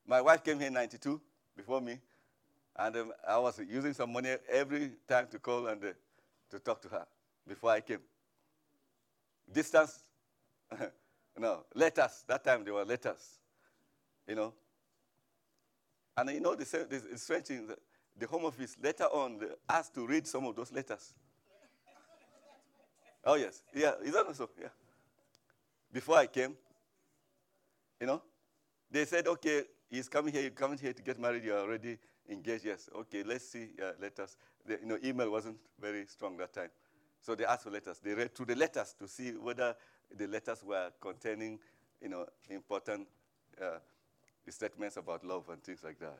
My 0.07 0.21
wife 0.21 0.43
came 0.43 0.57
here 0.57 0.69
in 0.69 0.73
92 0.73 1.21
before 1.55 1.79
me, 1.79 1.99
and 2.75 2.95
um, 2.95 3.13
I 3.27 3.37
was 3.37 3.61
using 3.69 3.93
some 3.93 4.11
money 4.11 4.35
every 4.51 4.93
time 5.07 5.27
to 5.29 5.37
call 5.37 5.67
and 5.67 5.83
uh, 5.85 5.87
to 6.49 6.59
talk 6.59 6.81
to 6.81 6.89
her 6.89 7.05
before 7.47 7.71
I 7.71 7.81
came. 7.81 8.01
Distance, 9.51 9.99
no, 11.37 11.65
letters. 11.73 12.23
That 12.27 12.43
time 12.43 12.63
they 12.63 12.71
were 12.71 12.85
letters, 12.85 13.39
you 14.27 14.35
know. 14.35 14.53
And 16.17 16.31
you 16.31 16.39
know, 16.41 16.55
the, 16.55 16.65
the, 16.65 17.17
strange 17.17 17.45
thing, 17.45 17.67
the, 17.67 17.77
the 18.17 18.27
Home 18.27 18.45
Office 18.45 18.75
later 18.81 19.05
on 19.05 19.39
asked 19.69 19.93
to 19.93 20.07
read 20.07 20.25
some 20.25 20.45
of 20.45 20.55
those 20.55 20.71
letters. 20.71 21.13
Oh, 23.23 23.35
yes. 23.35 23.61
Yeah, 23.75 23.91
is 24.03 24.13
that 24.13 24.25
also? 24.25 24.49
Yeah. 24.59 24.69
Before 25.91 26.17
I 26.17 26.27
came, 26.27 26.55
you 27.99 28.07
know, 28.07 28.21
they 28.89 29.05
said, 29.05 29.27
okay, 29.27 29.63
he's 29.89 30.07
coming 30.07 30.33
here, 30.33 30.41
you're 30.41 30.51
coming 30.51 30.77
here 30.77 30.93
to 30.93 31.01
get 31.01 31.19
married, 31.19 31.43
you're 31.43 31.59
already 31.59 31.97
engaged. 32.29 32.65
Yes. 32.65 32.89
Okay, 32.95 33.23
let's 33.23 33.49
see 33.49 33.67
uh, 33.81 33.91
letters. 34.01 34.37
You 34.69 34.87
know, 34.87 34.97
email 35.03 35.31
wasn't 35.31 35.57
very 35.79 36.05
strong 36.07 36.37
that 36.37 36.53
time. 36.53 36.69
So 37.21 37.35
they 37.35 37.45
asked 37.45 37.63
for 37.63 37.71
letters. 37.71 37.99
They 38.03 38.13
read 38.13 38.35
through 38.35 38.47
the 38.47 38.55
letters 38.55 38.95
to 38.99 39.07
see 39.07 39.31
whether 39.31 39.75
the 40.15 40.27
letters 40.27 40.63
were 40.63 40.91
containing, 41.01 41.59
you 42.01 42.09
know, 42.09 42.25
important 42.49 43.07
uh, 43.61 43.79
statements 44.49 44.97
about 44.97 45.25
love 45.25 45.49
and 45.49 45.63
things 45.63 45.83
like 45.83 45.99
that. 45.99 46.19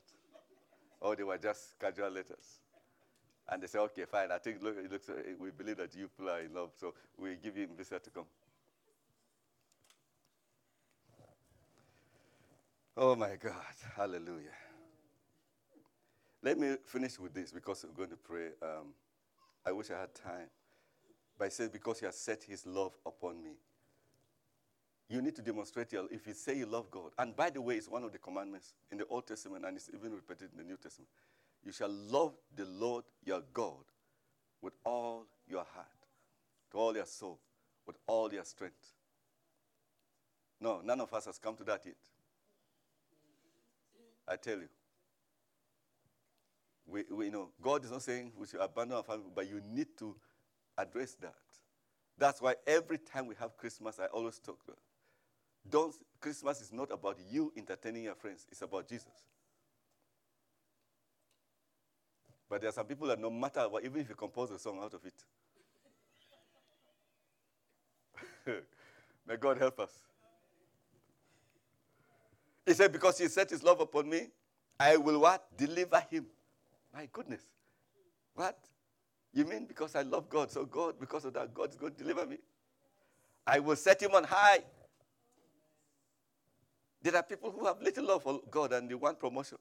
or 1.02 1.16
they 1.16 1.24
were 1.24 1.38
just 1.38 1.78
casual 1.80 2.10
letters. 2.10 2.60
And 3.50 3.64
they 3.64 3.68
said, 3.68 3.82
okay, 3.82 4.06
fine. 4.06 4.32
I 4.32 4.40
think 4.40 4.62
look, 4.62 4.78
it 4.78 4.92
looks, 4.92 5.10
uh, 5.10 5.16
we 5.40 5.52
believe 5.52 5.78
that 5.78 5.96
you 5.96 6.08
people 6.10 6.32
are 6.32 6.42
in 6.42 6.54
love, 6.54 6.72
so 6.80 6.94
we 7.18 7.36
give 7.36 7.58
you 7.58 7.68
visa 7.78 8.00
to 8.00 8.10
come. 8.10 8.26
Oh 12.98 13.16
my 13.16 13.36
God, 13.42 13.54
hallelujah. 13.96 14.67
Let 16.48 16.58
me 16.60 16.78
finish 16.86 17.20
with 17.20 17.34
this 17.34 17.52
because 17.52 17.84
we're 17.84 18.06
going 18.06 18.10
to 18.12 18.16
pray. 18.16 18.52
Um, 18.62 18.94
I 19.66 19.74
wish 19.74 19.92
I 19.92 20.00
had 20.00 20.16
time. 20.16 20.48
But 21.38 21.48
it 21.48 21.52
says, 21.52 21.70
because 21.70 22.00
he 22.00 22.06
has 22.06 22.16
set 22.18 22.42
his 22.42 22.66
love 22.66 22.94
upon 23.06 23.44
me. 23.44 23.52
You 25.10 25.22
need 25.22 25.36
to 25.36 25.42
demonstrate 25.42 25.92
your, 25.92 26.06
if 26.10 26.26
you 26.26 26.34
say 26.34 26.58
you 26.58 26.66
love 26.66 26.90
God. 26.90 27.12
And 27.18 27.36
by 27.36 27.50
the 27.50 27.60
way, 27.60 27.76
it's 27.76 27.90
one 27.90 28.06
of 28.06 28.14
the 28.14 28.18
commandments 28.18 28.76
in 28.94 28.98
the 28.98 29.06
Old 29.08 29.28
Testament 29.28 29.66
and 29.66 29.76
it's 29.76 29.90
even 29.94 30.14
repeated 30.14 30.52
in 30.54 30.58
the 30.60 30.64
New 30.64 30.78
Testament. 30.78 31.10
You 31.66 31.74
shall 31.74 31.92
love 31.92 32.32
the 32.56 32.64
Lord 32.64 33.04
your 33.26 33.42
God 33.52 33.84
with 34.62 34.76
all 34.86 35.26
your 35.50 35.66
heart, 35.76 35.88
to 36.72 36.78
all 36.78 36.96
your 36.96 37.06
soul, 37.06 37.40
with 37.86 37.98
all 38.08 38.32
your 38.34 38.46
strength. 38.46 38.94
No, 40.62 40.80
none 40.82 41.02
of 41.02 41.14
us 41.14 41.26
has 41.26 41.40
come 41.40 41.58
to 41.58 41.66
that 41.66 41.86
yet. 41.86 41.96
I 44.26 44.38
tell 44.38 44.60
you. 44.60 44.70
We, 46.88 47.04
we 47.12 47.30
know 47.30 47.50
God 47.62 47.84
is 47.84 47.92
not 47.92 48.02
saying 48.02 48.32
we 48.38 48.48
should 48.48 48.62
abandon 48.62 48.98
our 48.98 49.04
family, 49.04 49.26
but 49.36 49.50
you 49.50 49.62
need 49.70 49.88
to 50.00 50.16
address 50.78 51.16
that. 51.22 51.36
That's 52.18 52.42
why 52.42 52.56
every 52.66 52.98
time 52.98 53.28
we 53.28 53.36
have 53.40 53.58
Christmas, 53.58 54.00
I 54.00 54.06
always 54.06 54.40
talk. 54.40 54.60
Don't, 55.70 55.94
Christmas 56.20 56.62
is 56.62 56.72
not 56.72 56.92
about 56.92 57.18
you 57.30 57.52
entertaining 57.58 58.06
your 58.06 58.16
friends, 58.16 58.48
it's 58.50 58.62
about 58.62 58.88
Jesus. 58.88 59.12
But 62.50 62.62
there 62.62 62.70
are 62.70 62.74
some 62.74 62.86
people 62.86 63.08
that 63.08 63.20
no 63.20 63.30
matter 63.30 63.68
what, 63.68 63.84
even 63.84 64.00
if 64.02 64.08
you 64.10 64.16
compose 64.16 64.52
a 64.52 64.60
song 64.60 64.80
out 64.82 64.94
of 64.94 65.02
it, 65.06 65.14
may 69.28 69.36
God 69.36 69.58
help 69.58 69.80
us. 69.82 69.92
He 72.66 72.74
said, 72.74 72.92
Because 72.92 73.18
he 73.18 73.28
set 73.28 73.50
his 73.50 73.64
love 73.64 73.82
upon 73.82 74.10
me, 74.10 74.28
I 74.80 74.96
will 74.96 75.20
what? 75.20 75.46
Deliver 75.58 76.00
him. 76.10 76.26
My 76.98 77.08
goodness. 77.14 77.42
What? 78.34 78.58
You 79.32 79.46
mean 79.46 79.68
because 79.68 79.96
I 79.96 80.02
love 80.02 80.30
God, 80.30 80.50
so 80.52 80.66
God, 80.66 80.96
because 81.00 81.26
of 81.26 81.34
that, 81.36 81.54
God's 81.54 81.76
going 81.76 81.94
to 81.94 81.98
deliver 82.00 82.26
me? 82.26 82.38
I 83.46 83.60
will 83.60 83.76
set 83.76 84.02
him 84.02 84.16
on 84.16 84.24
high. 84.24 84.64
There 87.04 87.16
are 87.16 87.22
people 87.22 87.52
who 87.52 87.68
have 87.68 87.80
little 87.84 88.04
love 88.04 88.24
for 88.24 88.42
God 88.50 88.74
and 88.74 88.90
they 88.90 88.96
want 88.96 89.20
promotion. 89.20 89.60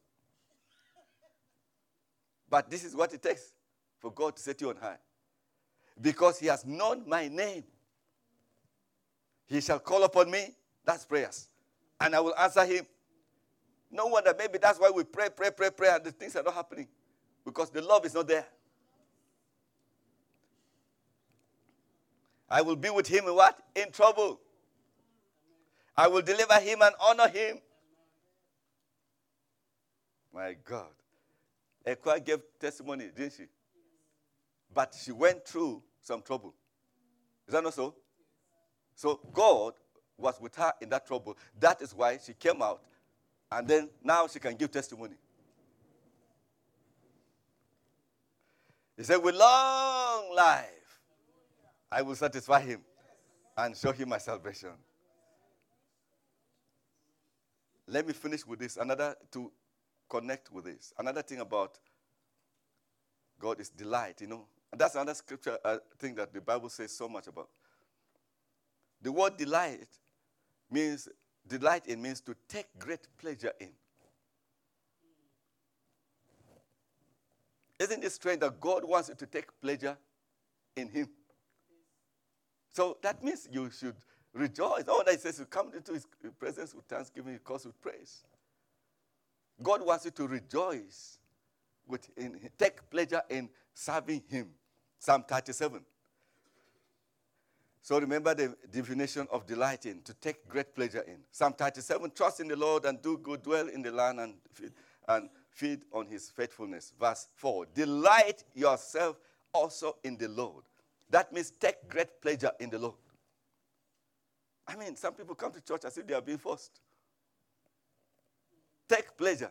But 2.49 2.71
this 2.71 2.85
is 2.85 2.97
what 2.97 3.13
it 3.13 3.23
takes 3.23 3.53
for 3.99 4.11
God 4.11 4.37
to 4.37 4.43
set 4.43 4.59
you 4.63 4.71
on 4.71 4.77
high. 4.77 4.97
Because 6.01 6.39
he 6.39 6.47
has 6.47 6.65
known 6.65 7.07
my 7.07 7.29
name. 7.29 7.65
He 9.47 9.61
shall 9.61 9.79
call 9.79 10.05
upon 10.05 10.31
me. 10.31 10.55
That's 10.87 11.05
prayers. 11.05 11.49
And 12.01 12.15
I 12.15 12.21
will 12.21 12.35
answer 12.39 12.65
him. 12.65 12.87
No 13.91 14.07
wonder, 14.07 14.35
maybe 14.39 14.57
that's 14.57 14.81
why 14.81 14.91
we 14.91 15.05
pray, 15.05 15.29
pray, 15.29 15.51
pray, 15.51 15.69
pray, 15.71 15.91
and 15.91 16.03
the 16.03 16.13
things 16.13 16.35
are 16.35 16.43
not 16.43 16.55
happening. 16.55 16.89
Because 17.47 17.71
the 17.71 17.81
love 17.81 18.05
is 18.05 18.13
not 18.13 18.27
there. 18.27 18.45
I 22.51 22.61
will 22.61 22.77
be 22.77 22.91
with 22.91 23.07
him 23.07 23.27
in 23.27 23.35
what? 23.35 23.59
In 23.75 23.91
trouble. 23.93 24.41
I 25.97 26.09
will 26.09 26.23
deliver 26.23 26.55
him 26.55 26.83
and 26.83 26.95
honor 27.01 27.29
him. 27.29 27.59
My 30.35 30.57
God. 30.65 30.91
Ekwa 31.87 32.23
gave 32.23 32.41
testimony, 32.61 33.11
didn't 33.17 33.35
she? 33.37 33.45
But 34.75 34.95
she 35.01 35.13
went 35.13 35.47
through 35.47 35.83
some 36.03 36.23
trouble. 36.23 36.53
Is 37.47 37.55
that 37.55 37.63
not 37.63 37.75
so? 37.75 37.95
So 38.97 39.21
God 39.33 39.75
was 40.19 40.41
with 40.41 40.55
her 40.57 40.73
in 40.81 40.89
that 40.89 41.07
trouble. 41.07 41.37
That 41.61 41.81
is 41.81 41.95
why 41.95 42.19
she 42.19 42.35
came 42.35 42.61
out. 42.61 42.83
And 43.51 43.69
then 43.69 43.89
now 44.03 44.27
she 44.27 44.41
can 44.41 44.57
give 44.57 44.73
testimony. 44.73 45.15
He 48.97 49.05
said, 49.05 49.17
With 49.17 49.35
long 49.35 50.35
life, 50.35 51.01
I 51.91 52.03
will 52.03 52.15
satisfy 52.15 52.61
him 52.61 52.81
and 53.57 53.77
show 53.77 53.93
him 53.93 54.09
my 54.09 54.19
salvation. 54.19 54.71
Let 57.89 58.07
me 58.07 58.13
finish 58.13 58.47
with 58.47 58.59
this. 58.59 58.77
Another 58.77 59.15
to 59.33 59.53
connect 60.09 60.51
with 60.53 60.65
this. 60.65 60.93
Another 60.99 61.23
thing 61.23 61.41
about 61.41 61.79
God 63.39 63.61
is 63.61 63.69
delight, 63.69 64.21
you 64.21 64.27
know. 64.27 64.47
And 64.73 64.81
that's 64.81 64.95
another 64.95 65.15
scripture 65.15 65.59
uh, 65.65 65.79
thing 65.99 66.15
that 66.17 66.33
the 66.33 66.41
Bible 66.41 66.69
says 66.69 66.91
so 66.93 67.09
much 67.09 67.27
about. 67.29 67.49
The 69.03 69.13
word 69.13 69.37
delight 69.37 69.89
means 70.71 71.09
delight 71.47 71.87
in 71.87 72.03
means 72.03 72.21
to 72.23 72.35
take 72.49 72.67
great 72.79 73.07
pleasure 73.19 73.53
in. 73.61 73.71
Isn't 77.79 78.05
it 78.05 78.13
strange 78.13 78.41
that 78.41 78.61
God 78.61 78.85
wants 78.85 79.09
you 79.09 79.15
to 79.15 79.27
take 79.27 79.49
pleasure 79.61 79.97
in 80.77 80.89
Him? 80.89 81.09
So 82.73 82.97
that 83.03 83.23
means 83.23 83.49
you 83.51 83.71
should 83.71 83.97
rejoice. 84.33 84.85
Oh, 84.89 85.03
that 85.07 85.21
says 85.21 85.39
you 85.39 85.45
come 85.47 85.73
into 85.75 85.93
His 85.93 86.07
presence 86.39 86.75
with 86.75 86.85
thanksgiving, 86.85 87.35
He 87.35 87.39
calls 87.39 87.65
with 87.67 87.81
praise. 87.81 88.23
God 89.63 89.85
wants 89.85 90.05
you 90.05 90.11
to 90.13 90.27
rejoice 90.27 91.19
with 91.87 92.09
in, 92.17 92.39
take 92.59 92.89
pleasure 92.91 93.23
in 93.29 93.49
serving 93.75 94.23
Him. 94.29 94.51
Psalm 94.99 95.25
37. 95.29 95.81
So 97.83 98.01
remember 98.01 98.35
the 98.35 98.57
definition 98.73 99.29
of 99.31 99.47
delighting, 99.47 100.03
to 100.03 100.15
take 100.15 100.49
great 100.49 100.75
pleasure 100.75 101.03
in. 101.07 101.19
Psalm 101.31 101.53
37, 101.53 102.11
trust 102.11 102.41
in 102.41 102.49
the 102.49 102.57
Lord 102.57 102.85
and 102.85 103.01
do 103.01 103.17
good, 103.19 103.45
dwell 103.45 103.69
in 103.69 103.83
the 103.83 103.93
land 103.93 104.19
and 104.19 104.35
and 105.09 105.29
feed 105.57 105.85
on 105.91 106.07
his 106.07 106.29
faithfulness. 106.29 106.93
Verse 107.01 107.29
4, 107.37 107.67
delight 107.75 108.45
yourself 108.55 109.19
also 109.55 109.97
in 110.05 110.19
the 110.19 110.29
Lord. 110.29 110.65
That 111.09 111.33
means 111.33 111.51
take 111.51 111.89
great 111.89 112.21
pleasure 112.21 112.53
in 112.61 112.69
the 112.69 112.79
Lord. 112.79 112.95
I 114.69 114.77
mean, 114.77 114.97
some 114.97 115.15
people 115.15 115.35
come 115.35 115.53
to 115.53 115.61
church 115.61 115.85
as 115.87 115.97
if 115.97 116.07
they 116.07 116.15
are 116.15 116.21
being 116.21 116.39
forced. 116.39 116.81
Take 118.89 119.17
pleasure 119.17 119.51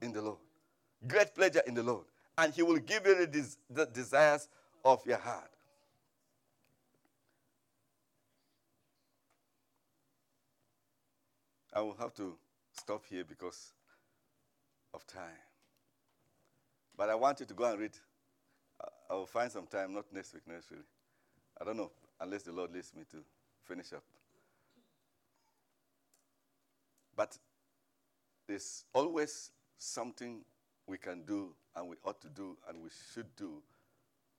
in 0.00 0.12
the 0.12 0.22
Lord. 0.22 0.38
Great 1.06 1.34
pleasure 1.34 1.62
in 1.66 1.74
the 1.74 1.82
Lord. 1.82 2.04
And 2.38 2.52
he 2.52 2.62
will 2.62 2.78
give 2.78 3.04
you 3.06 3.26
the, 3.26 3.56
the 3.70 3.86
desires 3.86 4.48
of 4.84 5.04
your 5.04 5.18
heart. 5.18 5.50
I 11.72 11.80
will 11.80 11.96
have 11.98 12.14
to 12.14 12.36
stop 12.72 13.02
here 13.10 13.24
because 13.24 13.73
of 14.94 15.06
time. 15.06 15.42
But 16.96 17.10
I 17.10 17.14
want 17.16 17.40
you 17.40 17.46
to 17.46 17.54
go 17.54 17.64
and 17.64 17.78
read. 17.80 17.92
I 19.10 19.14
will 19.14 19.26
find 19.26 19.50
some 19.50 19.66
time, 19.66 19.92
not 19.92 20.04
next 20.12 20.32
week 20.32 20.46
necessarily. 20.46 20.86
I 21.60 21.64
don't 21.64 21.76
know, 21.76 21.90
unless 22.20 22.42
the 22.42 22.52
Lord 22.52 22.72
leads 22.72 22.94
me 22.94 23.02
to 23.10 23.18
finish 23.64 23.92
up. 23.92 24.02
But 27.16 27.36
there's 28.46 28.84
always 28.92 29.50
something 29.78 30.44
we 30.86 30.98
can 30.98 31.22
do 31.24 31.50
and 31.76 31.88
we 31.88 31.96
ought 32.04 32.20
to 32.20 32.28
do 32.28 32.56
and 32.68 32.82
we 32.82 32.90
should 33.12 33.34
do 33.36 33.62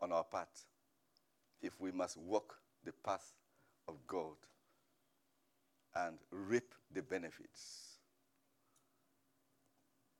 on 0.01 0.11
our 0.11 0.23
part 0.23 0.49
if 1.61 1.79
we 1.79 1.91
must 1.91 2.17
walk 2.17 2.55
the 2.83 2.91
path 2.91 3.33
of 3.87 3.95
God 4.07 4.35
and 5.95 6.17
reap 6.31 6.75
the 6.93 7.01
benefits. 7.01 7.94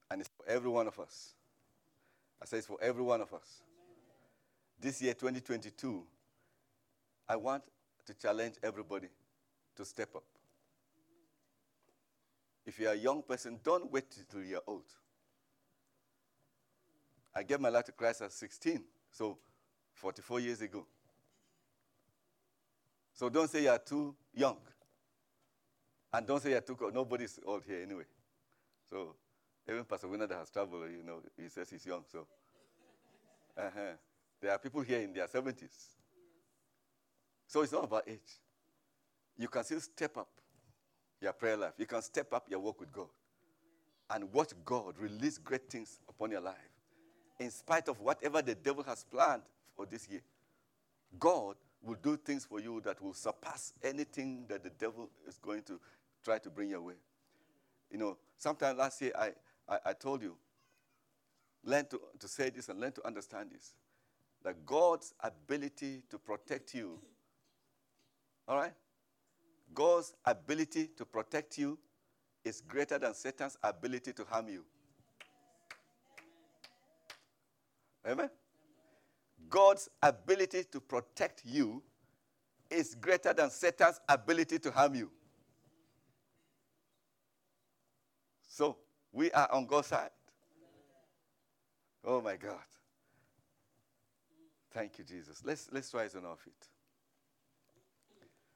And 0.10 0.22
it's 0.22 0.30
for 0.38 0.48
every 0.48 0.70
one 0.70 0.88
of 0.88 1.00
us. 1.00 1.34
I 2.42 2.46
say 2.46 2.58
it's 2.58 2.68
for 2.68 2.78
every 2.82 3.04
one 3.04 3.22
of 3.22 3.34
us. 3.34 3.62
This 4.80 5.02
year, 5.02 5.14
2022, 5.14 6.04
I 7.28 7.36
want 7.36 7.64
to 8.06 8.14
challenge 8.14 8.56
everybody 8.62 9.08
to 9.76 9.86
step 9.86 10.16
up. 10.16 10.24
If 12.66 12.80
you're 12.80 12.92
a 12.92 12.98
young 12.98 13.22
person, 13.22 13.60
don't 13.64 13.92
wait 13.92 14.06
till 14.30 14.44
you're 14.44 14.62
old. 14.68 14.86
I 17.34 17.44
gave 17.44 17.60
my 17.60 17.70
life 17.70 17.86
to 17.86 17.92
Christ 17.92 18.22
at 18.22 18.32
16, 18.32 18.84
so 19.12 19.38
44 19.94 20.40
years 20.40 20.62
ago. 20.62 20.86
So 23.14 23.30
don't 23.30 23.50
say 23.50 23.64
you're 23.64 23.78
too 23.78 24.16
young. 24.34 24.58
And 26.14 26.26
don't 26.26 26.42
say 26.42 26.52
you're 26.52 26.62
too 26.62 26.78
old. 26.82 26.94
Nobody's 26.94 27.40
old 27.46 27.64
here 27.66 27.82
anyway. 27.82 28.06
So 28.90 29.16
even 29.68 29.84
Pastor 29.84 30.08
Winner 30.08 30.28
that 30.28 30.38
has 30.38 30.50
traveled, 30.50 30.92
you 30.92 31.04
know, 31.04 31.22
he 31.42 31.50
says 31.50 31.70
he's 31.70 31.86
young. 31.86 32.04
So 32.12 32.28
uh-huh. 33.58 33.94
there 34.42 34.52
are 34.52 34.58
people 34.60 34.82
here 34.82 35.00
in 35.00 35.14
their 35.14 35.28
70s. 35.28 35.96
So 37.48 37.62
it's 37.62 37.72
not 37.72 37.86
about 37.86 38.04
age. 38.08 38.40
You 39.38 39.48
can 39.48 39.64
still 39.64 39.80
step 39.80 40.18
up 40.18 40.30
your 41.22 41.34
prayer 41.34 41.58
life. 41.58 41.74
You 41.78 41.86
can 41.86 42.02
step 42.02 42.34
up 42.34 42.48
your 42.50 42.60
work 42.60 42.80
with 42.80 42.92
God 42.92 43.08
and 44.10 44.32
watch 44.32 44.52
God 44.64 44.96
release 45.00 45.38
great 45.38 45.70
things 45.70 46.00
upon 46.08 46.32
your 46.32 46.42
life. 46.42 46.56
In 47.40 47.50
spite 47.52 47.88
of 47.88 48.00
whatever 48.00 48.42
the 48.42 48.56
devil 48.56 48.84
has 48.84 49.04
planned 49.04 49.42
for 49.76 49.86
this 49.86 50.08
year, 50.08 50.22
God 51.20 51.56
will 51.82 51.98
do 52.02 52.18
things 52.18 52.46
for 52.46 52.60
you 52.60 52.82
that 52.86 53.02
will 53.02 53.14
surpass 53.14 53.74
anything 53.84 54.46
that 54.48 54.64
the 54.64 54.70
devil 54.70 55.10
is 55.28 55.38
going 55.38 55.64
to 55.64 55.80
try 56.24 56.40
to 56.40 56.50
bring 56.50 56.70
your 56.70 56.82
way. 56.82 56.96
You 57.92 57.98
know, 57.98 58.18
sometime 58.38 58.78
last 58.78 59.02
year 59.02 59.12
I, 59.18 59.32
I, 59.68 59.80
I 59.88 59.94
told 59.94 60.22
you, 60.22 60.36
learn 61.64 61.86
to, 61.88 62.00
to 62.20 62.28
say 62.28 62.50
this 62.50 62.70
and 62.70 62.80
learn 62.80 62.92
to 62.94 63.06
understand 63.06 63.50
this. 63.52 63.74
That 64.44 64.66
God's 64.66 65.14
ability 65.22 66.04
to 66.10 66.20
protect 66.20 66.74
you, 66.74 67.00
all 68.48 68.58
right? 68.58 68.74
God's 69.74 70.14
ability 70.26 70.90
to 70.98 71.06
protect 71.06 71.58
you 71.58 71.80
is 72.44 72.62
greater 72.62 73.00
than 73.00 73.14
Satan's 73.16 73.58
ability 73.64 74.14
to 74.14 74.24
harm 74.24 74.48
you. 74.50 74.64
Amen? 78.08 78.30
God's 79.50 79.90
ability 80.02 80.66
to 80.72 80.80
protect 80.80 81.42
you 81.44 81.82
is 82.70 82.96
greater 82.96 83.34
than 83.34 83.50
Satan's 83.50 84.00
ability 84.08 84.60
to 84.60 84.72
harm 84.72 84.96
you. 84.96 85.10
So, 88.48 88.78
we 89.16 89.32
are 89.32 89.50
on 89.52 89.66
God's 89.66 89.88
side. 89.88 90.10
Oh 92.04 92.22
my 92.22 92.36
God. 92.36 92.60
Thank 94.74 95.00
you, 95.00 95.06
Jesus. 95.06 95.42
Let's, 95.44 95.70
let's 95.72 95.94
rise 95.94 96.16
on 96.16 96.26
our 96.26 96.36
feet. 96.36 96.68